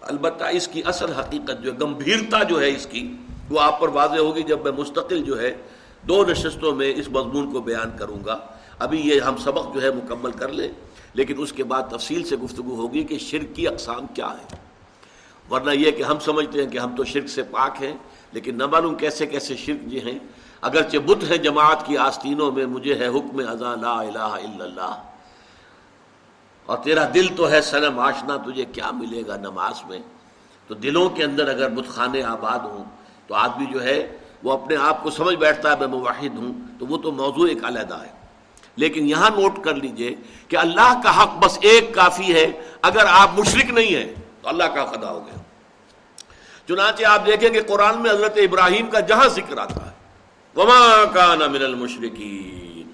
البتہ 0.00 0.44
اس 0.44 0.68
کی 0.68 0.82
اصل 0.86 1.12
حقیقت 1.12 1.62
جو 1.62 1.72
ہے، 1.72 1.78
گمبھیرتا 1.78 2.42
جو 2.42 2.60
ہے 2.60 2.68
اس 2.68 2.86
کی، 2.86 3.12
وہ 3.50 3.60
آپ 3.60 3.80
پر 3.80 3.88
واضح 3.88 4.18
ہوگی 4.18 4.42
جب 4.42 4.58
میں 4.64 4.72
مستقل 4.72 5.22
جو 5.22 5.40
ہے 5.40 5.56
دو 6.02 6.24
نشستوں 6.24 6.72
میں 6.72 6.94
اس 6.96 7.08
مضمون 7.08 7.52
کو 7.52 7.60
بیان 7.60 7.96
کروں 7.98 8.24
گا۔ 8.26 8.38
ابھی 8.78 9.00
یہ 9.00 9.20
ہم 9.20 9.36
سبق 9.36 9.74
جو 9.74 9.82
ہے 9.82 9.90
مکمل 9.90 10.30
کر 10.30 10.48
لیں، 10.48 10.68
لیکن 11.14 11.34
اس 11.38 11.52
کے 11.52 11.64
بعد 11.64 11.82
تفصیل 11.82 12.24
سے 12.24 12.36
گفتگو 12.36 12.74
ہوگی 12.74 13.04
کہ 13.04 13.18
شرک 13.18 13.56
کی 13.56 13.68
اقسام 13.68 14.06
کیا 14.06 14.30
ہے 14.30 14.67
ورنہ 15.50 15.70
یہ 15.70 15.90
کہ 15.90 16.02
ہم 16.02 16.18
سمجھتے 16.18 16.64
ہیں 16.64 16.70
کہ 16.70 16.78
ہم 16.78 16.96
تو 16.96 17.04
شرک 17.04 17.28
سے 17.28 17.42
پاک 17.42 17.82
ہیں، 17.82 17.94
لیکن 18.32 18.58
نہ 18.58 18.66
معلوم 18.66 18.94
کیسے 18.94 19.26
کیسے 19.26 19.56
شرک 19.56 19.86
جی 19.86 20.00
ہیں۔ 20.00 20.18
اگرچہ 20.60 20.96
بت 20.96 21.30
ہے 21.30 21.38
جماعت 21.38 21.86
کی 21.86 21.96
آستینوں 21.96 22.52
میں، 22.52 22.66
مجھے 22.66 22.94
ہے 22.94 23.06
حکم 23.08 23.40
لا 23.40 24.00
الہ 24.00 24.18
الا 24.18 24.64
اللہ۔ 24.64 25.02
اور 26.66 26.78
تیرا 26.78 27.08
دل 27.14 27.26
تو 27.36 27.50
ہے 27.50 27.60
سنم 27.60 27.98
آشنا، 27.98 28.36
تجھے 28.36 28.64
کیا 28.64 28.90
ملے 28.90 29.22
گا 29.26 29.36
نماز 29.36 29.74
میں؟ 29.88 29.98
تو 30.66 30.74
دلوں 30.74 31.08
کے 31.08 31.24
اندر 31.24 31.48
اگر 31.48 31.68
بت 31.68 31.88
خانے 31.88 32.22
آباد 32.22 32.58
ہوں، 32.58 32.84
تو 33.26 33.34
آدمی 33.34 33.66
جو 33.66 33.82
ہے، 33.82 34.16
وہ 34.42 34.52
اپنے 34.52 34.76
آپ 34.76 35.02
کو 35.02 35.10
سمجھ 35.10 35.36
بیٹھتا 35.36 35.72
ہے، 35.72 35.76
میں 35.78 35.86
مواحد 35.86 36.38
ہوں، 36.38 36.52
تو 36.78 36.86
وہ 36.86 36.98
تو 36.98 37.12
موضوع 37.12 37.48
ایک 37.48 37.64
علیحدہ 37.64 38.02
ہے۔ 38.02 38.12
لیکن 38.76 39.08
یہاں 39.08 39.30
نوٹ 39.30 39.64
کر 39.64 39.74
لیجیے 39.74 40.14
کہ 40.48 40.56
اللہ 40.56 41.00
کا 41.04 41.22
حق 41.22 41.38
بس 41.38 41.58
ایک 41.62 41.94
کافی 41.94 42.34
ہے، 42.34 42.46
اگر 42.82 43.04
آپ 43.08 43.30
مشرق 43.38 43.70
نہیں 43.70 43.94
ہیں۔ 43.96 44.27
تو 44.42 44.48
اللہ 44.48 44.64
کا 44.64 44.84
خدا 44.84 45.10
ہو 45.10 45.26
گیا۔ 45.26 45.34
چنانچہ 46.68 47.04
آپ 47.04 47.26
دیکھیں 47.26 47.50
کہ 47.50 47.62
قرآن 47.62 48.02
میں 48.02 48.10
حضرت 48.10 48.32
ابراہیم 48.36 48.86
کا 48.86 49.00
جہاں 49.00 49.28
ذکر 49.28 49.58
آتا 49.58 49.86
ہے۔ 49.86 49.98
وما 50.56 51.04
کان 51.14 51.38
من 51.38 51.62
المشرقین 51.62 52.92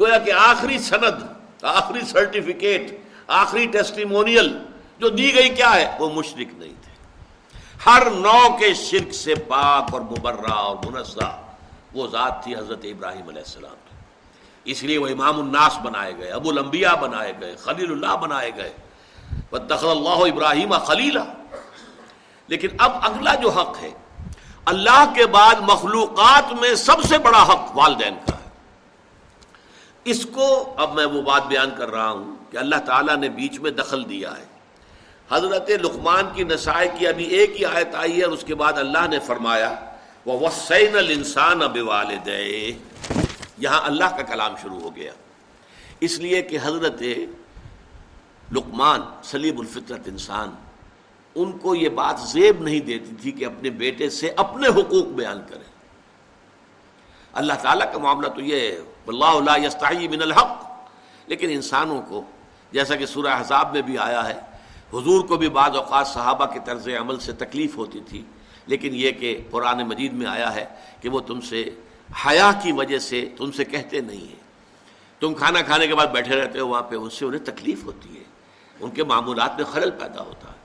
گویا 0.00 0.18
کہ 0.18 0.32
آخری 0.32 0.78
سند، 0.78 1.22
آخری 1.62 2.00
سرٹیفکیٹ، 2.00 3.00
آخری 3.26 3.66
ٹیسٹیمونیل 3.66 4.58
جو 4.98 5.08
دی 5.08 5.34
گئی 5.34 5.48
کیا 5.48 5.74
ہے؟ 5.74 5.96
وہ 6.00 6.10
مشرق 6.10 6.58
نہیں 6.58 6.74
تھے۔ 6.82 6.92
ہر 7.86 8.10
نو 8.10 8.56
کے 8.58 8.74
شرک 8.74 9.14
سے 9.14 9.34
پاک 9.34 9.84
اور 9.92 10.00
مبرہ 10.00 10.50
اور 10.50 10.76
منزہ 10.84 11.38
وہ 11.94 12.06
ذات 12.06 12.44
تھی 12.44 12.56
حضرت 12.56 12.80
ابراہیم 12.82 13.28
علیہ 13.28 13.42
السلام۔ 13.42 13.76
اس 14.64 14.82
لیے 14.82 14.98
وہ 14.98 15.08
امام 15.08 15.40
الناس 15.40 15.78
بنائے 15.82 16.12
گئے، 16.18 16.30
ابو 16.30 16.50
الانبیاء 16.50 16.94
بنائے 16.94 17.32
گئے، 17.40 17.56
خلیل 17.56 17.92
اللہ 17.92 18.16
بنائے 18.16 18.50
گئے۔ 18.56 18.72
دخل 19.52 19.88
اللہ 19.88 20.20
ابراہیم 20.24 20.72
خلیلہ 20.78 21.24
لیکن 22.48 22.68
اب 22.78 22.92
اگلا 23.02 23.34
جو 23.34 23.50
حق 23.50 23.76
ہے، 23.82 23.90
اللہ 24.64 25.04
کے 25.14 25.26
بعد 25.26 25.54
مخلوقات 25.60 26.52
میں 26.60 26.74
سب 26.74 27.02
سے 27.08 27.18
بڑا 27.18 27.42
حق 27.42 27.76
والدین 27.76 28.14
کا 28.26 28.36
ہے۔ 28.36 28.50
اس 30.04 30.26
کو 30.32 30.74
اب 30.76 30.94
میں 30.94 31.06
وہ 31.06 31.22
بات 31.22 31.46
بیان 31.46 31.70
کر 31.78 31.90
رہا 31.90 32.10
ہوں 32.10 32.36
کہ 32.50 32.56
اللہ 32.56 32.76
تعالیٰ 32.76 33.16
نے 33.16 33.28
بیچ 33.28 33.58
میں 33.60 33.70
دخل 33.70 34.08
دیا 34.08 34.36
ہے۔ 34.38 34.44
حضرت 35.30 35.70
لقمان 35.70 36.24
کی 36.34 36.44
نسائے 36.44 36.88
کی 36.98 37.06
ابھی 37.06 37.24
ایک 37.24 37.56
ہی 37.60 37.64
آیت 37.64 37.94
آئی 37.94 38.18
ہے 38.18 38.24
اور 38.24 38.32
اس 38.32 38.44
کے 38.44 38.54
بعد 38.54 38.72
اللہ 38.72 39.06
نے 39.10 39.18
فرمایا 39.18 39.74
وہ 40.26 40.38
وسین 40.40 40.96
السان 40.96 41.62
اب 41.62 41.76
والد 41.86 42.28
یہاں 43.58 43.80
اللہ 43.84 44.04
کا 44.04 44.22
کلام 44.22 44.54
شروع 44.62 44.80
ہو 44.80 44.96
گیا۔ 44.96 45.12
اس 46.00 46.18
لیے 46.18 46.42
کہ 46.42 46.58
حضرت 46.62 47.02
لقمان 48.52 49.00
سلیب 49.24 49.58
الفطرت 49.60 50.08
انسان، 50.08 50.50
ان 51.36 51.52
کو 51.52 51.74
یہ 51.74 51.88
بات 51.88 52.20
زیب 52.20 52.62
نہیں 52.62 52.80
دیتی 52.80 53.14
تھی 53.22 53.32
کہ 53.32 53.44
اپنے 53.44 53.70
بیٹے 53.70 54.10
سے 54.10 54.30
اپنے 54.36 54.68
حقوق 54.68 55.06
بیان 55.06 55.40
کریں۔ 55.48 55.74
اللہ 57.34 57.52
تعالیٰ 57.62 57.92
کا 57.92 57.98
معاملہ 57.98 58.28
تو 58.28 58.40
یہ 58.40 58.60
ہے 58.60 58.76
اللہ 59.06 59.24
اللہ 59.24 60.06
من 60.10 60.22
الحق، 60.22 60.64
لیکن 61.26 61.50
انسانوں 61.50 62.00
کو، 62.02 62.22
جیسا 62.72 62.96
کہ 62.96 63.06
سورہ 63.06 63.40
حضاب 63.40 63.72
میں 63.72 63.82
بھی 63.82 63.98
آیا 63.98 64.28
ہے، 64.28 64.38
حضور 64.92 65.26
کو 65.26 65.36
بھی 65.36 65.48
بعض 65.48 65.76
اوقات 65.76 66.06
صحابہ 66.06 66.46
کے 66.46 66.60
طرز 66.64 66.88
عمل 67.00 67.18
سے 67.18 67.32
تکلیف 67.32 67.76
ہوتی 67.76 68.00
تھی، 68.08 68.22
لیکن 68.66 68.94
یہ 68.94 69.10
کہ 69.10 69.40
قرآن 69.50 69.82
مجید 69.88 70.12
میں 70.12 70.26
آیا 70.26 70.54
ہے 70.54 70.64
کہ 71.00 71.08
وہ 71.08 71.20
تم 71.20 71.40
سے 71.40 71.62
حیا 72.26 72.50
کی 72.62 72.72
وجہ 72.72 72.98
سے 72.98 73.28
تم 73.36 73.52
سے 73.52 73.64
کہتے 73.64 74.00
نہیں 74.00 74.26
ہیں۔ 74.28 74.44
تم 75.20 75.34
کھانا 75.34 75.60
کھانے 75.62 75.86
کے 75.86 75.94
بعد 75.94 76.06
بیٹھے 76.06 76.36
رہتے 76.36 76.58
ہو، 76.58 76.66
وہاں 76.68 76.82
پہ 76.82 76.96
ان 76.96 77.10
سے 77.10 77.24
انہیں 77.24 77.44
تکلیف 77.44 77.84
ہوتی 77.84 78.16
ہے۔ 78.18 78.24
ان 78.80 78.90
کے 78.90 79.04
معمولات 79.04 79.56
میں 79.56 79.64
خلل 79.64 79.90
پیدا 79.90 80.22
ہوتا 80.22 80.48
ہے۔ 80.48 80.56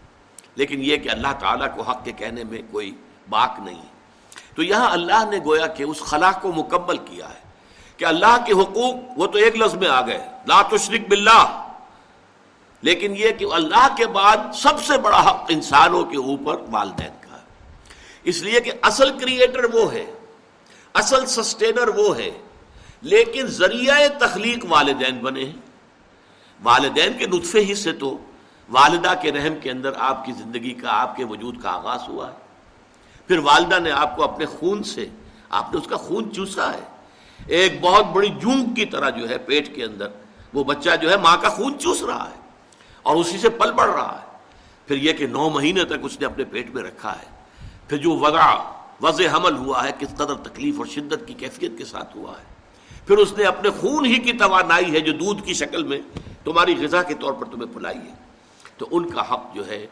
لیکن 0.56 0.82
یہ 0.82 0.98
کہ 0.98 1.10
اللہ 1.10 1.28
تعالیٰ 1.40 1.76
کو 1.76 1.82
حق 1.82 2.06
کے 2.06 2.12
کہنے 2.12 2.44
میں 2.44 2.62
کوئی 2.72 2.96
باک 3.30 3.60
نہیں۔ 3.60 3.82
تو 4.56 4.64
یہاں 4.64 4.92
اللہ 4.92 5.26
نے 5.32 5.38
گویا 5.46 5.68
کہ 5.68 5.84
اس 5.84 6.00
خلا 6.00 6.32
کو 6.32 6.54
مکمل 6.54 6.98
کیا 6.98 7.30
ہے۔ 7.30 7.52
کہ 7.98 8.06
اللہ 8.06 8.46
کے 8.46 8.54
حقوق 8.54 8.96
وہ 9.16 9.28
تو 9.28 9.38
ایک 9.38 9.56
لفظ 9.56 9.76
میں 9.76 9.88
آ 9.88 10.08
گئے۔ 10.08 10.28
لا 10.48 10.62
تشرک 10.62 11.10
باللہ۔ 11.10 11.68
لیکن 12.82 13.14
یہ 13.18 13.32
کہ 13.32 13.46
اللہ 13.52 13.88
کے 13.98 14.08
بعد 14.08 14.38
سب 14.54 14.84
سے 14.84 14.98
بڑا 14.98 15.30
حق 15.30 15.46
انسانوں 15.50 16.04
کے 16.04 16.18
اوپر 16.18 16.56
والدین 16.72 17.30
کا 17.30 17.38
ہے۔ 17.38 17.44
اس 18.24 18.42
لیے 18.42 18.60
کہ 18.60 18.72
اصل 18.82 19.20
کریٹر 19.20 19.64
وہ 19.74 19.94
ہے۔ 19.94 20.06
اصل 20.94 21.26
سسٹینر 21.26 21.88
وہ 21.88 22.18
ہے۔ 22.18 22.32
لیکن 23.02 23.48
ذریعہ 23.48 23.96
تخلیق 24.20 24.66
والدین 24.70 25.18
بنے 25.18 25.46
ہیں۔ 25.46 25.71
والدین 26.64 27.14
کے 27.18 27.26
نطفے 27.26 27.60
ہی 27.60 27.76
سے 27.76 27.92
تو 27.92 28.18
والدہ 28.70 29.14
کے 29.22 29.32
رحم 29.32 29.54
کے 29.62 29.72
اندر 29.72 29.92
آپ 30.00 30.26
کی 30.26 30.32
زندگی 30.32 30.74
کا، 30.74 31.02
آپ 31.02 31.16
کے 31.16 31.26
وجود 31.26 31.62
کا 31.62 31.72
آغاز 31.72 32.00
ہوا 32.08 32.32
ہے۔ 32.32 32.38
پھر 33.28 33.38
والدہ 33.38 33.80
نے 33.80 33.92
آپ 33.92 34.16
کو 34.16 34.24
اپنے 34.24 34.46
خون 34.46 34.84
سے، 34.84 35.08
آپ 35.50 35.74
نے 35.74 35.80
اس 35.80 35.88
کا 35.88 35.98
خون 35.98 36.34
چوسا 36.34 36.74
ہے۔ 36.74 36.82
ایک 37.48 37.82
بہت 37.82 38.06
بڑی 38.06 38.30
جونگ 38.30 38.74
کی 38.74 38.86
طرح 38.86 39.10
جو 39.10 39.30
ہے 39.30 39.38
پیٹ 39.38 39.76
کے 39.76 39.84
اندر، 39.84 40.08
وہ 40.54 40.64
بچہ 40.64 40.90
جو 41.02 41.12
ہے 41.12 41.18
ماں 41.18 41.38
کا 41.38 41.50
خون 41.50 41.80
چوس 41.80 42.04
رہا 42.04 42.30
ہے 42.30 42.40
اور 43.04 43.16
اسی 43.16 43.38
سے 43.38 43.50
پل 43.50 43.72
بڑھ 43.72 43.92
رہا 43.92 44.20
ہے۔ 44.22 44.38
پھر 44.88 44.96
یہ 44.96 45.14
کہ 45.14 45.28
نو 45.28 45.50
مہینے 45.50 45.84
تک 45.84 45.94
اس 46.02 46.20
نے 46.20 46.26
اپنے 46.26 46.44
پیٹ 46.44 46.70
میں 46.70 46.84
رکھا 46.84 47.12
ہے۔ 47.12 47.42
پھر 47.88 47.98
جو 47.98 48.12
وضع 48.12 48.56
وضع 49.02 49.38
حمل 49.38 49.56
ہوا 49.56 49.84
ہے، 49.84 49.92
کس 50.00 50.08
قدر 50.16 50.34
تکلیف 50.34 50.76
اور 50.78 50.86
شدت 50.86 51.28
کی 51.28 51.34
کیفیت 51.34 51.72
کے 51.78 51.86
ساتھ 51.86 52.18
ہوا 52.18 52.32
ہے۔ 52.32 52.46
پھر 53.08 53.18
اس 53.18 53.34
نے 53.38 53.44
اپنے 53.44 53.70
خون 53.70 54.06
ہی 54.06 54.16
کی 54.16 54.34
توانائی 54.34 54.94
ہے 54.94 55.00
جو 55.00 55.14
دودھ 55.14 55.44
کی 55.44 55.54
شکل 55.54 55.84
میں 55.84 56.00
تمہاری 56.44 56.86
غذا 56.86 57.04
کے 57.04 57.14
طور 57.14 57.34
پر 57.34 57.46
تمہیں 57.46 57.74
پلائی 57.74 57.98
ہے۔ 57.98 58.14
تو 58.78 58.88
ان 58.92 59.10
کا 59.10 59.34
حق 59.34 59.56
جو 59.56 59.68
ہے، 59.68 59.88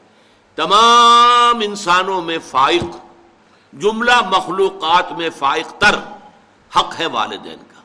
تمام 0.55 1.59
انسانوں 1.59 2.21
میں 2.21 2.37
فائق، 2.47 2.83
جملہ 3.73 4.21
مخلوقات 4.29 5.11
میں 5.11 5.29
فائق 5.37 5.67
تر 5.79 5.95
حق 6.75 6.99
ہے 6.99 7.05
والدین 7.05 7.57
کا۔ 7.57 7.81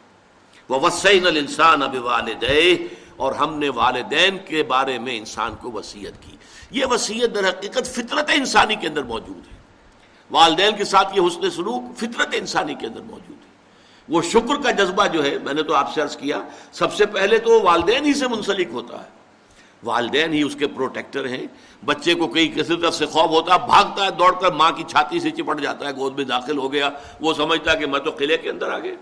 وہ 0.69 0.81
وسین 0.81 1.27
الانسان 1.27 1.83
اب 1.83 1.97
والد 2.03 2.45
اور 3.17 3.33
ہم 3.33 3.59
نے 3.59 3.69
والدین 3.69 4.39
کے 4.47 4.63
بارے 4.63 4.99
میں 4.99 5.19
انسان 5.19 5.55
کو 5.61 5.73
وسیعت 5.73 6.23
کی۔ 6.23 6.37
یہ 6.71 6.87
وسیعت 6.87 7.35
در 7.35 7.49
حقیقت 7.49 7.87
فطرت 7.87 8.31
انسانی 8.35 8.77
کے 8.77 8.89
اندر 8.89 9.03
موجود 9.03 9.53
ہے۔ 9.53 9.59
والدین 10.31 10.77
کے 10.77 10.85
ساتھ 10.85 11.19
یہ 11.19 11.27
حسن 11.27 11.51
سلوک 11.51 11.83
فطرت 11.97 12.29
انسانی 12.33 12.75
کے 12.75 12.87
اندر 12.87 13.01
موجود 13.01 13.31
ہے۔ 13.31 13.34
وہ 14.09 14.23
شکر 14.23 14.63
کا 14.63 14.71
جذبہ 14.71 15.07
جو 15.07 15.25
ہے، 15.25 15.39
میں 15.39 15.55
نے 15.55 15.63
تو 15.63 15.75
آپ 15.75 15.95
سے 15.95 16.01
عرض 16.01 16.17
کیا، 16.17 16.41
سب 16.73 16.95
سے 16.95 17.07
پہلے 17.07 17.39
تو 17.39 17.63
والدین 17.63 18.05
ہی 18.05 18.15
سے 18.15 18.29
منسلک 18.29 18.69
ہوتا 18.73 19.01
ہے۔ 19.01 19.09
والدین 19.85 20.33
ہی 20.33 20.43
اس 20.43 20.57
کے 20.57 20.67
پروٹیکٹر 20.67 21.29
ہیں۔ 21.29 21.47
بچے 21.85 22.15
کو 22.15 22.29
کئی 22.29 22.49
کسی 22.49 22.77
طرف 22.77 22.95
سے 22.95 23.07
خوف 23.07 23.31
ہوتا 23.31 23.55
ہے، 23.55 23.59
بھاگتا 23.59 24.05
ہے، 24.05 24.11
دوڑ 24.11 24.33
کر 24.41 24.53
ماں 24.53 24.71
کی 24.71 24.85
چھاتی 24.89 25.21
سے 25.21 25.31
چپٹ 25.31 25.61
جاتا 25.61 25.87
ہے، 25.87 25.93
گود 25.97 26.17
میں 26.17 26.25
داخل 26.25 26.59
ہو 26.59 26.73
گیا۔ 26.73 26.91
وہ 27.21 27.35
سمجھتا 27.35 27.73
ہے 27.73 27.79
کہ 27.79 27.87
میں 27.87 28.01
تو 28.01 28.11
قلعے 28.11 28.37
کے 28.37 28.51
اندر 28.51 28.71
آ 28.71 28.79
گیا 28.79 28.95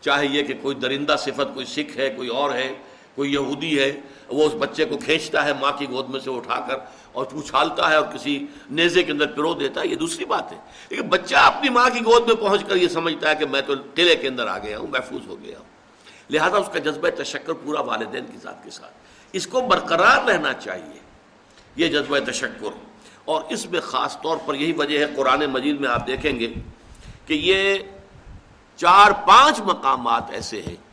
چاہے 0.00 0.26
یہ 0.26 0.42
کہ 0.42 0.54
کوئی 0.62 0.74
درندہ 0.74 1.16
صفت، 1.18 1.54
کوئی 1.54 1.66
سکھ 1.66 1.98
ہے، 1.98 2.08
کوئی 2.16 2.28
اور 2.28 2.54
ہے۔ 2.54 2.74
کوئی 3.16 3.32
یہودی 3.32 3.80
ہے، 3.80 4.00
وہ 4.28 4.44
اس 4.44 4.52
بچے 4.54 4.84
کو 4.84 4.96
کھینچتا 4.96 5.44
ہے 5.44 5.52
ماں 5.52 5.72
کی 5.72 5.88
گود 5.88 6.08
میں 6.08 6.20
سے 6.20 6.30
اٹھا 6.30 6.66
کر 6.68 6.76
اور 7.12 7.26
اچھالتا 7.32 7.90
ہے 7.90 7.96
اور 7.96 8.06
کسی 8.14 8.46
نیزے 8.70 9.02
کے 9.02 9.12
اندر 9.12 9.26
پرو 9.26 9.54
دیتا 9.54 9.80
ہے، 9.80 9.86
یہ 9.86 9.96
دوسری 9.96 10.24
بات 10.24 10.52
ہے۔ 10.52 10.56
لیکن 10.90 11.08
بچہ 11.08 11.36
اپنی 11.36 11.68
ماں 11.68 11.90
کی 11.90 12.00
گود 12.00 12.26
میں 12.26 12.36
پہنچ 12.36 12.64
کر 12.64 12.76
یہ 12.76 12.88
سمجھتا 12.88 13.30
ہے 13.30 13.34
کہ 13.34 13.46
میں 13.46 13.60
تو 13.60 13.72
قلعے 13.94 14.16
کے 14.16 14.28
اندر 14.28 14.46
آ 14.46 14.58
گیا 14.58 14.78
ہوں، 14.78 14.86
محفوظ 14.86 15.26
ہو 15.26 15.36
گیا 15.42 15.58
ہوں۔ 15.58 15.66
لہذا 16.30 16.56
اس 16.56 16.68
کا 16.72 16.78
جذبہ 16.78 17.22
تشکر 17.22 17.52
پورا 17.52 17.80
والدین 17.80 18.24
کے 18.32 18.38
ساتھ 18.42 18.64
کے 18.64 18.70
ساتھ۔ 18.70 18.92
اس 19.32 19.46
کو 19.46 19.60
برقرار 19.60 20.28
رہنا 20.28 20.52
چاہیے، 20.52 21.00
یہ 21.76 21.88
جذبہ 21.88 22.18
تشکر۔ 22.30 22.68
اور 23.24 23.42
اس 23.48 23.70
میں 23.70 23.80
خاص 23.80 24.20
طور 24.22 24.36
پر 24.46 24.54
یہی 24.54 24.72
وجہ 24.72 24.98
ہے، 24.98 25.04
قرآن 25.16 25.46
مجید 25.46 25.80
میں 25.80 25.88
آپ 25.88 26.06
دیکھیں 26.06 26.40
گے 26.40 26.54
کہ 27.26 27.34
یہ 27.34 27.78
چار 28.76 29.10
پانچ 29.12 29.60
مقامات 29.60 30.24
ایسے 30.30 30.62
ہیں 30.62 30.85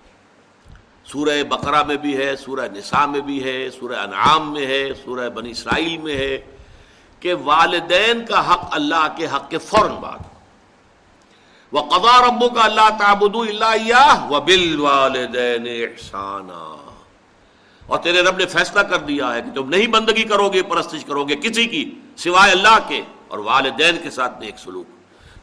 سورہ 1.05 1.43
بقرہ 1.43 1.83
میں 1.83 1.95
بھی 1.95 2.17
ہے، 2.17 2.35
سورہ 2.35 2.67
نساء 2.77 3.05
میں 3.05 3.19
بھی 3.19 3.43
ہے، 3.43 3.69
سورہ 3.69 3.95
انعام 3.95 4.53
میں 4.53 4.65
ہے، 4.65 4.89
سورہ 5.05 5.29
بنی 5.29 5.51
اسرائیل 5.51 5.97
میں 5.97 6.17
ہے 6.17 6.37
کہ 7.19 7.33
والدین 7.33 8.25
کا 8.25 8.53
حق 8.53 8.67
اللہ 8.71 9.07
کے 9.17 9.25
حق 9.25 9.49
کے 9.49 9.57
فوراً 9.57 9.91
بعد۔ 9.91 10.17
وہ 11.71 11.81
قدا 11.81 12.27
ربو 12.27 12.49
کا 12.49 12.65
اللہ 12.65 12.89
تعبد 12.99 13.35
اللہ 13.35 14.27
و 14.29 14.41
بل 14.41 14.79
والدین 14.79 15.67
احسانہ 15.67 16.75
اور 17.87 17.99
تیرے 17.99 18.21
رب 18.21 18.37
نے 18.37 18.45
فیصلہ 18.45 18.79
کر 18.79 18.97
دیا 18.97 19.35
ہے 19.35 19.41
کہ 19.41 19.51
تم 19.51 19.69
نہیں 19.69 19.87
بندگی 19.87 20.23
کرو 20.23 20.49
گے، 20.49 20.63
پرستش 20.63 21.05
کرو 21.05 21.23
گے 21.23 21.35
کسی 21.35 21.65
کی، 21.65 21.99
سوائے 22.17 22.51
اللہ 22.51 22.77
کے 22.87 23.01
اور 23.27 23.39
والدین 23.39 23.97
کے 24.03 24.09
ساتھ 24.09 24.39
نیک 24.39 24.59
سلوک۔ 24.59 24.85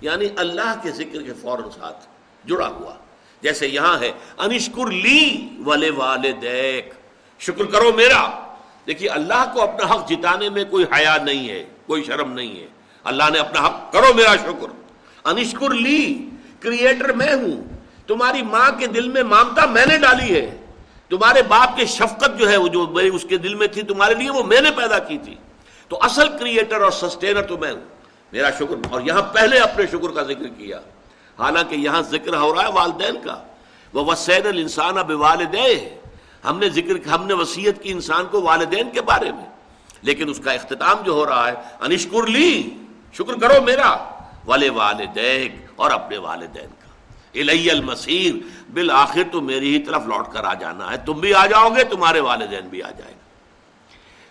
یعنی 0.01 0.27
اللہ 0.37 0.75
کے 0.83 0.91
ذکر 0.91 1.23
کے 1.23 1.33
فوراً 1.35 1.71
ساتھ 1.81 2.07
جڑا 2.47 2.69
ہوا۔ 2.69 2.95
جیسے 3.43 3.67
یہاں 3.67 4.01
ہے، 4.01 4.13
انشکر 4.39 4.91
لی 4.91 5.49
والے 5.65 5.91
والدیک۔ 5.91 6.93
شکر 7.39 7.65
کرو 7.65 7.93
میرا۔ 7.93 8.55
دیکھیے، 8.87 9.09
اللہ 9.09 9.51
کو 9.55 9.63
اپنا 9.63 9.95
حق 9.95 10.09
جتانے 10.09 10.49
میں 10.49 10.65
کوئی 10.65 10.85
حیا 10.97 11.17
نہیں 11.23 11.49
ہے، 11.49 11.67
کوئی 11.87 12.05
شرم 12.05 12.33
نہیں 12.33 12.61
ہے۔ 12.61 12.67
اللہ 13.05 13.25
نے 13.33 13.39
اپنا 13.39 13.67
حق، 13.67 13.93
کرو 13.93 14.15
میرا 14.15 14.37
شکر۔ 14.37 14.67
انشکر 15.25 15.71
لی، 15.71 16.31
کریٹر 16.61 17.13
میں 17.13 17.35
ہوں۔ 17.35 17.77
تمہاری 18.07 18.43
ماں 18.43 18.71
کے 18.71 18.87
دل 18.87 19.09
میں 19.09 19.23
مامتا 19.23 19.67
میں 19.67 19.87
نے 19.87 19.99
ڈالی 19.99 20.35
ہے۔ 20.35 20.61
تمہارے 21.09 21.43
باپ 21.43 21.77
کے 21.77 21.87
شفقت 21.87 22.39
جو 22.39 22.51
ہے، 22.51 22.57
وہ 22.57 22.69
جو 22.69 22.93
اس 22.95 23.27
کے 23.29 23.37
دل 23.37 23.55
میں 23.55 23.67
تھی، 23.67 23.83
تمہارے 23.83 24.15
لیے 24.15 24.31
وہ 24.31 24.43
میں 24.43 24.61
نے 24.61 24.71
پیدا 24.71 24.99
کی 24.99 25.19
تھی۔ 25.19 25.35
تو 25.89 25.99
اصل 26.03 26.29
کریٹر 26.39 26.81
اور 26.81 26.91
سسٹینر 26.91 27.43
تو 27.43 27.59
میں 27.59 27.73
ہوں۔ 27.73 27.81
میرا 28.33 28.51
شکر۔ 28.51 28.75
اور 28.91 29.01
یہاں 29.01 29.23
پہلے 29.23 29.59
اپنے 29.59 29.87
شکر 29.87 30.11
کا 30.15 30.23
ذکر 30.23 30.47
کیا۔ 30.59 30.81
حالانکہ 31.41 31.75
یہاں 31.75 32.03
ذکر 32.03 32.37
ہو 32.37 32.55
رہا 32.55 32.63
ہے 32.63 32.73
والدین 32.73 33.15
کا۔ 33.25 33.43
وہ 33.93 34.05
وسین 34.05 34.47
الانسان 34.47 34.99
اب 34.99 35.11
والدین 35.11 35.89
ہم 36.45 36.59
نے 36.59 36.69
ذکر، 36.69 37.09
ہم 37.09 37.27
نے 37.27 37.35
وسیعت 37.35 37.83
کی 37.83 37.91
انسان 37.91 38.27
کو 38.31 38.43
والدین 38.43 38.91
کے 38.91 39.01
بارے 39.01 39.33
میں۔ 39.33 39.47
لیکن 40.03 40.29
اس 40.29 40.39
کا 40.39 40.53
اختتام 40.53 40.97
جو 41.03 41.13
ہو 41.13 41.27
رہا 41.27 41.49
ہے، 41.49 41.55
انشکر 41.81 42.27
لی، 42.27 42.71
شکر 43.13 43.35
کرو 43.35 43.63
میرا۔ 43.63 44.21
والے 44.47 44.69
والدین 44.69 45.67
اور 45.77 45.91
اپنے 45.91 46.19
والدین 46.19 46.69
کا۔ 46.69 46.91
الی 47.35 47.71
المسیر 47.71 48.35
بالآخر 48.73 49.23
تو 49.33 49.41
میری 49.41 49.75
ہی 49.75 49.79
طرف 49.79 50.03
لوٹ 50.07 50.33
کر 50.33 50.45
آ 50.45 50.55
جانا 50.55 50.93
ہے۔ 50.93 50.97
تم 50.97 51.13
بھی 51.13 51.35
آ 51.35 51.47
جاؤ 51.47 51.69
گے، 51.69 51.85
تمہارے 51.85 52.21
والدین 52.21 52.69
بھی 52.69 52.83
آ 52.83 52.91
جائیں 52.91 53.15
گے۔ 53.15 53.21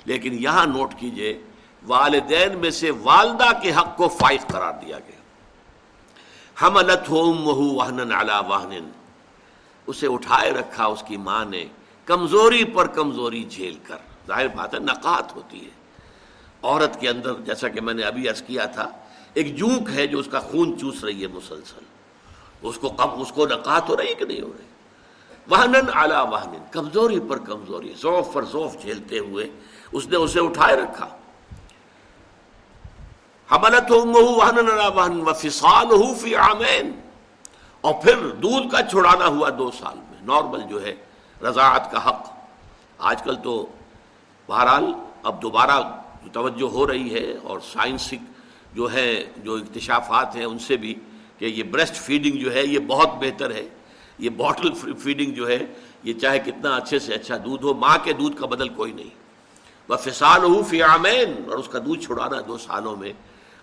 لیکن 0.05 0.37
یہاں 0.39 0.65
نوٹ 0.65 0.93
کیجیے، 0.97 1.41
والدین 1.87 2.57
میں 2.57 2.69
سے 2.69 2.91
والدہ 2.91 3.61
کے 3.61 3.71
حق 3.71 3.97
کو 3.97 4.07
فائق 4.07 4.47
قرار 4.47 4.73
دیا 4.85 4.99
گیا۔ 4.99 5.18
ہم 6.61 6.77
الت 6.77 7.09
وہن 7.09 8.11
واہن 8.47 8.89
اسے 9.87 10.07
اٹھائے 10.07 10.51
رکھا، 10.51 10.85
اس 10.85 11.03
کی 11.07 11.17
ماں 11.17 11.45
نے 11.45 11.65
کمزوری 12.05 12.63
پر 12.63 12.87
کمزوری 12.87 13.43
جھیل 13.43 13.77
کر۔ 13.83 13.95
ظاہر 14.27 14.47
بات 14.47 14.73
ہے 14.73 14.79
نقات 14.79 15.35
ہوتی 15.35 15.65
ہے۔ 15.65 15.69
عورت 16.63 16.99
کے 16.99 17.09
اندر، 17.09 17.33
جیسا 17.33 17.67
کہ 17.67 17.81
میں 17.81 17.93
نے 17.93 18.03
ابھی 18.03 18.29
عرض 18.29 18.41
کیا 18.41 18.65
تھا، 18.65 18.89
ایک 19.33 19.57
جوک 19.57 19.89
ہے 19.93 20.07
جو 20.07 20.19
اس 20.19 20.27
کا 20.31 20.39
خون 20.39 20.79
چوس 20.79 21.03
رہی 21.03 21.21
ہے 21.21 21.27
مسلسل۔ 21.27 21.83
اس 22.61 22.75
کو 22.75 22.89
کم 22.89 23.21
اس 23.21 23.31
کو 23.31 23.45
نقات 23.45 23.89
ہو 23.89 23.97
رہی 23.97 24.07
ہے 24.07 24.15
کہ 24.15 24.25
نہیں 24.25 24.41
ہو 24.41 24.53
رہی؟ 24.59 24.65
واہن 25.47 25.75
اعلیٰ 25.93 26.31
واہن 26.31 26.57
کمزوری 26.71 27.19
پر 27.19 27.37
کمزوری 27.37 27.93
ذوف 28.01 28.33
پر 28.33 28.45
ذوف 28.45 28.81
جھیلتے 28.81 29.19
ہوئے 29.19 29.49
اس 29.91 30.07
نے 30.07 30.15
اسے 30.15 30.39
اٹھائے 30.39 30.75
رکھا۔ 30.75 31.17
حملت 33.51 33.91
فی 36.21 36.35
عامین 36.35 36.91
اور 37.83 37.93
پھر 38.03 38.27
دودھ 38.43 38.71
کا 38.71 38.81
چھڑانا 38.81 39.27
ہوا 39.27 39.49
دو 39.57 39.69
سال 39.79 39.97
میں. 39.97 40.21
نارمل 40.23 40.61
جو 40.69 40.83
ہے، 40.83 40.93
رضاعت 41.41 41.91
کا 41.91 42.07
حق. 42.09 42.27
آج 43.09 43.21
کل 43.23 43.35
تو 43.43 43.65
بہرحال 44.49 44.91
اب 45.23 45.41
دوبارہ 45.41 45.81
توجہ 46.31 46.69
ہو 46.71 46.87
رہی 46.87 47.13
ہے 47.13 47.33
اور 47.43 47.59
سائنسک 47.73 48.21
جو 48.75 48.91
ہے، 48.93 49.23
جو 49.37 49.55
اکتشافات 49.55 50.35
ہیں، 50.35 50.45
ان 50.45 50.59
سے 50.59 50.77
بھی 50.77 50.93
کہ 51.37 51.45
یہ 51.45 51.63
بریسٹ 51.63 51.95
فیڈنگ 51.95 52.37
جو 52.37 52.53
ہے، 52.53 52.65
یہ 52.65 52.79
بہت 52.87 53.09
بہتر 53.19 53.51
ہے. 53.51 53.67
یہ 54.19 54.29
باٹل 54.29 54.73
فیڈنگ 55.03 55.33
جو 55.33 55.47
ہے، 55.47 55.57
یہ 56.03 56.13
چاہے 56.13 56.39
کتنا 56.39 56.75
اچھے 56.75 56.99
سے 56.99 57.13
اچھا 57.13 57.37
دودھ 57.45 57.63
ہو، 57.63 57.73
ماں 57.73 57.97
کے 58.03 58.13
دودھ 58.13 58.37
کا 58.39 58.45
بدل 58.45 58.69
کوئی 58.69 58.91
نہیں. 58.91 59.09
وہ 59.89 59.95
فسال 59.95 60.43
ہو 60.43 60.61
فیامین 60.63 61.33
اور 61.49 61.57
اس 61.57 61.67
کا 61.67 61.79
دودھ 61.85 62.05
چھڑانا 62.05 62.41
دو 62.47 62.57
سالوں 62.57 62.95
میں 62.95 63.13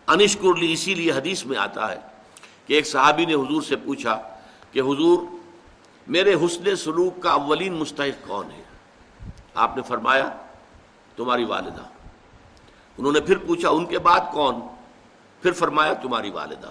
انشکر 0.07 0.55
لی، 0.55 0.73
اسی 0.73 0.95
لیے 0.95 1.13
حدیث 1.13 1.45
میں 1.45 1.59
آتا 1.59 1.93
ہے 1.93 1.99
کہ 2.67 2.75
ایک 2.75 2.87
صحابی 2.87 3.25
نے 3.25 3.35
حضور 3.35 3.63
سے 3.63 3.77
پوچھا 3.77 4.23
کہ 4.73 4.81
حضور، 4.81 5.27
میرے 6.07 6.35
حسن 6.35 6.77
سلوک 6.77 7.23
کا 7.23 7.31
اولین 7.31 7.73
مستحق 7.73 8.29
کون 8.29 8.51
ہے؟ 8.51 8.63
آپ 9.55 9.77
نے 9.77 9.83
فرمایا، 9.83 10.31
تمہاری 11.17 11.45
والدہ۔ 11.45 11.83
انہوں 12.99 13.13
نے 13.13 13.21
پھر 13.21 13.39
پوچھا، 13.39 13.69
ان 13.69 13.87
کے 13.87 13.99
بعد 13.99 14.21
کون؟ 14.33 14.55
پھر 15.43 15.53
فرمایا، 15.53 15.93
تمہاری 15.93 16.31
والدہ۔ 16.31 16.71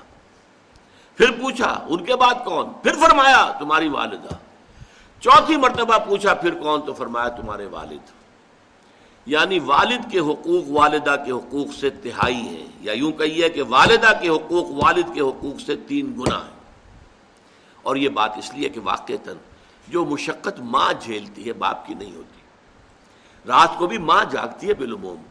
پھر 1.16 1.32
پوچھا، 1.32 1.86
ان 1.88 2.06
کے 2.06 2.16
بعد 2.16 2.34
کون؟ 2.46 2.70
پھر 2.84 2.94
فرمایا، 2.94 3.52
تمہاری 3.60 3.90
والدہ۔ 3.90 4.36
چوتھی 5.20 5.58
مرتبہ 5.58 5.98
پوچھا، 5.98 6.34
پھر 6.34 6.54
کون؟ 6.54 6.82
تو 6.82 6.94
فرمایا، 6.94 7.30
تمہارے 7.30 7.66
والد۔ 7.66 8.25
یعنی 9.26 9.60
والد 9.60 10.12
کے 10.12 10.20
حقوق 10.20 10.70
والدہ 10.70 11.16
کے 11.26 11.32
حقوق 11.32 11.74
سے 11.80 11.90
تہائی 11.90 12.48
ہے 12.48 12.66
یا 12.82 12.94
یوں 12.94 13.12
کہیے 13.12 13.50
کہ 13.50 13.64
والدہ 13.64 14.12
کے 14.22 14.30
حقوق 14.30 14.84
والد 14.84 15.14
کے 15.14 15.22
حقوق 15.22 15.62
سے 15.62 15.76
تین 15.76 16.14
گنا 16.18 16.38
ہے 16.38 16.56
اور 17.84 17.96
یہ 17.96 18.10
بات 18.10 18.38
اس 18.38 18.54
لیے 18.54 18.70
کہ 18.70 18.80
واقع 18.84 19.14
جو 19.88 20.06
مشقت 20.06 20.60
ماں 20.60 20.94
جھیلتی 21.00 21.48
ہے 21.48 21.54
باپ 21.54 21.88
کی 21.88 21.94
نہیں 21.94 22.16
ہوتی۔ 22.16 22.42
رات 23.48 23.78
کو 23.78 23.88
بھی 23.88 23.98
ماں 23.98 24.26
جاگتی 24.32 24.68
ہے 24.68 24.74
بالعموم۔ 24.74 25.22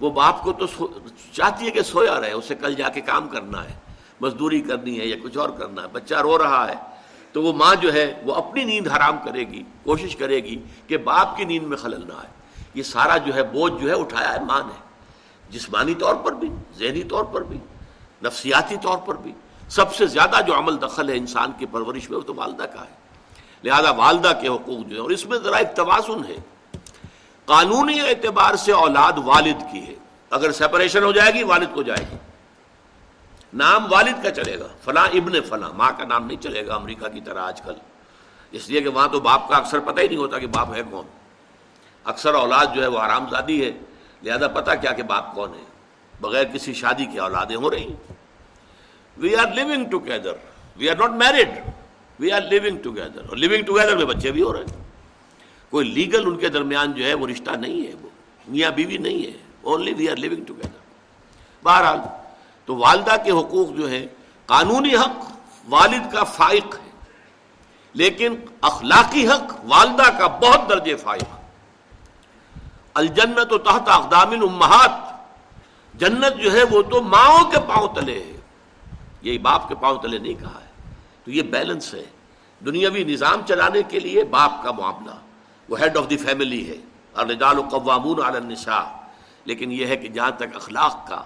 وہ 0.00 0.10
باپ 0.10 0.42
کو 0.42 0.52
تو 0.52 0.88
چاہتی 1.32 1.66
ہے 1.66 1.70
کہ 1.70 1.82
سویا 1.82 2.20
رہے، 2.20 2.32
اسے 2.32 2.54
کل 2.54 2.74
جا 2.74 2.88
کے 2.88 3.00
کام 3.00 3.28
کرنا 3.28 3.64
ہے، 3.64 3.74
مزدوری 4.20 4.60
کرنی 4.60 5.00
ہے 5.00 5.06
یا 5.06 5.16
کچھ 5.22 5.38
اور 5.38 5.48
کرنا 5.48 5.82
ہے، 5.82 5.86
بچہ 5.92 6.14
رو 6.14 6.38
رہا 6.38 6.68
ہے۔ 6.68 6.74
تو 7.32 7.42
وہ 7.42 7.52
ماں 7.52 7.74
جو 7.74 7.92
ہے، 7.92 8.22
وہ 8.24 8.34
اپنی 8.34 8.64
نیند 8.64 8.86
حرام 8.86 9.16
کرے 9.24 9.40
گی، 9.40 9.62
کوشش 9.84 10.16
کرے 10.16 10.36
گی 10.36 10.62
کہ 10.86 10.96
باپ 10.96 11.36
کی 11.36 11.44
نیند 11.44 11.66
میں 11.66 11.76
خلل 11.76 12.08
نہ 12.08 12.12
آئے۔ 12.12 12.37
یہ 12.78 12.82
سارا 12.82 13.16
جو 13.16 13.34
ہے 13.34 13.42
بوجھ 13.42 13.82
جو 13.82 13.88
ہے 13.88 13.94
اٹھایا 13.94 14.34
ہے 14.34 14.44
ماں 14.44 14.62
نے۔ 14.66 14.88
جسمانی 15.50 15.94
طور 15.94 16.14
پر 16.14 16.32
بھی، 16.32 16.48
ذہنی 16.78 17.02
طور 17.02 17.24
پر 17.24 17.42
بھی، 17.42 17.58
نفسیاتی 18.24 18.76
طور 18.82 18.98
پر 18.98 19.14
بھی۔ 19.14 19.32
سب 19.68 19.94
سے 19.94 20.06
زیادہ 20.06 20.36
جو 20.46 20.58
عمل 20.58 20.82
دخل 20.82 21.08
ہے 21.08 21.16
انسان 21.16 21.52
کی 21.58 21.66
پرورش 21.66 22.10
میں 22.10 22.18
وہ 22.18 22.22
تو 22.22 22.34
والدہ 22.34 22.62
کا 22.62 22.80
ہے۔ 22.80 22.94
لہذا 23.64 23.90
والدہ 23.90 24.32
کے 24.40 24.48
حقوق 24.48 24.86
جو 24.86 24.96
ہے 24.96 25.00
اور 25.00 25.10
اس 25.10 25.26
میں 25.26 25.38
ذرا 25.38 25.56
ایک 25.56 25.76
توازن 25.76 26.24
ہے۔ 26.28 26.36
قانونی 27.44 28.00
اعتبار 28.00 28.54
سے 28.54 28.72
اولاد 28.72 29.12
والد 29.24 29.72
کی 29.72 29.86
ہے۔ 29.86 29.94
اگر 30.30 30.52
سپریشن 30.52 31.02
ہو 31.02 31.12
جائے 31.12 31.34
گی، 31.34 31.42
والد 31.42 31.66
کو 31.74 31.82
جائے 31.82 32.06
گی۔ 32.12 32.16
نام 33.54 33.92
والد 33.92 34.22
کا 34.22 34.30
چلے 34.30 34.58
گا۔ 34.58 34.66
فلاں 34.84 35.08
ابن 35.08 35.40
فلاں، 35.40 35.72
ماں 35.72 35.90
کا 35.98 36.04
نام 36.04 36.26
نہیں 36.26 36.42
چلے 36.42 36.66
گا 36.66 36.74
امریکہ 36.74 37.08
کی 37.08 37.20
طرح 37.20 37.42
آج 37.42 37.62
کل۔ 37.62 37.74
اس 38.50 38.68
لیے 38.68 38.80
کہ 38.80 38.88
وہاں 38.88 39.08
تو 39.08 39.20
باپ 39.20 39.48
کا 39.48 39.56
اکثر 39.56 39.78
پتہ 39.78 40.00
ہی 40.00 40.06
نہیں 40.08 40.18
ہوتا 40.18 40.38
کہ 40.38 40.46
باپ 40.46 40.74
ہے 40.74 40.82
کون۔ 40.90 41.17
اکثر 42.04 42.34
اولاد 42.34 42.66
جو 42.74 42.82
ہے 42.82 42.86
وہ 42.86 42.98
آرام 42.98 43.28
زادی 43.30 43.64
ہے۔ 43.64 43.72
لہذا 44.22 44.48
پتا 44.48 44.74
کیا 44.74 44.92
کہ 44.92 45.02
باپ 45.02 45.34
کون 45.34 45.54
ہے۔ 45.54 45.64
بغیر 46.20 46.44
کسی 46.44 46.74
شادی 46.74 47.04
کی 47.04 47.18
اولادیں 47.18 47.56
ہو 47.56 47.70
رہی 47.70 47.94
we 49.16 49.36
are 49.36 49.52
living 49.52 49.84
together 49.90 50.32
we 50.76 50.90
are 50.90 50.96
not 50.96 51.10
married 51.10 51.48
we 52.18 52.32
are 52.32 52.40
living 52.40 52.78
together 52.82 53.28
اور 53.28 53.36
لیونگ 53.36 53.62
ٹوگیدر 53.62 53.96
میں 53.96 54.04
بچے 54.04 54.32
بھی 54.32 54.42
ہو 54.42 54.52
رہے 54.52 54.60
ہیں۔ 54.60 54.84
کوئی 55.70 55.88
لیگل 55.88 56.26
ان 56.26 56.36
کے 56.36 56.48
درمیان 56.48 56.92
جو 56.92 57.04
ہے 57.04 57.14
وہ 57.14 57.26
رشتہ 57.26 57.50
نہیں 57.50 57.86
ہے۔ 57.86 57.92
وہ 58.02 58.08
میاں 58.48 58.70
بیوی 58.70 58.96
نہیں 58.96 59.26
ہے۔ 59.26 59.38
Only 59.62 59.92
we 59.92 60.08
are 60.08 60.16
living 60.16 60.44
together 60.44 60.78
بہرحال 61.62 61.98
تو 62.64 62.76
والدہ 62.76 63.16
کے 63.24 63.30
حقوق 63.30 63.68
جو 63.70 63.90
ہے 63.90 64.06
قانونی 64.46 64.94
حق، 64.94 65.32
والد 65.68 66.12
کا 66.12 66.24
فائق 66.24 66.74
ہے۔ 66.74 66.90
لیکن 67.92 68.34
اخلاقی 68.60 69.28
حق، 69.28 69.54
والدہ 69.64 70.18
کا 70.18 70.26
بہت 70.26 70.68
درجے 70.68 70.96
فائق۔ 70.96 71.37
الجنت 72.98 73.52
و 73.52 73.58
تحت 73.58 73.88
اقدام 73.88 74.30
الامہات۔ 74.30 74.90
جنت 75.94 76.40
جو 76.42 76.52
ہے 76.52 76.62
وہ 76.62 76.82
تو 76.82 77.02
ماؤں 77.02 77.50
کے 77.50 77.56
پاؤں 77.60 77.88
تلے 77.94 78.22
ہے۔ 78.22 78.40
یہی 79.22 79.38
باپ 79.38 79.68
کے 79.68 79.74
پاؤں 79.74 79.98
تلے 79.98 80.18
نہیں 80.18 80.34
کہا 80.34 80.60
ہے۔ 80.60 80.92
تو 81.24 81.30
یہ 81.30 81.42
بیلنس 81.42 81.94
ہے۔ 81.94 82.04
دنیاوی 82.66 83.04
نظام 83.04 83.40
چلانے 83.48 83.82
کے 83.82 84.00
لیے 84.00 84.24
باپ 84.24 84.64
کا 84.64 84.72
معاملہ۔ 84.72 85.10
وہ 85.68 85.80
ہیڈ 85.80 85.96
آف 85.96 86.10
دی 86.10 86.16
فیملی 86.16 86.68
ہے۔ 86.68 86.76
الرجال 87.14 87.62
قوامون 87.62 88.24
علی 88.24 88.36
النساء۔ 88.36 88.84
لیکن 89.44 89.72
یہ 89.72 89.86
ہے 89.86 89.96
کہ 89.96 90.08
جہاں 90.08 90.30
تک 90.30 90.54
اخلاق 90.54 91.08
کا، 91.08 91.22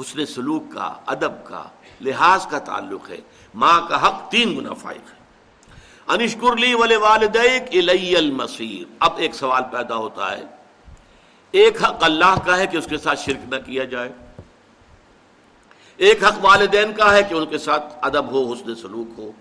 حسن 0.00 0.26
سلوک 0.26 0.62
کا، 0.72 0.94
ادب 1.06 1.44
کا، 1.44 1.62
لحاظ 2.00 2.46
کا 2.46 2.58
تعلق 2.58 3.10
ہے، 3.10 3.18
ماں 3.54 3.80
کا 3.88 4.08
حق 4.08 4.30
تین 4.30 4.58
گنا 4.58 4.72
فائق 4.72 5.10
ہے۔ 5.12 5.18
انشکر 6.06 6.56
لی 6.56 6.74
ولے 6.74 6.96
والدیک 6.96 7.62
الی 7.72 8.16
المصیر۔ 8.16 8.92
اب 8.98 9.12
ایک 9.16 9.34
سوال 9.34 9.62
پیدا 9.72 9.96
ہوتا 9.96 10.38
ہے۔ 10.38 10.57
ایک 11.50 11.84
حق 11.84 11.96
اللہ 12.00 12.34
کا 12.46 12.56
ہے 12.56 12.66
کہ 12.66 12.76
اس 12.76 12.86
کے 12.86 12.98
ساتھ 12.98 13.20
شرک 13.20 13.54
نہ 13.54 13.56
کیا 13.66 13.84
جائے۔ 13.84 14.12
ایک 15.96 16.24
حق 16.24 16.34
والدین 16.40 16.92
کا 16.92 17.14
ہے 17.14 17.22
کہ 17.22 17.34
ان 17.34 17.46
کے 17.46 17.58
ساتھ 17.58 17.84
ادب 18.02 18.30
ہو، 18.30 18.52
حسن 18.52 18.74
سلوک 18.74 19.18
ہو۔ 19.18 19.32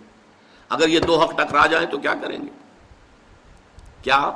اگر 0.69 0.87
یہ 0.87 0.99
دو 0.99 1.19
حق 1.21 1.31
ٹکرا 1.37 1.65
جائیں 1.65 1.87
تو 1.87 1.97
کیا 1.97 2.13
کریں 2.21 2.41
گے؟ 2.41 2.49
کیا؟ 4.01 4.31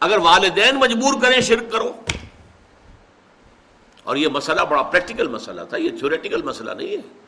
اگر 0.00 0.16
والدین 0.18 0.76
مجبور 0.76 1.14
کریں 1.22 1.40
شرک 1.40 1.72
کرو۔ 1.72 1.92
اور 4.02 4.16
یہ 4.16 4.28
مسئلہ 4.28 4.60
بڑا 4.60 4.82
پریکٹیکل 4.82 5.28
مسئلہ 5.28 5.60
تھا، 5.68 5.76
یہ 5.76 5.88
تھیوریٹیکل 5.88 6.42
مسئلہ 6.42 6.70
نہیں 6.70 6.88
ہے۔ 6.88 7.20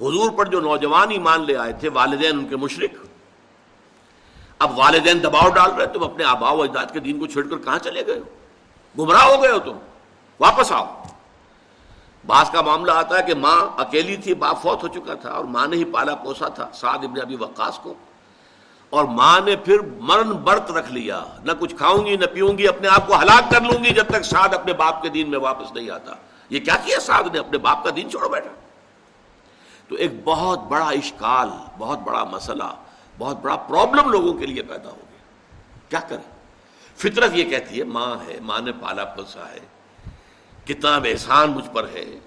حضور 0.00 0.30
پر 0.30 0.44
جو 0.44 0.60
نوجوان 0.60 1.10
ایمان 1.10 1.44
لے 1.46 1.56
آئے 1.56 1.72
تھے، 1.72 1.88
والدین 1.88 2.38
ان 2.38 2.48
کے 2.48 2.56
مشرق 2.56 3.06
اب 4.58 4.78
والدین 4.78 5.22
دباؤ 5.22 5.50
ڈال 5.50 5.70
رہے 5.70 5.86
تم 5.86 6.04
اپنے 6.04 6.24
آبا 6.24 6.50
و 6.50 6.62
اجداد 6.62 6.86
کے 6.92 7.00
دین 7.00 7.18
کو 7.18 7.26
چھوڑ 7.26 7.48
کر 7.48 7.56
کہاں 7.56 7.78
چلے 7.78 8.06
گئے 8.06 8.18
ہو؟ 8.18 8.24
گمراہ 8.98 9.24
ہو 9.24 9.42
گئے 9.42 9.50
ہو 9.50 9.58
تم۔ 9.58 9.78
واپس 10.40 10.72
آؤ۔ 10.72 11.02
بعض 12.26 12.50
کا 12.50 12.60
معاملہ 12.60 12.92
آتا 12.92 13.18
ہے 13.18 13.22
کہ 13.22 13.34
ماں 13.34 13.80
اکیلی 13.80 14.16
تھی، 14.16 14.34
باپ 14.34 14.62
فوت 14.62 14.82
ہو 14.82 14.88
چکا 14.88 15.14
تھا 15.14 15.30
اور 15.30 15.44
ماں 15.44 15.66
نے 15.66 15.76
ہی 15.76 15.84
پالا 15.84 16.14
پوسا 16.14 16.48
تھا، 16.48 16.68
سعد 16.74 16.98
ابن 16.98 17.20
ابی 17.20 17.36
وقاص 17.36 17.78
کو۔ 17.78 17.94
اور 18.90 19.04
ماں 19.04 19.40
نے 19.40 19.56
پھر 19.56 19.78
مرن 19.80 20.32
برت 20.32 20.70
رکھ 20.70 20.92
لیا۔ 20.92 21.24
نہ 21.44 21.52
کچھ 21.60 21.74
کھاؤں 21.74 22.06
گی، 22.06 22.16
نہ 22.16 22.26
پیوں 22.26 22.58
گی، 22.58 22.68
اپنے 22.68 22.88
آپ 22.88 23.06
کو 23.06 23.20
ہلاک 23.20 23.50
کر 23.50 23.60
لوں 23.60 23.84
گی 23.84 23.90
جب 23.90 24.04
تک 24.08 24.22
سعد 24.22 24.54
اپنے 24.54 24.72
باپ 24.72 25.02
کے 25.02 25.08
دین 25.08 25.30
میں 25.30 25.38
واپس 25.38 25.72
نہیں 25.72 25.90
آتا۔ 25.90 26.14
یہ 26.50 26.60
کیا 26.60 26.76
کیا 26.84 27.00
سعد 27.00 27.22
نے؟ 27.32 27.38
اپنے 27.38 27.58
باپ 27.58 27.84
کا 27.84 27.90
دین 27.96 28.10
چھوڑ 28.10 28.28
بیٹھا 28.28 28.50
تو 29.88 29.94
ایک 29.94 30.10
بہت 30.24 30.60
بڑا 30.60 30.86
اشکال، 30.86 31.48
بہت 31.78 31.98
بڑا 31.98 32.24
مسئلہ، 32.24 32.74
بہت 33.18 33.36
بڑا 33.36 33.56
پرابلم 33.56 34.10
لوگوں 34.10 34.34
کے 34.34 34.46
لیے 34.46 34.62
پیدا 34.62 34.90
ہو 34.90 34.96
گیا۔ 34.96 35.18
کیا 35.88 36.00
کرے 36.00 36.41
فطرت 36.96 37.30
یہ 37.34 37.44
کہتی 37.44 37.78
ہے، 37.78 37.84
ماں 37.84 38.16
ہے، 38.28 38.38
ماں 38.40 38.60
نے 38.60 38.72
پالا 38.72 39.04
پلسا 39.04 39.50
ہے 39.52 39.60
کتنا 40.64 40.96
احسان 40.96 41.50
مجھ 41.50 41.70
پر 41.72 41.86
ہے 41.92 42.18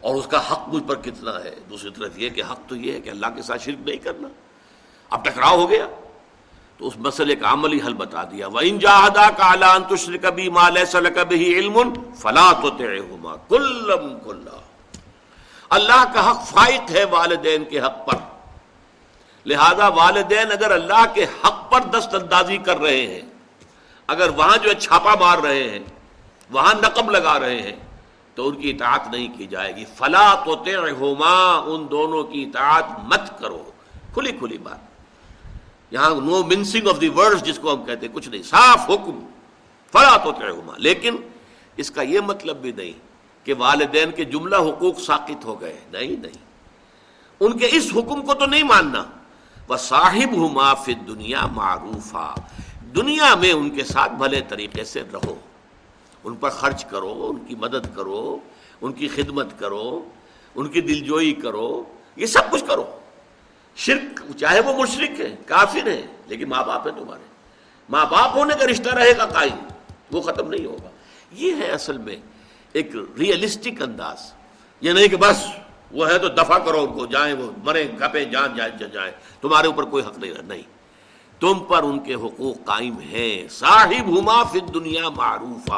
اور 0.00 0.14
اس 0.14 0.26
کا 0.26 0.52
حق 0.52 0.68
مجھ 0.68 0.82
پر 0.86 0.94
کتنا 0.94 1.44
ہے۔ 1.44 1.54
دوسری 1.70 1.90
طرف 1.90 2.18
یہ 2.18 2.30
کہ 2.30 2.42
حق 2.42 2.60
تو 2.68 2.76
یہ 2.76 2.92
ہے 2.92 3.00
کہ 3.00 3.10
اللہ 3.10 3.26
کے 3.36 3.42
ساتھ 3.42 3.62
شرک 3.62 3.88
نہیں 3.88 3.96
کرنا۔ 3.96 4.28
اب 5.10 5.24
ٹکراؤ 5.24 5.56
ہو 5.56 5.70
گیا۔ 5.70 5.86
تو 6.76 6.86
اس 6.86 6.92
مسئلے 6.96 7.36
کا 7.36 7.52
عملی 7.52 7.78
حل 7.86 7.94
بتا 7.94 8.22
دیا۔ 8.24 8.46
وہ 8.46 8.60
انجاہدا 8.62 9.30
کا 9.30 9.44
اعلان 9.44 9.82
تشر 9.84 10.16
کبھی 10.16 10.48
مال 10.48 10.76
کبھی 11.14 11.58
علم 11.58 11.78
فلا 12.14 12.52
تو 12.52 12.70
کلم 13.48 14.18
کلّا 14.24 14.60
اللہ 15.70 16.04
کا 16.14 16.30
حق 16.30 16.48
فائق 16.48 16.90
ہے 16.90 17.04
والدین 17.04 17.64
کے 17.64 17.80
حق 17.80 18.06
پر۔ 18.06 18.16
لہذا 19.46 19.88
والدین 19.88 20.52
اگر 20.52 20.70
اللہ 20.70 21.04
کے 21.14 21.24
حق 21.24 21.72
پر 21.72 21.80
دست 21.80 22.14
اندازی 22.14 22.56
کر 22.56 22.78
رہے 22.78 23.06
ہیں 23.06 23.37
اگر 24.08 24.28
وہاں 24.28 24.56
جو 24.56 24.70
ہے 24.70 24.74
چھاپا 24.74 25.14
مار 25.14 25.38
رہے 25.38 25.70
ہیں، 25.70 25.78
وہاں 26.50 26.74
نقب 26.74 27.10
لگا 27.10 27.40
رہے 27.40 27.62
ہیں، 27.62 27.76
تو 28.34 28.48
ان 28.48 28.54
کی 28.54 28.70
اطاعت 28.70 29.08
نہیں 29.10 29.38
کی 29.38 29.46
جائے 29.46 29.76
گی۔ 29.76 29.84
فلا 29.84 30.34
تو 30.34 30.52
ان 31.74 31.86
دونوں 31.90 32.24
کی 32.24 32.42
اطاعت 32.42 32.84
مت 33.04 33.38
کرو۔ 33.40 33.70
کھلی 34.14 34.32
کھلی 34.32 34.58
بات۔ 34.58 34.78
یہاں 35.90 36.10
نو 36.10 36.42
منسنگ 36.42 36.88
آف 36.88 37.00
دی 37.00 37.08
ورڈ 37.08 37.42
جس 37.42 37.58
کو 37.58 37.74
ہم 37.74 37.84
کہتے 37.84 38.06
ہیں، 38.06 38.14
کچھ 38.14 38.28
نہیں، 38.28 38.42
صاف 38.42 38.90
حکم۔ 38.90 39.26
فلا 39.92 40.16
تو 40.16 40.32
لیکن 40.76 41.16
اس 41.76 41.90
کا 41.90 42.02
یہ 42.02 42.20
مطلب 42.20 42.56
بھی 42.56 42.72
نہیں 42.72 42.92
کہ 43.46 43.54
والدین 43.58 44.10
کے 44.10 44.24
جملہ 44.24 44.56
حقوق 44.56 45.00
ساقت 45.00 45.44
ہو 45.44 45.60
گئے۔ 45.60 45.80
نہیں 45.92 46.08
نہیں۔ 46.08 46.44
ان 47.40 47.58
کے 47.58 47.68
اس 47.72 47.92
حکم 47.96 48.22
کو 48.22 48.34
تو 48.34 48.46
نہیں 48.46 48.62
ماننا۔ 48.62 49.04
وہ 49.68 49.76
صاحب 49.76 50.32
ہوں 50.32 50.48
معاف 50.48 50.90
دنیا 51.08 51.46
معروف 51.46 52.16
دنیا 52.96 53.34
میں 53.34 53.52
ان 53.52 53.70
کے 53.70 53.84
ساتھ 53.84 54.12
بھلے 54.12 54.40
طریقے 54.48 54.84
سے 54.84 55.02
رہو۔ 55.12 55.34
ان 56.24 56.34
پر 56.34 56.50
خرچ 56.50 56.84
کرو، 56.84 57.26
ان 57.30 57.44
کی 57.44 57.54
مدد 57.54 57.96
کرو، 57.96 58.38
ان 58.80 58.92
کی 58.92 59.08
خدمت 59.08 59.58
کرو، 59.58 60.08
ان 60.54 60.68
کی 60.68 60.80
دل 60.80 61.00
جوئی 61.00 61.32
کرو، 61.32 61.84
یہ 62.16 62.26
سب 62.26 62.50
کچھ 62.50 62.64
کرو۔ 62.66 62.98
شرک، 63.76 64.36
چاہے 64.36 64.60
وہ 64.60 64.82
مشرق 64.82 65.20
ہے، 65.20 65.36
کافر 65.46 65.86
ہے، 65.86 66.02
لیکن 66.26 66.48
ماں 66.48 66.64
باپ 66.64 66.86
ہے 66.86 66.92
تمہارے۔ 66.92 67.22
ماں 67.88 68.04
باپ 68.04 68.36
ہونے 68.36 68.54
کا 68.60 68.66
رشتہ 68.66 68.88
رہے 68.88 69.16
گا 69.18 69.26
قائم، 69.26 69.68
وہ 70.12 70.20
ختم 70.20 70.48
نہیں 70.48 70.66
ہوگا۔ 70.66 70.90
یہ 71.32 71.54
ہے 71.54 71.70
اصل 71.70 71.98
میں 71.98 72.16
ایک 72.72 72.96
ریئلسٹک 73.18 73.82
انداز۔ 73.82 74.32
یہ 74.80 74.92
نہیں 74.92 75.08
کہ 75.08 75.16
بس 75.16 75.44
وہ 75.90 76.08
ہے 76.08 76.18
تو 76.18 76.28
دفاع 76.28 76.58
کرو 76.58 76.80
ان 76.80 76.98
کو، 76.98 77.06
جائیں 77.06 77.34
وہ 77.34 77.52
مرے 77.64 77.88
گپے 78.00 78.24
جان 78.24 78.56
جائیں 78.56 78.88
جائیں۔ 78.92 79.12
تمہارے 79.40 79.66
اوپر 79.66 79.84
کوئی 79.84 80.04
حق 80.04 80.18
نہیں 80.18 80.32
رہا 80.32 80.42
نہیں۔ 80.42 80.77
تم 81.40 81.58
پر 81.58 81.82
ان 81.82 81.98
کے 81.98 82.14
حقوق 82.14 82.66
قائم 82.66 82.98
ہیں۔ 82.98 83.48
صاحب 83.48 84.18
ہما 84.18 84.42
فی 84.42 84.60
دنیا 84.60 85.08
معروف 85.08 85.70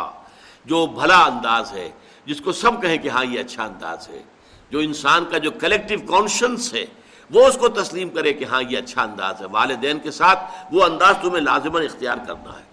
جو 0.64 0.86
بھلا 0.86 1.18
انداز 1.18 1.72
ہے، 1.72 1.90
جس 2.26 2.40
کو 2.40 2.52
سب 2.52 2.82
کہیں 2.82 2.98
کہ 2.98 3.08
ہاں 3.08 3.24
یہ 3.24 3.40
اچھا 3.40 3.64
انداز 3.64 4.08
ہے۔ 4.08 4.22
جو 4.70 4.78
انسان 4.78 5.24
کا 5.24 5.38
جو 5.38 5.50
کلیکٹو 5.50 6.12
کانشنس 6.12 6.74
ہے، 6.74 6.86
وہ 7.30 7.46
اس 7.46 7.56
کو 7.56 7.68
تسلیم 7.68 8.08
کرے 8.08 8.32
کہ 8.32 8.44
ہاں 8.44 8.62
یہ 8.68 8.78
اچھا 8.78 9.02
انداز 9.02 9.40
ہے۔ 9.40 9.46
والدین 9.46 9.98
کے 9.98 10.10
ساتھ 10.10 10.38
وہ 10.72 10.84
انداز 10.84 11.14
تمہیں 11.22 11.40
لازمن 11.40 11.82
اختیار 11.82 12.16
کرنا 12.26 12.52
ہے۔ 12.52 12.70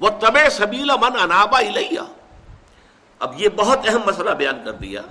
وہ 0.00 0.10
طب 0.20 0.38
سبیلا 0.50 0.96
من 0.96 1.20
انابا 1.22 1.58
الیا 1.58 2.04
اب 3.18 3.40
یہ 3.40 3.48
بہت 3.56 3.78
اہم 3.88 4.00
مسئلہ 4.06 4.30
بیان 4.30 4.62
کر 4.64 4.72
دیا۔ 4.72 5.02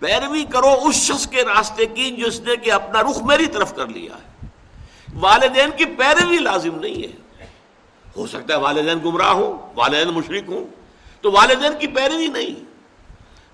پیروی 0.00 0.44
کرو 0.44 0.74
اس 0.82 0.94
شخص 0.94 1.26
کے 1.26 1.44
راستے 1.44 1.86
کی 1.86 2.10
جس 2.10 2.40
نے 2.40 2.56
کہ 2.56 2.72
اپنا 2.72 3.02
رخ 3.02 3.18
میری 3.22 3.46
طرف 3.46 3.74
کر 3.74 3.86
لیا 3.86 4.14
ہے۔ 4.14 4.31
والدین 5.14 5.70
کی 5.76 5.84
پیروی 5.84 6.38
لازم 6.38 6.78
نہیں 6.78 7.02
ہے۔ 7.02 7.46
ہو 8.16 8.26
سکتا 8.26 8.54
ہے 8.54 8.58
والدین 8.58 8.98
گمراہ 9.04 9.30
ہوں، 9.30 9.72
والدین 9.74 10.08
مشرق 10.08 10.48
ہوں، 10.48 10.64
تو 11.20 11.32
والدین 11.32 11.72
کی 11.78 11.86
پیروی 11.86 12.28
نہیں۔ 12.28 12.64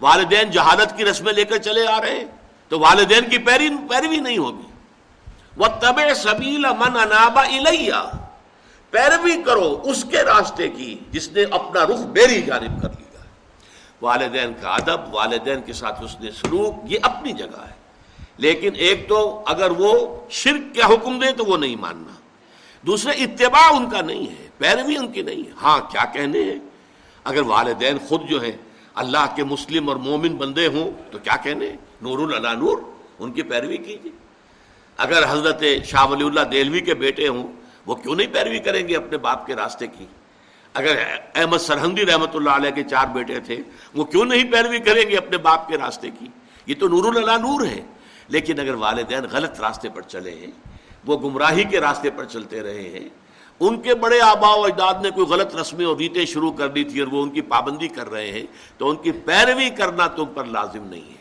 والدین 0.00 0.50
جہالت 0.50 0.96
کی 0.96 1.04
رسمیں 1.04 1.32
لے 1.32 1.44
کر 1.44 1.56
چلے 1.56 1.86
آ 1.86 2.00
رہے 2.00 2.10
ہیں، 2.10 2.24
تو 2.68 2.80
والدین 2.80 3.28
کی 3.30 3.38
پیروی 3.38 4.16
نہیں 4.16 4.38
ہوگی۔ 4.38 4.68
وہ 5.56 5.66
طب 5.80 6.00
سبیل 6.16 6.64
من 6.78 6.96
انابا 6.96 7.42
الیا 7.42 8.04
پیروی 8.90 9.42
کرو 9.42 9.80
اس 9.84 10.04
کے 10.10 10.22
راستے 10.22 10.68
کی 10.68 10.98
جس 11.10 11.32
نے 11.32 11.44
اپنا 11.50 11.84
رخ 11.84 12.00
میری 12.00 12.42
جانب 12.42 12.82
کر 12.82 12.88
لیا۔ 12.88 13.20
والدین 14.02 14.52
کا 14.60 14.70
ادب، 14.74 15.14
والدین 15.14 15.62
کے 15.62 15.72
ساتھ 15.72 16.02
اس 16.02 16.16
نے 16.20 16.30
سلوک، 16.30 16.92
یہ 16.92 16.98
اپنی 17.02 17.32
جگہ 17.32 17.64
ہے۔ 17.68 17.77
لیکن 18.38 18.70
ایک 18.74 19.08
تو 19.08 19.42
اگر 19.46 19.70
وہ 19.70 20.20
شرک 20.30 20.74
کیا 20.74 20.86
حکم 20.86 21.18
دے 21.18 21.32
تو 21.32 21.44
وہ 21.44 21.56
نہیں 21.56 21.76
ماننا۔ 21.76 22.12
دوسرے 22.86 23.12
اتباع 23.12 23.76
ان 23.76 23.90
کا 23.90 24.00
نہیں 24.00 24.26
ہے، 24.30 24.48
پیروی 24.58 24.96
ان 24.96 25.12
کی 25.12 25.22
نہیں 25.22 25.36
ہے۔ 25.36 25.50
ہاں 25.62 25.80
کیا 25.80 26.04
کہنے 26.04 26.42
ہیں؟ 26.42 26.58
اگر 27.24 27.40
والدین 27.40 27.98
خود 28.08 28.28
جو 28.28 28.42
ہیں، 28.42 28.52
اللہ 28.94 29.26
کے 29.36 29.44
مسلم 29.44 29.88
اور 29.88 29.96
مومن 29.96 30.36
بندے 30.36 30.66
ہوں، 30.66 30.90
تو 31.12 31.18
کیا 31.18 31.36
کہنے 31.36 31.72
نور 32.02 32.18
اللہ 32.18 32.48
نور، 32.48 32.78
ان 33.18 33.32
کی 33.32 33.42
پیروی 33.42 33.76
کیجیے۔ 33.76 34.12
اگر 34.96 35.22
حضرت 35.28 35.62
شاہ 35.84 36.06
ولی 36.06 36.26
اللہ 36.26 36.40
دہلوی 36.40 36.80
کے 36.80 36.94
بیٹے 36.94 37.28
ہوں، 37.28 37.52
وہ 37.86 37.94
کیوں 37.94 38.14
نہیں 38.14 38.32
پیروی 38.32 38.58
کریں 38.58 38.88
گے 38.88 38.96
اپنے 38.96 39.18
باپ 39.18 39.46
کے 39.46 39.56
راستے 39.56 39.86
کی؟ 39.86 40.06
اگر 40.74 40.96
احمد 41.34 41.58
سرحندی 41.58 42.06
رحمۃ 42.06 42.34
اللہ 42.34 42.50
علیہ 42.50 42.70
کے 42.70 42.82
چار 42.82 43.06
بیٹے 43.06 43.40
تھے، 43.40 43.56
وہ 43.94 44.04
کیوں 44.04 44.24
نہیں 44.24 44.52
پیروی 44.52 44.78
کریں 44.78 45.10
گے 45.10 45.16
اپنے 45.16 45.38
باپ 45.38 45.68
کے 45.68 45.78
راستے 45.78 46.10
کی؟ 46.18 46.26
یہ 46.66 46.74
تو 46.78 46.88
نور 46.88 47.04
اللہ 47.04 47.30
نور 47.30 47.66
ہے۔ 47.66 47.80
لیکن 48.28 48.60
اگر 48.60 48.74
والدین 48.74 49.24
غلط 49.30 49.60
راستے 49.60 49.88
پر 49.88 50.02
چلے 50.02 50.34
ہیں، 50.34 50.50
وہ 51.06 51.18
گمراہی 51.18 51.64
کے 51.64 51.80
راستے 51.80 52.10
پر 52.10 52.24
چلتے 52.24 52.62
رہے 52.62 52.88
ہیں، 52.88 53.08
ان 53.60 53.80
کے 53.80 53.94
بڑے 53.94 54.20
آبا 54.20 54.54
و 54.54 54.64
اجداد 54.64 54.94
نے 55.02 55.10
کوئی 55.10 55.26
غلط 55.26 55.56
رسمیں 55.56 55.86
اور 55.86 55.96
ریتیں 55.96 56.24
شروع 56.24 56.52
کر 56.52 56.68
دی 56.68 56.84
تھی 56.84 57.00
اور 57.00 57.08
وہ 57.08 57.22
ان 57.22 57.30
کی 57.30 57.40
پابندی 57.40 57.88
کر 57.88 58.10
رہے 58.10 58.32
ہیں، 58.32 58.42
تو 58.78 58.90
ان 58.90 58.96
کی 58.96 59.12
پیروی 59.12 59.70
کرنا 59.70 60.06
تم 60.06 60.24
پر 60.34 60.44
لازم 60.44 60.84
نہیں 60.84 61.10
ہے۔ 61.10 61.18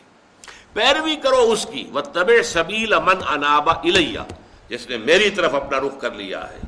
پیروی 0.73 1.15
کرو 1.15 1.51
اس 1.51 1.67
کی 1.71 1.83
وہ 1.93 2.01
طب 2.01 2.31
سبیل 2.43 2.93
امن 2.93 3.15
انابا 3.27 3.73
الیہ 3.73 4.19
جس 4.69 4.89
نے 4.89 4.97
میری 4.97 5.29
طرف 5.29 5.55
اپنا 5.55 5.79
رخ 5.79 5.99
کر 5.99 6.11
لیا 6.11 6.49
ہے۔ 6.49 6.59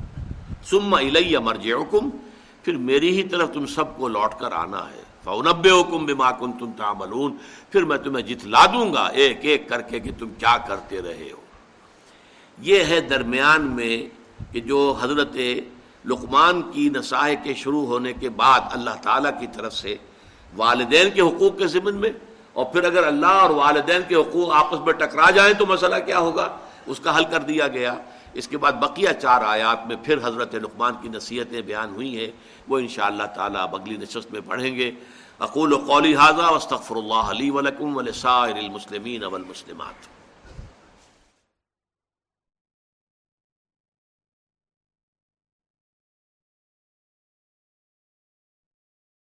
سما 0.63 0.99
الیہ 0.99 1.39
مرج 1.39 1.67
حکم 1.71 2.09
پھر 2.63 2.73
میری 2.73 3.17
ہی 3.17 3.23
طرف 3.23 3.51
تم 3.53 3.65
سب 3.65 3.97
کو 3.97 4.07
لوٹ 4.07 4.39
کر 4.39 4.51
آنا 4.51 4.79
ہے۔ 4.79 5.08
فونب 5.23 5.67
حکم 5.67 6.05
بما 6.05 6.31
کن 6.31 6.51
تم 6.51 6.71
تعملون۔ 6.77 7.37
پھر 7.69 7.83
میں 7.83 7.97
تمہیں 7.97 8.25
جتلا 8.25 8.65
دوں 8.65 8.93
گا 8.93 9.05
ایک 9.05 9.37
ایک 9.41 9.69
کر 9.69 9.81
کے 9.81 9.99
کہ 9.99 10.11
تم 10.19 10.29
کیا 10.29 10.57
کرتے 10.57 11.01
رہے 11.01 11.29
ہو۔ 11.31 11.41
یہ 12.59 12.83
ہے 12.83 13.01
درمیان 13.01 13.61
میں 13.61 14.07
کہ 14.53 14.59
جو 14.59 14.97
حضرت 15.01 15.37
لقمان 16.05 16.61
کی 16.61 16.89
نسائے 16.89 17.35
کے 17.43 17.53
شروع 17.53 17.85
ہونے 17.85 18.13
کے 18.13 18.29
بعد 18.29 18.59
اللہ 18.71 18.89
تعالیٰ 19.01 19.39
کی 19.39 19.47
طرف 19.53 19.73
سے 19.73 19.95
والدین 20.55 21.09
کے 21.09 21.21
حقوق 21.21 21.57
کے 21.57 21.67
ضمن 21.67 21.95
میں 21.95 22.09
اور 22.53 22.65
پھر 22.65 22.83
اگر 22.83 23.07
اللہ 23.07 23.25
اور 23.25 23.49
والدین 23.49 24.01
کے 24.07 24.15
حقوق 24.15 24.53
آپس 24.53 24.79
میں 24.85 24.93
ٹکرا 24.93 25.29
جائیں 25.29 25.53
تو 25.53 25.65
مسئلہ 25.65 25.95
کیا 26.05 26.19
ہوگا؟ 26.19 26.57
اس 26.85 26.99
کا 26.99 27.17
حل 27.17 27.23
کر 27.23 27.39
دیا 27.39 27.67
گیا۔ 27.67 27.95
اس 28.33 28.47
کے 28.47 28.57
بعد 28.57 28.71
بقیہ 28.71 29.09
چار 29.21 29.41
آیات 29.41 29.87
میں 29.87 29.95
پھر 30.03 30.17
حضرت 30.23 30.55
لقمان 30.55 30.93
کی 31.01 31.09
نصیحتیں 31.09 31.61
بیان 31.61 31.89
ہوئی 31.89 32.19
ہیں۔ 32.19 32.31
وہ 32.69 32.79
ان 32.79 32.87
شاء 32.87 33.05
اللہ 33.05 33.23
تعالیٰ 33.23 33.73
اگلی 33.73 33.97
نشست 33.97 34.31
میں 34.31 34.41
پڑھیں 34.45 34.75
گے۔ 34.75 34.91
اقول 35.39 35.73
و 35.73 35.77
قولی 35.77 36.15
حاضہ 36.15 36.53
وصطفر 36.53 36.95
اللہ 36.95 37.29
علی 37.29 37.49
ولکم 37.49 37.97
ولسائر 37.97 38.55
المسلمین 38.55 39.23
والمسلمات۔ 39.23 40.18